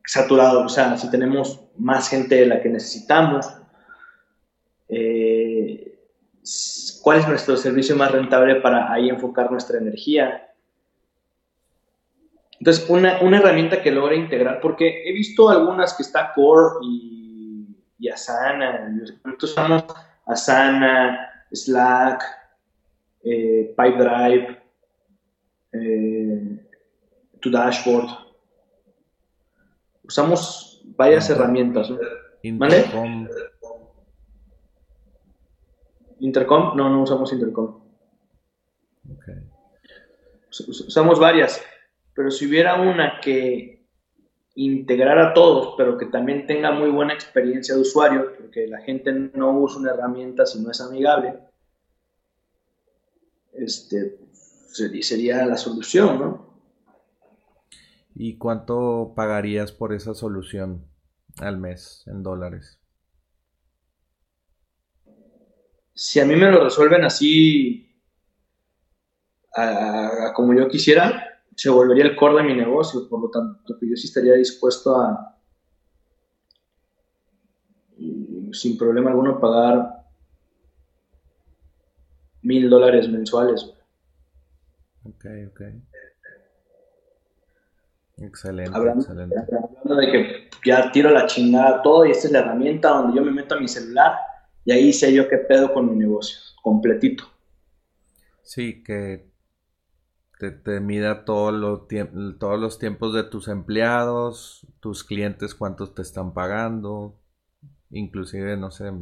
saturados, 0.04 0.64
o 0.64 0.68
sea, 0.68 0.96
si 0.96 1.10
tenemos 1.10 1.60
más 1.76 2.08
gente 2.08 2.36
de 2.36 2.46
la 2.46 2.62
que 2.62 2.68
necesitamos, 2.68 3.46
eh, 4.88 5.98
cuál 7.02 7.18
es 7.18 7.28
nuestro 7.28 7.56
servicio 7.56 7.96
más 7.96 8.12
rentable 8.12 8.56
para 8.56 8.92
ahí 8.92 9.08
enfocar 9.08 9.50
nuestra 9.50 9.78
energía. 9.78 10.48
Entonces, 12.58 12.88
una, 12.88 13.20
una 13.20 13.38
herramienta 13.38 13.82
que 13.82 13.90
logra 13.90 14.14
integrar, 14.14 14.60
porque 14.60 15.02
he 15.04 15.12
visto 15.12 15.50
algunas 15.50 15.94
que 15.94 16.04
está 16.04 16.32
Core 16.34 16.76
y, 16.82 17.25
y 17.98 18.08
Asana, 18.08 18.88
nosotros 18.88 19.50
usamos 19.50 19.84
Asana, 20.26 21.44
Slack, 21.52 22.22
eh, 23.24 23.74
Pipedrive, 23.76 24.62
eh, 25.72 26.68
tu 27.40 27.50
dashboard. 27.50 28.08
Usamos 30.04 30.82
varias 30.96 31.28
herramientas. 31.30 31.90
Intercom. 32.42 33.28
Intercom, 36.20 36.76
no, 36.76 36.88
no 36.88 37.02
usamos 37.02 37.32
Intercom. 37.32 37.80
Usamos 40.68 41.20
varias, 41.20 41.62
pero 42.14 42.30
si 42.30 42.46
hubiera 42.46 42.80
una 42.80 43.20
que 43.20 43.75
integrara 44.56 45.28
a 45.30 45.34
todos, 45.34 45.74
pero 45.76 45.98
que 45.98 46.06
también 46.06 46.46
tenga 46.46 46.72
muy 46.72 46.90
buena 46.90 47.12
experiencia 47.12 47.74
de 47.74 47.82
usuario, 47.82 48.32
porque 48.36 48.66
la 48.66 48.80
gente 48.80 49.12
no 49.12 49.58
usa 49.58 49.80
una 49.80 49.92
herramienta 49.92 50.46
si 50.46 50.60
no 50.60 50.70
es 50.70 50.80
amigable, 50.80 51.38
este, 53.52 54.18
sería 55.02 55.44
la 55.46 55.56
solución, 55.56 56.18
¿no? 56.18 56.46
¿Y 58.14 58.38
cuánto 58.38 59.12
pagarías 59.14 59.72
por 59.72 59.92
esa 59.92 60.14
solución 60.14 60.86
al 61.38 61.58
mes 61.58 62.02
en 62.06 62.22
dólares? 62.22 62.80
Si 65.92 66.18
a 66.20 66.24
mí 66.24 66.34
me 66.34 66.50
lo 66.50 66.64
resuelven 66.64 67.04
así, 67.04 67.94
como 70.34 70.54
yo 70.54 70.68
quisiera, 70.68 71.25
se 71.56 71.70
volvería 71.70 72.04
el 72.04 72.14
core 72.14 72.36
de 72.36 72.48
mi 72.48 72.54
negocio, 72.54 73.08
por 73.08 73.22
lo 73.22 73.30
tanto, 73.30 73.78
yo 73.80 73.96
sí 73.96 74.06
estaría 74.06 74.34
dispuesto 74.34 74.94
a, 74.94 75.38
sin 78.52 78.76
problema 78.76 79.10
alguno, 79.10 79.40
pagar 79.40 80.04
mil 82.42 82.68
dólares 82.68 83.08
mensuales. 83.08 83.64
Ok, 85.04 85.24
ok. 85.48 85.60
Excelente, 88.18 88.76
hablando, 88.76 89.02
excelente. 89.02 89.36
Hablando 89.38 89.94
de 89.96 90.12
que 90.12 90.50
ya 90.64 90.90
tiro 90.92 91.10
la 91.10 91.26
chingada 91.26 91.82
todo 91.82 92.04
y 92.04 92.10
esta 92.10 92.26
es 92.26 92.32
la 92.32 92.40
herramienta 92.40 92.88
donde 92.90 93.16
yo 93.16 93.24
me 93.24 93.30
meto 93.30 93.54
a 93.54 93.60
mi 93.60 93.68
celular 93.68 94.12
y 94.64 94.72
ahí 94.72 94.92
sé 94.92 95.12
yo 95.12 95.28
qué 95.28 95.38
pedo 95.38 95.72
con 95.72 95.90
mi 95.90 95.96
negocio, 95.96 96.38
completito. 96.62 97.24
Sí, 98.42 98.82
que 98.82 99.35
te, 100.38 100.80
mida 100.80 101.24
todo 101.24 101.50
lo 101.50 101.86
todos 102.38 102.60
los 102.60 102.78
tiempos 102.78 103.14
de 103.14 103.24
tus 103.24 103.48
empleados, 103.48 104.66
tus 104.80 105.04
clientes, 105.04 105.54
cuántos 105.54 105.94
te 105.94 106.02
están 106.02 106.34
pagando, 106.34 107.18
inclusive, 107.90 108.56
no 108.56 108.70
sé, 108.70 108.92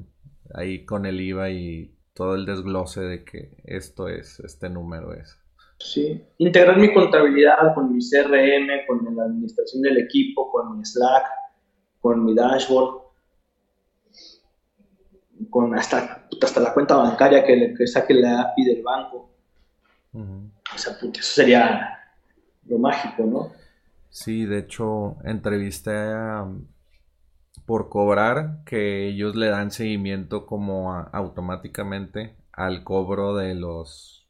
ahí 0.55 0.85
con 0.85 1.07
el 1.07 1.20
IVA 1.20 1.51
y 1.51 1.95
todo 2.14 2.37
el 2.37 2.47
desglose 2.47 3.01
de 3.01 3.24
que 3.24 3.57
esto 3.64 4.09
es, 4.09 4.39
este 4.41 4.70
número 4.70 5.12
es. 5.12 5.39
Sí, 5.78 6.24
integrar 6.39 6.78
mi 6.78 6.95
contabilidad 6.95 7.74
con 7.74 7.93
mi 7.93 7.99
CRM, 7.99 8.87
con 8.87 9.16
la 9.16 9.24
administración 9.24 9.82
del 9.82 9.99
equipo, 9.99 10.51
con 10.51 10.78
mi 10.78 10.85
Slack, 10.85 11.26
con 12.01 12.24
mi 12.24 12.35
dashboard, 12.35 13.03
con 15.51 15.74
hasta, 15.74 16.28
hasta 16.41 16.61
la 16.61 16.72
cuenta 16.72 16.95
bancaria 16.95 17.45
que, 17.45 17.57
le, 17.57 17.74
que 17.74 17.87
saque 17.89 18.14
la 18.14 18.43
API 18.43 18.64
del 18.64 18.82
banco. 18.82 19.30
O 20.75 20.79
sea, 20.79 20.93
eso 20.93 21.35
sería 21.35 21.99
lo 22.66 22.79
mágico, 22.79 23.25
¿no? 23.25 23.53
Sí, 24.11 24.45
de 24.45 24.59
hecho, 24.59 25.16
entrevisté 25.25 25.93
por 27.66 27.89
cobrar 27.89 28.62
que 28.64 29.09
ellos 29.09 29.37
le 29.37 29.49
dan 29.49 29.70
seguimiento 29.70 30.47
como 30.47 30.93
automáticamente 30.93 32.37
al 32.53 32.85
cobro 32.85 33.35
de 33.37 33.55
los 33.55 34.29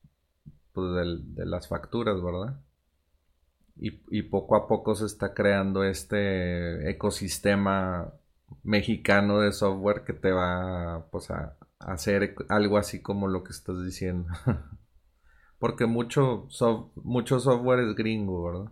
pues, 0.72 0.86
de, 0.94 1.46
las 1.46 1.68
facturas, 1.68 2.22
¿verdad? 2.22 2.60
Y, 3.76 4.22
poco 4.22 4.56
a 4.56 4.68
poco 4.68 4.94
se 4.94 5.06
está 5.06 5.34
creando 5.34 5.84
este 5.84 6.88
ecosistema 6.90 8.12
mexicano 8.62 9.40
de 9.40 9.52
software 9.52 10.04
que 10.04 10.12
te 10.12 10.30
va 10.30 11.06
pues, 11.10 11.30
a 11.30 11.56
hacer 11.80 12.36
algo 12.48 12.78
así 12.78 13.02
como 13.02 13.28
lo 13.28 13.42
que 13.44 13.52
estás 13.52 13.84
diciendo. 13.84 14.32
Porque 15.64 15.86
mucho, 15.86 16.46
mucho 16.96 17.40
software 17.40 17.80
es 17.88 17.94
gringo, 17.94 18.44
¿verdad? 18.44 18.70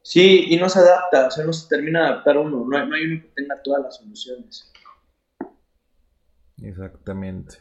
Sí, 0.00 0.46
y 0.48 0.56
no 0.56 0.70
se 0.70 0.78
adapta, 0.78 1.26
o 1.26 1.30
sea, 1.30 1.44
no 1.44 1.52
se 1.52 1.68
termina 1.68 2.00
de 2.00 2.06
adaptar 2.06 2.38
uno, 2.38 2.64
no 2.66 2.74
hay, 2.74 2.88
no 2.88 2.94
hay 2.94 3.04
uno 3.04 3.20
que 3.20 3.28
tenga 3.34 3.62
todas 3.62 3.82
las 3.82 3.96
soluciones. 3.98 4.72
Exactamente. 6.56 7.58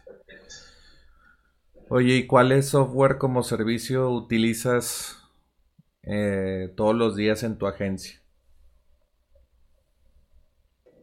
Oye, 1.90 2.16
¿y 2.16 2.28
cuál 2.28 2.54
es 2.54 2.70
software 2.70 3.18
como 3.18 3.44
servicio 3.44 4.10
utilizas 4.12 5.18
eh, 6.04 6.72
todos 6.78 6.96
los 6.96 7.18
días 7.18 7.44
en 7.44 7.58
tu 7.58 7.68
agencia? 7.68 8.22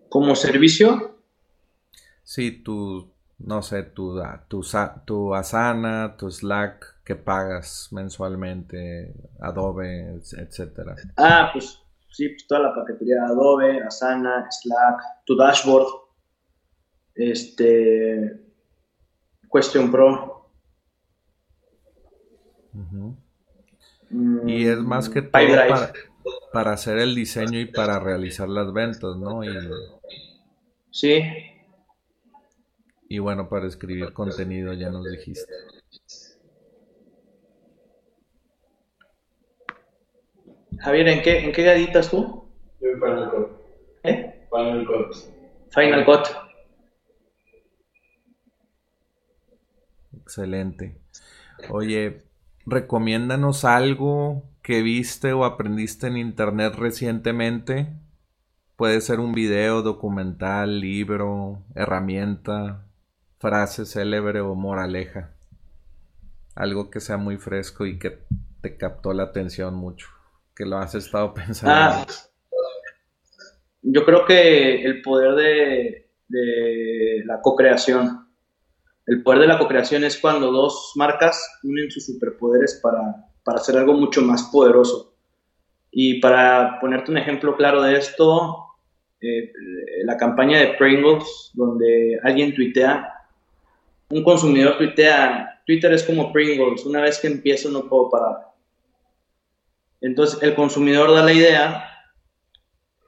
¿Como 0.08 0.34
servicio? 0.34 1.18
Sí, 2.22 2.50
tu, 2.50 3.09
no 3.40 3.62
sé, 3.62 3.82
tu, 3.82 4.20
tu, 4.48 4.62
tu 5.04 5.34
Asana, 5.34 6.16
tu 6.16 6.30
Slack 6.30 7.02
que 7.04 7.16
pagas 7.16 7.88
mensualmente, 7.90 9.14
Adobe, 9.40 10.20
etcétera. 10.38 10.94
Ah, 11.16 11.50
pues 11.52 11.82
sí, 12.10 12.28
pues 12.28 12.46
toda 12.46 12.60
la 12.60 12.74
paquetería 12.74 13.24
Adobe, 13.24 13.82
Asana, 13.82 14.46
Slack, 14.50 15.02
tu 15.24 15.36
dashboard, 15.36 15.86
este, 17.14 18.40
Question 19.52 19.90
Pro. 19.90 20.50
Y 24.46 24.66
es 24.66 24.78
más 24.78 25.08
que 25.08 25.22
todo 25.22 25.32
para, 25.32 25.92
para, 26.52 26.72
hacer 26.72 26.98
el 26.98 27.14
diseño 27.14 27.58
y 27.58 27.66
para 27.66 28.00
realizar 28.00 28.48
las 28.48 28.72
ventas, 28.72 29.16
¿no? 29.16 29.44
Y, 29.44 29.50
sí. 30.90 31.22
Y 33.12 33.18
bueno, 33.18 33.48
para 33.48 33.66
escribir 33.66 34.12
contenido, 34.12 34.72
ya 34.72 34.88
nos 34.88 35.04
dijiste. 35.04 35.52
Javier, 40.78 41.08
¿en 41.08 41.22
qué, 41.22 41.44
en 41.44 41.52
qué 41.52 41.72
editas 41.72 42.08
tú? 42.08 42.44
Yo 42.80 42.88
en 42.88 43.00
Final 43.00 43.30
Cut. 43.32 43.48
¿Eh? 44.04 44.46
Final 44.48 44.86
Cut. 44.86 45.16
Final 45.74 46.04
Cut. 46.04 46.28
Excelente. 50.22 50.96
Oye, 51.68 52.22
recomiéndanos 52.64 53.64
algo 53.64 54.44
que 54.62 54.82
viste 54.82 55.32
o 55.32 55.44
aprendiste 55.44 56.06
en 56.06 56.16
internet 56.16 56.76
recientemente. 56.76 57.88
Puede 58.76 59.00
ser 59.00 59.18
un 59.18 59.32
video, 59.32 59.82
documental, 59.82 60.80
libro, 60.80 61.64
herramienta, 61.74 62.86
frase 63.40 63.86
célebre 63.86 64.40
o 64.40 64.54
moraleja. 64.54 65.30
Algo 66.54 66.90
que 66.90 67.00
sea 67.00 67.16
muy 67.16 67.38
fresco 67.38 67.86
y 67.86 67.98
que 67.98 68.18
te 68.60 68.76
captó 68.76 69.14
la 69.14 69.24
atención 69.24 69.74
mucho, 69.74 70.08
que 70.54 70.66
lo 70.66 70.76
has 70.76 70.94
estado 70.94 71.32
pensando. 71.34 71.74
Ah, 71.74 72.06
yo 73.82 74.04
creo 74.04 74.26
que 74.26 74.84
el 74.84 75.00
poder 75.00 75.34
de, 76.28 77.24
la 77.24 77.40
co-creación. 77.40 78.28
El 79.06 79.22
poder 79.22 79.40
de 79.40 79.46
la 79.48 79.58
co-creación 79.58 80.04
es 80.04 80.18
cuando 80.18 80.52
dos 80.52 80.92
marcas 80.94 81.60
unen 81.64 81.90
sus 81.90 82.06
superpoderes 82.06 82.78
para, 82.82 83.00
para 83.42 83.58
hacer 83.58 83.76
algo 83.78 83.94
mucho 83.94 84.20
más 84.20 84.44
poderoso. 84.52 85.14
Y 85.90 86.20
para 86.20 86.78
ponerte 86.78 87.10
un 87.10 87.18
ejemplo 87.18 87.56
claro 87.56 87.82
de 87.82 87.96
esto, 87.96 88.66
eh, 89.20 89.50
la 90.04 90.16
campaña 90.18 90.58
de 90.58 90.74
Pringles, 90.74 91.50
donde 91.54 92.20
alguien 92.22 92.54
tuitea 92.54 93.19
un 94.10 94.24
consumidor 94.24 94.76
tuitea, 94.76 95.62
Twitter 95.64 95.92
es 95.92 96.02
como 96.02 96.32
Pringles, 96.32 96.84
una 96.84 97.00
vez 97.00 97.18
que 97.18 97.28
empiezo 97.28 97.70
no 97.70 97.88
puedo 97.88 98.10
parar. 98.10 98.48
Entonces 100.00 100.42
el 100.42 100.54
consumidor 100.54 101.12
da 101.14 101.24
la 101.24 101.32
idea 101.32 101.84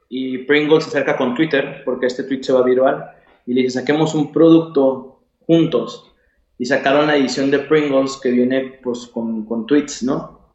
y 0.09 0.39
Pringles 0.39 0.85
se 0.85 0.91
acerca 0.91 1.17
con 1.17 1.35
Twitter, 1.35 1.83
porque 1.85 2.07
este 2.07 2.25
tweet 2.25 2.43
se 2.43 2.53
va 2.53 2.63
viral, 2.63 3.11
y 3.47 3.55
le 3.55 3.63
dice, 3.63 3.81
saquemos 3.81 4.15
un 4.15 4.31
producto 4.31 5.23
juntos. 5.47 6.13
Y 6.59 6.67
sacaron 6.67 7.07
la 7.07 7.17
edición 7.17 7.51
de 7.51 7.61
Pringles 7.61 8.21
que 8.23 8.31
viene 8.31 8.79
pues 8.83 9.07
con, 9.07 9.45
con 9.47 9.67
tweets, 9.67 10.03
¿no? 10.03 10.53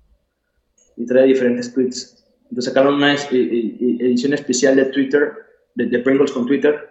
Y 0.96 1.06
trae 1.06 1.26
diferentes 1.26 1.74
tweets. 1.74 2.24
Entonces 2.44 2.66
sacaron 2.66 2.96
una 2.96 3.14
edición 3.14 4.34
especial 4.34 4.76
de 4.76 4.86
Twitter, 4.86 5.34
de, 5.76 5.88
de 5.88 6.00
Pringles 6.00 6.32
con 6.32 6.46
Twitter, 6.46 6.90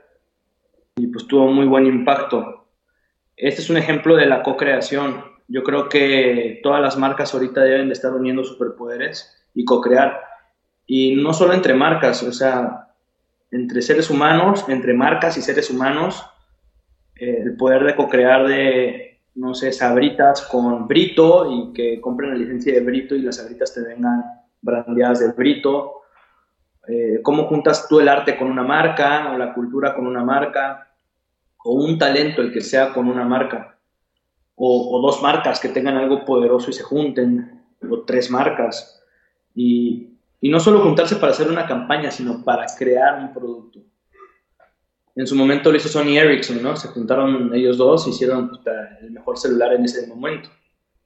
y 0.97 1.07
pues 1.07 1.27
tuvo 1.27 1.47
muy 1.47 1.67
buen 1.67 1.87
impacto. 1.87 2.66
Este 3.37 3.61
es 3.61 3.69
un 3.69 3.77
ejemplo 3.77 4.17
de 4.17 4.27
la 4.27 4.43
co-creación. 4.43 5.23
Yo 5.47 5.63
creo 5.63 5.89
que 5.89 6.61
todas 6.63 6.81
las 6.81 6.97
marcas 6.97 7.35
ahorita 7.35 7.61
deben 7.61 7.89
de 7.89 7.93
estar 7.93 8.13
uniendo 8.13 8.43
superpoderes 8.43 9.47
y 9.53 9.65
co-crear. 9.65 10.21
Y 10.87 11.17
no 11.17 11.35
solo 11.35 11.53
entre 11.53 11.75
marcas, 11.75 12.23
o 12.23 12.33
sea, 12.33 12.95
entre 13.51 13.83
seres 13.83 14.09
humanos, 14.09 14.65
entre 14.69 14.95
marcas 14.95 15.37
y 15.37 15.43
seres 15.43 15.71
humanos, 15.71 16.25
eh, 17.15 17.43
el 17.43 17.57
poder 17.57 17.85
de 17.85 17.95
co-crear 17.95 18.49
de, 18.49 19.21
no 19.35 19.55
sé, 19.55 19.71
sabritas 19.71 20.43
con 20.43 20.89
Brito 20.89 21.51
y 21.51 21.73
que 21.75 22.01
compren 22.01 22.31
la 22.31 22.37
licencia 22.37 22.73
de 22.73 22.81
Brito 22.81 23.15
y 23.15 23.23
las 23.23 23.37
sabritas 23.37 23.75
te 23.75 23.83
vengan 23.83 24.25
brandeadas 24.63 25.21
del 25.21 25.33
Brito. 25.33 26.03
Eh, 26.89 27.21
cómo 27.23 27.45
juntas 27.45 27.87
tú 27.87 28.01
el 28.01 28.09
arte 28.09 28.37
con 28.37 28.51
una 28.51 28.63
marca 28.63 29.31
o 29.33 29.37
la 29.37 29.53
cultura 29.53 29.95
con 29.95 30.07
una 30.07 30.25
marca 30.25 30.86
o 31.67 31.73
un 31.73 31.99
talento, 31.99 32.43
el 32.43 32.53
que 32.53 32.61
sea, 32.61 32.93
con 32.93 33.09
una 33.09 33.25
marca. 33.25 33.77
O, 34.55 35.01
dos 35.03 35.21
marcas 35.21 35.59
que 35.59 35.69
tengan 35.69 35.97
algo 35.97 36.25
poderoso 36.25 36.71
y 36.71 36.73
se 36.73 36.85
junten, 36.85 37.61
o 37.91 38.03
tres 38.03 38.31
marcas. 38.31 39.03
Y, 39.55 40.11
y 40.41 40.49
no 40.49 40.61
solo 40.61 40.81
juntarse 40.81 41.17
para 41.17 41.33
hacer 41.33 41.49
una 41.49 41.67
campaña, 41.67 42.11
sino 42.11 42.45
para 42.45 42.67
crear 42.79 43.21
un 43.21 43.35
producto. 43.35 43.81
En 45.17 45.27
su 45.27 45.35
momento 45.35 45.71
lo 45.71 45.77
hizo 45.77 45.89
Sony 45.89 46.17
Ericsson, 46.17 46.63
¿no? 46.63 46.77
Se 46.77 46.89
juntaron 46.89 47.53
ellos 47.53 47.79
dos, 47.79 48.07
hicieron 48.07 48.53
el 49.01 49.11
mejor 49.11 49.37
celular 49.37 49.73
en 49.73 49.85
ese 49.85 50.07
momento. 50.07 50.49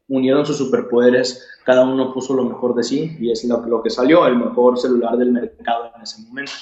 Unieron 0.08 0.44
sus 0.44 0.58
superpoderes, 0.58 1.48
cada 1.64 1.84
uno 1.84 2.12
puso 2.12 2.34
lo 2.34 2.44
mejor 2.44 2.74
de 2.74 2.82
sí 2.82 3.16
y 3.18 3.30
es 3.30 3.44
lo, 3.44 3.64
lo 3.66 3.82
que 3.82 3.90
salió, 3.90 4.26
el 4.26 4.36
mejor 4.36 4.78
celular 4.78 5.16
del 5.16 5.30
mercado 5.30 5.92
en 5.96 6.02
ese 6.02 6.20
momento. 6.22 6.52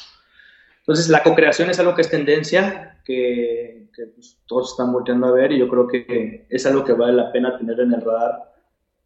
Entonces, 0.88 1.10
la 1.10 1.22
co-creación 1.22 1.68
es 1.68 1.78
algo 1.78 1.94
que 1.94 2.00
es 2.00 2.08
tendencia, 2.08 2.98
que, 3.04 3.90
pues, 4.14 4.38
todos 4.46 4.70
están 4.70 4.90
volteando 4.90 5.26
a 5.26 5.32
ver 5.32 5.52
y 5.52 5.58
yo 5.58 5.68
creo 5.68 5.86
que 5.86 6.46
es 6.48 6.64
algo 6.64 6.82
que 6.82 6.94
vale 6.94 7.12
la 7.12 7.30
pena 7.30 7.58
tener 7.58 7.78
en 7.80 7.92
el 7.92 8.00
radar 8.00 8.54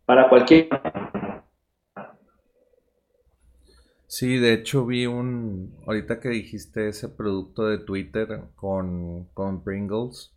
para 0.06 0.28
cualquier... 0.28 0.68
Sí, 4.06 4.38
de 4.38 4.52
hecho 4.52 4.86
vi 4.86 5.06
un, 5.06 5.74
ahorita 5.84 6.20
que 6.20 6.28
dijiste 6.28 6.86
ese 6.86 7.08
producto 7.08 7.66
de 7.66 7.78
Twitter 7.78 8.42
con, 8.54 9.24
con 9.34 9.64
Pringles, 9.64 10.32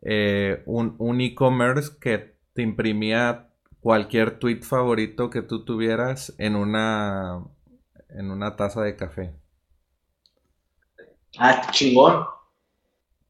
eh, 0.00 0.62
un 0.66 1.20
e-commerce 1.20 1.90
que 2.00 2.36
te 2.52 2.62
imprimía 2.62 3.48
cualquier 3.80 4.38
tweet 4.38 4.60
favorito 4.60 5.28
que 5.28 5.42
tú 5.42 5.64
tuvieras 5.64 6.36
en 6.38 6.54
una, 6.54 7.42
en 8.10 8.30
una 8.30 8.54
taza 8.54 8.82
de 8.82 8.94
café. 8.94 9.41
Ah, 11.38 11.70
chingón. 11.70 12.26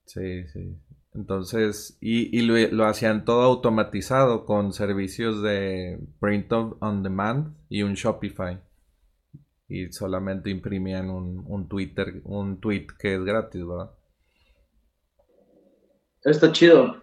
Sí, 0.07 0.47
sí. 0.49 0.77
Entonces, 1.15 1.99
y, 2.01 2.37
y 2.37 2.43
lo, 2.43 2.87
hacían 2.87 3.25
todo 3.25 3.43
automatizado 3.43 4.47
con 4.47 4.73
servicios 4.73 5.43
de 5.43 6.01
print 6.21 6.53
on 6.53 7.03
demand 7.03 7.55
y 7.69 7.83
un 7.83 7.95
Shopify. 7.95 8.59
Y 9.69 9.93
solamente 9.93 10.51
imprimían 10.51 11.11
un, 11.11 11.45
un 11.47 11.69
Twitter, 11.69 12.21
un 12.25 12.61
tweet 12.61 12.87
que 12.99 13.15
es 13.15 13.25
gratis, 13.25 13.67
¿verdad? 13.67 13.91
Está 16.25 16.53
chido. 16.53 17.03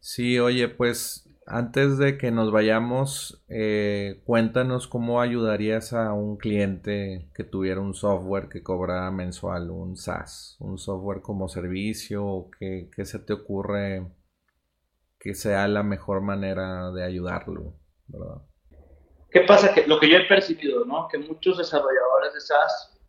Sí, 0.00 0.38
oye, 0.38 0.68
pues 0.68 1.27
antes 1.50 1.96
de 1.96 2.18
que 2.18 2.30
nos 2.30 2.52
vayamos, 2.52 3.42
eh, 3.48 4.22
cuéntanos 4.26 4.86
cómo 4.86 5.22
ayudarías 5.22 5.94
a 5.94 6.12
un 6.12 6.36
cliente 6.36 7.30
que 7.34 7.42
tuviera 7.42 7.80
un 7.80 7.94
software 7.94 8.50
que 8.50 8.62
cobrara 8.62 9.10
mensual, 9.10 9.70
un 9.70 9.96
SaaS, 9.96 10.56
un 10.60 10.76
software 10.76 11.22
como 11.22 11.48
servicio, 11.48 12.24
o 12.26 12.50
qué, 12.50 12.90
se 13.04 13.18
te 13.20 13.32
ocurre 13.32 14.12
que 15.18 15.34
sea 15.34 15.66
la 15.68 15.82
mejor 15.82 16.20
manera 16.20 16.90
de 16.92 17.02
ayudarlo, 17.02 17.74
¿verdad? 18.06 18.42
¿Qué 19.30 19.40
pasa? 19.40 19.72
Que 19.72 19.86
lo 19.86 19.98
que 19.98 20.10
yo 20.10 20.18
he 20.18 20.28
percibido, 20.28 20.84
¿no? 20.84 21.08
Que 21.08 21.18
muchos 21.18 21.56
desarrolladores 21.56 22.34
de 22.34 22.40
SaaS 22.40 23.00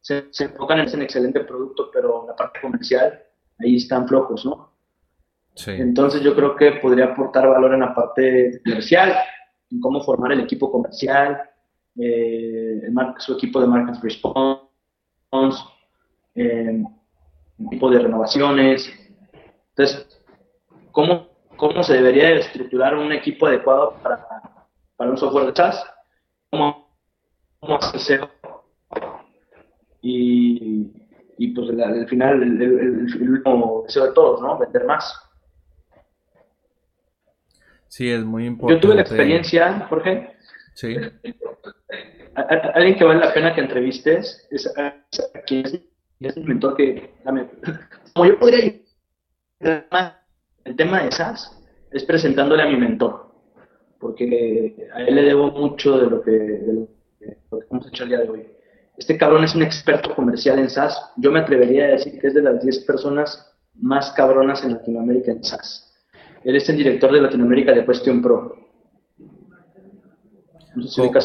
se, 0.00 0.44
enfocan 0.44 0.78
en 0.78 0.86
ese 0.86 1.02
excelente 1.02 1.40
producto, 1.40 1.90
pero 1.92 2.26
la 2.26 2.34
parte 2.34 2.60
comercial, 2.62 3.22
ahí 3.58 3.76
están 3.76 4.08
flojos, 4.08 4.46
¿no? 4.46 4.77
Entonces 5.66 6.22
yo 6.22 6.34
creo 6.34 6.54
que 6.56 6.72
podría 6.72 7.06
aportar 7.06 7.48
valor 7.48 7.74
en 7.74 7.80
la 7.80 7.94
parte 7.94 8.60
comercial, 8.64 9.14
en 9.70 9.80
cómo 9.80 10.00
formar 10.02 10.32
el 10.32 10.40
equipo 10.40 10.70
comercial, 10.70 11.40
eh, 11.96 12.82
su 13.18 13.34
equipo 13.34 13.60
de 13.60 13.66
market 13.66 14.02
response, 14.02 15.62
eh, 16.34 16.82
tipo 17.70 17.90
de 17.90 17.98
renovaciones. 17.98 18.90
Entonces, 19.70 20.06
¿cómo, 20.92 21.28
cómo 21.56 21.82
se 21.82 21.94
debería 21.94 22.30
estructurar 22.30 22.96
un 22.96 23.12
equipo 23.12 23.46
adecuado 23.46 23.94
para, 24.02 24.26
para 24.96 25.10
un 25.10 25.18
software 25.18 25.46
de 25.46 25.56
SaaS? 25.56 25.84
¿Cómo, 26.50 26.88
cómo 27.60 27.76
hacer 27.76 28.28
y, 30.00 30.90
y 31.38 31.48
pues 31.48 31.70
al 31.70 32.08
final 32.08 32.42
el, 32.42 32.62
el, 32.62 32.80
el, 33.20 33.30
último 33.30 33.82
deseo 33.84 34.06
de 34.06 34.12
todos, 34.12 34.40
¿no? 34.40 34.58
Vender 34.58 34.84
más. 34.84 35.27
Sí, 37.88 38.10
es 38.10 38.24
muy 38.24 38.46
importante. 38.46 38.80
Yo 38.80 38.88
tuve 38.88 38.94
la 38.94 39.02
experiencia, 39.02 39.86
Jorge. 39.88 40.30
Sí. 40.74 40.96
alguien 42.74 42.96
que 42.96 43.04
vale 43.04 43.20
la 43.20 43.34
pena 43.34 43.54
que 43.54 43.62
entrevistes 43.62 44.46
es, 44.50 44.72
es, 45.46 45.80
es 46.20 46.36
un 46.36 46.44
mentor 46.44 46.76
que, 46.76 47.10
como 48.14 48.26
yo 48.26 48.38
podría 48.38 48.74
el 49.60 50.76
tema 50.76 51.02
de 51.02 51.08
esas 51.08 51.54
es 51.90 52.04
presentándole 52.04 52.62
a 52.62 52.66
mi 52.66 52.76
mentor, 52.76 53.32
porque 53.98 54.88
a 54.94 55.02
él 55.02 55.14
le 55.14 55.22
debo 55.22 55.50
mucho 55.50 55.98
de 55.98 56.10
lo 56.10 56.22
que, 56.22 56.30
de 56.30 56.72
lo 56.72 56.88
que, 57.18 57.38
hemos 57.70 57.86
hecho 57.88 58.04
el 58.04 58.10
día 58.10 58.18
de 58.20 58.28
hoy. 58.28 58.46
Este 58.96 59.16
cabrón 59.16 59.44
es 59.44 59.54
un 59.54 59.62
experto 59.62 60.14
comercial 60.14 60.58
en 60.58 60.68
SaaS. 60.68 61.12
Yo 61.16 61.30
me 61.30 61.40
atrevería 61.40 61.84
a 61.84 61.88
decir 61.88 62.20
que 62.20 62.26
es 62.26 62.34
de 62.34 62.42
las 62.42 62.62
10 62.62 62.80
personas 62.80 63.56
más 63.74 64.10
cabronas 64.12 64.64
en 64.64 64.72
Latinoamérica 64.72 65.32
en 65.32 65.42
SaaS. 65.42 65.87
Él 66.48 66.56
es 66.56 66.66
el 66.70 66.78
director 66.78 67.12
de 67.12 67.20
Latinoamérica 67.20 67.72
de 67.72 67.84
Question 67.84 68.22
Pro. 68.22 68.56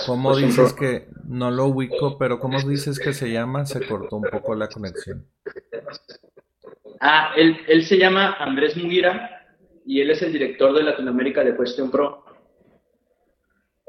¿Cómo, 0.06 0.36
dices 0.36 0.74
que 0.74 1.08
no 1.26 1.50
lo 1.50 1.68
ubico, 1.68 2.18
pero 2.18 2.42
cómo 2.42 2.60
dices 2.60 3.00
que 3.00 3.14
se 3.14 3.32
llama? 3.32 3.66
Se 3.66 3.88
cortó 3.88 4.18
un 4.18 4.24
poco 4.24 4.54
la 4.54 4.68
conexión. 4.68 5.26
Ah, 7.00 7.32
él, 7.38 7.56
él 7.70 7.86
se 7.86 7.98
llama 7.98 8.34
Andrés 8.34 8.76
Mugira 8.76 9.48
y 9.86 10.02
él 10.02 10.12
es 10.12 10.22
el 10.24 10.34
director 10.34 10.74
de 10.74 10.84
Latinoamérica 10.84 11.42
de 11.42 11.56
Question 11.56 11.90
Pro. 11.90 12.26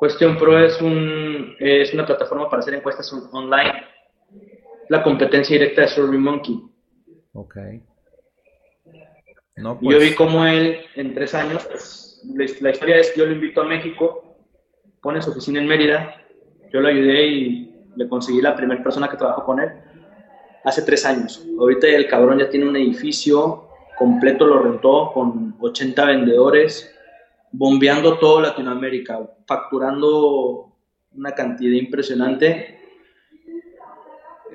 Question 0.00 0.38
Pro 0.38 0.56
es, 0.64 0.80
un, 0.80 1.56
es 1.58 1.92
una 1.92 2.06
plataforma 2.06 2.48
para 2.48 2.60
hacer 2.60 2.74
encuestas 2.74 3.12
online. 3.32 3.82
La 4.88 5.02
competencia 5.02 5.58
directa 5.58 5.80
de 5.80 5.88
SurveyMonkey. 5.88 6.62
Ok. 7.32 7.56
Yo 9.56 9.78
vi 9.80 9.86
pues. 9.88 10.16
cómo 10.16 10.44
él 10.44 10.80
en 10.96 11.14
tres 11.14 11.34
años, 11.34 11.64
pues, 11.70 12.20
la, 12.60 12.70
historia 12.70 12.96
es 12.96 13.12
que 13.12 13.20
yo 13.20 13.26
lo 13.26 13.32
invito 13.32 13.60
a 13.60 13.64
México, 13.64 14.36
pone 15.00 15.22
su 15.22 15.30
oficina 15.30 15.60
en 15.60 15.68
Mérida, 15.68 16.16
yo 16.72 16.80
lo 16.80 16.88
ayudé 16.88 17.26
y 17.26 17.74
le 17.94 18.08
conseguí 18.08 18.40
la 18.40 18.56
primera 18.56 18.82
persona 18.82 19.08
que 19.08 19.16
trabajó 19.16 19.44
con 19.44 19.60
él 19.60 19.70
hace 20.64 20.82
tres 20.82 21.06
años. 21.06 21.46
Ahorita 21.58 21.86
el 21.86 22.08
cabrón 22.08 22.40
ya 22.40 22.50
tiene 22.50 22.68
un 22.68 22.76
edificio 22.76 23.68
completo, 23.96 24.44
lo 24.44 24.60
rentó 24.60 25.12
con 25.12 25.54
80 25.60 26.04
vendedores, 26.04 26.92
bombeando 27.52 28.18
todo 28.18 28.40
Latinoamérica, 28.40 29.20
facturando 29.46 30.72
una 31.12 31.32
cantidad 31.32 31.74
impresionante. 31.74 32.80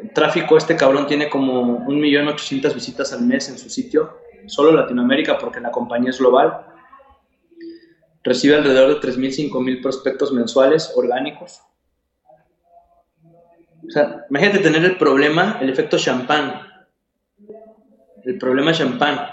El 0.02 0.12
tráfico, 0.12 0.58
este 0.58 0.76
cabrón 0.76 1.08
tiene 1.08 1.30
como 1.30 1.86
1.800.000 1.86 2.74
visitas 2.74 3.14
al 3.14 3.22
mes 3.22 3.48
en 3.48 3.58
su 3.58 3.70
sitio 3.70 4.28
solo 4.50 4.72
Latinoamérica 4.72 5.38
porque 5.38 5.60
la 5.60 5.72
compañía 5.72 6.10
es 6.10 6.20
global. 6.20 6.66
Recibe 8.24 8.56
alrededor 8.56 9.00
de 9.00 9.08
3.000, 9.08 9.52
5.000 9.52 9.82
prospectos 9.82 10.32
mensuales 10.32 10.92
orgánicos. 10.96 11.62
O 13.88 13.92
sea, 13.92 14.26
imagínate 14.30 14.60
tener 14.60 14.84
el 14.84 14.98
problema, 14.98 15.58
el 15.62 15.70
efecto 15.70 15.98
champán. 15.98 16.62
El 18.24 18.38
problema 18.38 18.74
champán. 18.74 19.30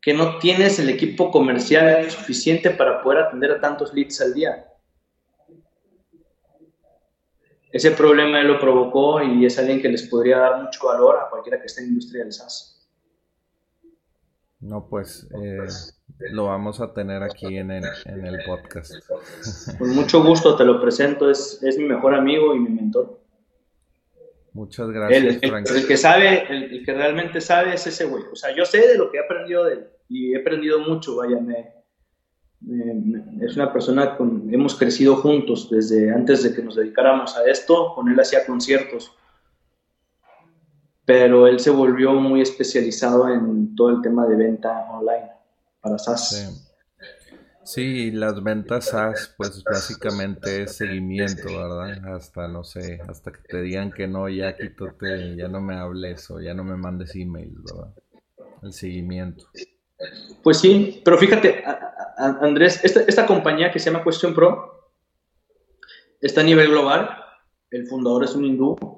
Que 0.00 0.14
no 0.14 0.38
tienes 0.38 0.78
el 0.78 0.88
equipo 0.88 1.30
comercial 1.30 2.10
suficiente 2.10 2.70
para 2.70 3.02
poder 3.02 3.24
atender 3.24 3.52
a 3.52 3.60
tantos 3.60 3.92
leads 3.92 4.20
al 4.20 4.34
día. 4.34 4.66
Ese 7.70 7.90
problema 7.90 8.40
él 8.40 8.46
lo 8.46 8.58
provocó 8.58 9.22
y 9.22 9.44
es 9.44 9.58
alguien 9.58 9.82
que 9.82 9.88
les 9.88 10.04
podría 10.04 10.38
dar 10.38 10.62
mucho 10.62 10.86
valor 10.86 11.18
a 11.18 11.28
cualquiera 11.28 11.60
que 11.60 11.66
esté 11.66 11.82
en 11.82 11.88
industria. 11.88 12.24
No, 14.60 14.88
pues 14.88 15.28
eh, 15.42 15.66
lo 16.32 16.46
vamos 16.46 16.80
a 16.80 16.94
tener 16.94 17.22
aquí 17.22 17.58
en 17.58 17.70
el, 17.70 17.84
en 18.06 18.26
el 18.26 18.38
podcast. 18.46 18.92
Con 19.78 19.90
mucho 19.94 20.22
gusto 20.22 20.56
te 20.56 20.64
lo 20.64 20.80
presento, 20.80 21.30
es, 21.30 21.62
es 21.62 21.78
mi 21.78 21.84
mejor 21.84 22.14
amigo 22.14 22.54
y 22.54 22.60
mi 22.60 22.70
mentor. 22.70 23.20
Muchas 24.56 24.88
gracias, 24.88 25.38
el, 25.42 25.50
Frank. 25.50 25.66
El, 25.68 25.86
que 25.86 25.98
sabe, 25.98 26.46
el, 26.48 26.82
que 26.82 26.94
realmente 26.94 27.42
sabe 27.42 27.74
es 27.74 27.86
ese 27.86 28.06
güey. 28.06 28.24
O 28.32 28.36
sea, 28.36 28.56
yo 28.56 28.64
sé 28.64 28.88
de 28.88 28.96
lo 28.96 29.10
que 29.10 29.18
he 29.18 29.20
aprendido 29.20 29.64
de 29.64 29.74
él 29.74 29.86
y 30.08 30.32
he 30.32 30.38
aprendido 30.38 30.78
mucho, 30.78 31.16
vaya, 31.16 31.38
es 33.42 33.54
una 33.54 33.70
persona 33.70 34.16
con, 34.16 34.48
hemos 34.52 34.74
crecido 34.74 35.16
juntos 35.16 35.68
desde 35.70 36.10
antes 36.10 36.42
de 36.42 36.54
que 36.54 36.62
nos 36.62 36.76
dedicáramos 36.76 37.36
a 37.36 37.44
esto, 37.44 37.92
con 37.94 38.08
él 38.08 38.18
hacía 38.18 38.46
conciertos, 38.46 39.12
pero 41.06 41.46
él 41.46 41.60
se 41.60 41.70
volvió 41.70 42.12
muy 42.14 42.42
especializado 42.42 43.28
en 43.28 43.74
todo 43.74 43.90
el 43.90 44.02
tema 44.02 44.26
de 44.26 44.36
venta 44.36 44.86
online 44.90 45.30
para 45.80 45.98
SaaS. 45.98 46.62
Sí. 47.64 48.10
las 48.10 48.42
ventas 48.42 48.86
SaaS, 48.86 49.34
pues 49.36 49.62
básicamente 49.64 50.64
es 50.64 50.76
seguimiento, 50.76 51.46
¿verdad? 51.46 52.14
Hasta, 52.14 52.48
no 52.48 52.64
sé, 52.64 53.00
hasta 53.08 53.32
que 53.32 53.40
te 53.48 53.62
digan 53.62 53.90
que 53.92 54.06
no, 54.06 54.28
ya 54.28 54.56
quítate, 54.56 55.36
ya 55.36 55.48
no 55.48 55.60
me 55.60 55.76
hables 55.76 56.30
o 56.30 56.40
ya 56.40 56.52
no 56.54 56.64
me 56.64 56.76
mandes 56.76 57.14
emails, 57.14 57.56
¿verdad? 57.64 57.94
El 58.62 58.72
seguimiento. 58.72 59.46
Pues 60.42 60.58
sí, 60.58 61.00
pero 61.04 61.18
fíjate, 61.18 61.64
Andrés, 62.16 62.80
esta, 62.84 63.26
compañía 63.26 63.70
que 63.70 63.78
se 63.78 63.90
llama 63.90 64.04
Question 64.04 64.34
Pro 64.34 64.90
está 66.20 66.40
a 66.40 66.44
nivel 66.44 66.70
global. 66.70 67.10
El 67.70 67.86
fundador 67.86 68.24
es 68.24 68.34
un 68.34 68.44
hindú, 68.44 68.95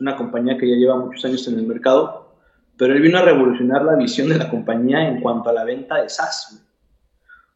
una 0.00 0.16
compañía 0.16 0.56
que 0.56 0.68
ya 0.68 0.76
lleva 0.76 0.96
muchos 0.96 1.24
años 1.24 1.46
en 1.48 1.58
el 1.58 1.66
mercado, 1.66 2.34
pero 2.76 2.94
él 2.94 3.02
vino 3.02 3.18
a 3.18 3.22
revolucionar 3.22 3.84
la 3.84 3.94
visión 3.96 4.28
de 4.28 4.38
la 4.38 4.48
compañía 4.48 5.06
en 5.06 5.20
cuanto 5.20 5.50
a 5.50 5.52
la 5.52 5.64
venta 5.64 6.00
de 6.00 6.08
SaaS. 6.08 6.66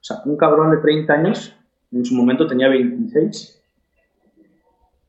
O 0.00 0.04
sea, 0.04 0.18
un 0.26 0.36
cabrón 0.36 0.70
de 0.70 0.78
30 0.78 1.12
años, 1.12 1.56
en 1.92 2.04
su 2.04 2.14
momento 2.14 2.46
tenía 2.46 2.68
26, 2.68 3.62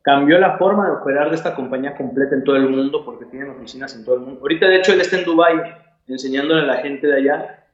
cambió 0.01 0.39
la 0.39 0.57
forma 0.57 0.85
de 0.85 0.91
operar 0.93 1.29
de 1.29 1.35
esta 1.35 1.55
compañía 1.55 1.97
completa 1.97 2.35
en 2.35 2.43
todo 2.43 2.55
el 2.55 2.69
mundo 2.69 3.03
porque 3.03 3.25
tienen 3.25 3.49
oficinas 3.49 3.95
en 3.95 4.05
todo 4.05 4.15
el 4.15 4.21
mundo. 4.21 4.39
Ahorita, 4.41 4.67
de 4.67 4.77
hecho, 4.77 4.93
él 4.93 5.01
está 5.01 5.17
en 5.17 5.25
Dubai 5.25 5.57
enseñándole 6.07 6.61
a 6.61 6.65
la 6.65 6.77
gente 6.77 7.07
de 7.07 7.15
allá 7.15 7.65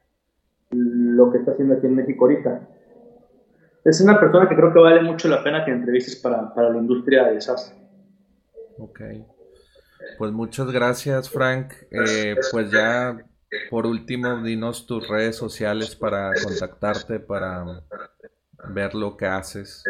lo 0.70 1.30
que 1.30 1.38
está 1.38 1.52
haciendo 1.52 1.74
aquí 1.74 1.86
en 1.86 1.94
México 1.94 2.24
ahorita. 2.24 2.68
Es 3.84 4.00
una 4.00 4.18
persona 4.18 4.48
que 4.48 4.56
creo 4.56 4.72
que 4.72 4.78
vale 4.78 5.02
mucho 5.02 5.28
la 5.28 5.44
pena 5.44 5.64
que 5.64 5.70
entrevistes 5.70 6.16
para, 6.16 6.52
para 6.54 6.70
la 6.70 6.78
industria 6.78 7.24
de 7.24 7.40
SaaS. 7.40 7.76
Ok. 8.78 9.00
Pues 10.18 10.32
muchas 10.32 10.70
gracias, 10.70 11.30
Frank. 11.30 11.72
Eh, 11.90 12.36
pues 12.50 12.70
ya 12.70 13.24
por 13.70 13.86
último, 13.86 14.42
dinos 14.42 14.86
tus 14.86 15.06
redes 15.08 15.36
sociales 15.36 15.94
para 15.94 16.32
contactarte, 16.42 17.20
para 17.20 17.82
ver 18.68 18.94
lo 18.94 19.16
que 19.16 19.26
haces. 19.26 19.84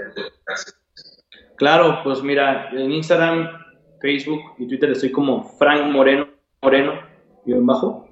Claro, 1.56 2.00
pues 2.02 2.22
mira, 2.22 2.70
en 2.70 2.90
Instagram, 2.90 3.48
Facebook 4.00 4.40
y 4.58 4.66
Twitter 4.66 4.90
estoy 4.90 5.12
como 5.12 5.44
Frank 5.44 5.92
Moreno, 5.92 6.26
Moreno, 6.60 6.92
y 7.46 7.52
en 7.52 7.66
bajo 7.66 8.08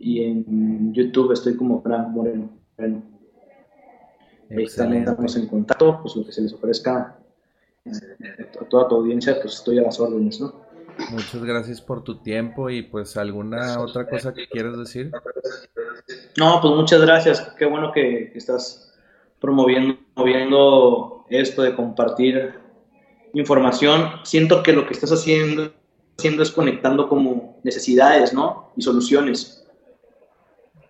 y 0.00 0.24
en 0.24 0.94
YouTube 0.94 1.32
estoy 1.32 1.56
como 1.56 1.82
Frank 1.82 2.08
Moreno. 2.08 2.50
Moreno. 2.78 3.02
Ahí 4.50 4.64
estamos 4.64 5.36
en 5.36 5.46
contacto, 5.46 6.00
pues 6.02 6.16
lo 6.16 6.24
que 6.24 6.32
se 6.32 6.42
les 6.42 6.52
ofrezca 6.52 7.19
a 7.86 8.64
toda 8.66 8.88
tu 8.88 8.96
audiencia, 8.96 9.40
pues 9.40 9.54
estoy 9.54 9.78
a 9.78 9.82
las 9.82 9.98
órdenes, 9.98 10.40
¿no? 10.40 10.52
Muchas 11.10 11.42
gracias 11.42 11.80
por 11.80 12.04
tu 12.04 12.18
tiempo 12.18 12.68
y 12.68 12.82
pues 12.82 13.16
alguna 13.16 13.80
otra 13.80 14.08
cosa 14.08 14.34
que 14.34 14.46
quieras 14.48 14.78
decir. 14.78 15.10
No, 16.36 16.60
pues 16.60 16.74
muchas 16.74 17.00
gracias. 17.00 17.40
Qué 17.58 17.64
bueno 17.64 17.90
que, 17.92 18.32
estás 18.34 18.92
promoviendo, 19.40 19.98
promoviendo 20.14 21.24
esto 21.30 21.62
de 21.62 21.74
compartir 21.74 22.54
información. 23.32 24.10
Siento 24.24 24.62
que 24.62 24.72
lo 24.72 24.86
que 24.86 24.92
estás 24.92 25.10
haciendo, 25.12 25.72
haciendo 26.18 26.42
es 26.42 26.50
conectando 26.50 27.08
como 27.08 27.60
necesidades, 27.62 28.34
¿no? 28.34 28.72
Y 28.76 28.82
soluciones. 28.82 29.64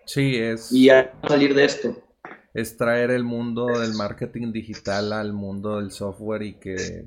Sí, 0.05 0.35
es. 0.35 0.71
Y 0.71 0.89
a 0.89 1.13
salir 1.27 1.53
de 1.53 1.65
esto. 1.65 1.95
Es 2.53 2.77
traer 2.77 3.11
el 3.11 3.23
mundo 3.23 3.67
del 3.79 3.93
marketing 3.93 4.51
digital 4.51 5.13
al 5.13 5.33
mundo 5.33 5.79
del 5.79 5.91
software 5.91 6.43
y 6.43 6.53
que, 6.55 7.05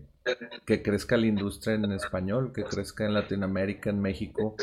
que 0.64 0.82
crezca 0.82 1.16
la 1.16 1.26
industria 1.26 1.74
en 1.74 1.92
español, 1.92 2.53
que 2.55 2.64
crezca 2.64 3.05
en 3.05 3.14
Latinoamérica, 3.14 3.90
en 3.90 4.01
México. 4.01 4.57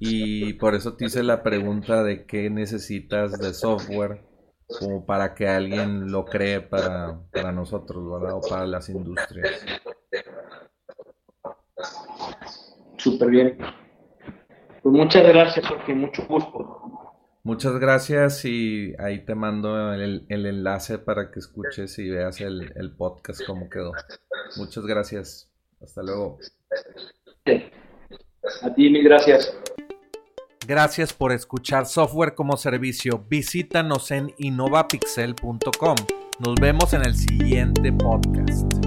Y 0.00 0.54
por 0.54 0.74
eso 0.74 0.94
te 0.94 1.06
hice 1.06 1.22
la 1.22 1.42
pregunta 1.42 2.02
de 2.02 2.26
qué 2.26 2.50
necesitas 2.50 3.38
de 3.38 3.54
software 3.54 4.22
como 4.66 5.04
para 5.04 5.34
que 5.34 5.48
alguien 5.48 6.10
lo 6.10 6.24
cree 6.24 6.60
para, 6.60 7.20
para 7.30 7.52
nosotros, 7.52 8.10
¿verdad? 8.10 8.36
O 8.36 8.40
para 8.40 8.66
las 8.66 8.88
industrias. 8.88 9.64
Súper 12.96 13.30
bien. 13.30 13.58
Pues 14.82 14.94
muchas 14.94 15.22
gracias, 15.26 15.66
Jorge, 15.66 15.94
mucho 15.94 16.26
gusto. 16.26 16.93
Muchas 17.44 17.78
gracias 17.78 18.44
y 18.46 18.94
ahí 18.98 19.24
te 19.24 19.34
mando 19.34 19.92
el, 19.92 20.26
enlace 20.28 20.98
para 20.98 21.30
que 21.30 21.40
escuches 21.40 21.98
y 21.98 22.08
veas 22.08 22.40
el, 22.40 22.72
el 22.74 22.96
podcast 22.96 23.42
cómo 23.46 23.68
quedó. 23.68 23.92
Muchas 24.56 24.86
gracias. 24.86 25.50
Hasta 25.80 26.02
luego. 26.02 26.38
A 28.62 28.74
ti 28.74 28.88
mil 28.88 29.04
gracias. 29.04 29.54
Gracias 30.66 31.12
por 31.12 31.32
escuchar 31.32 31.84
Software 31.84 32.34
como 32.34 32.56
Servicio. 32.56 33.26
Visítanos 33.28 34.10
en 34.10 34.32
innovapixel.com. 34.38 35.96
Nos 36.40 36.54
vemos 36.54 36.94
en 36.94 37.04
el 37.04 37.14
siguiente 37.14 37.92
podcast. 37.92 38.83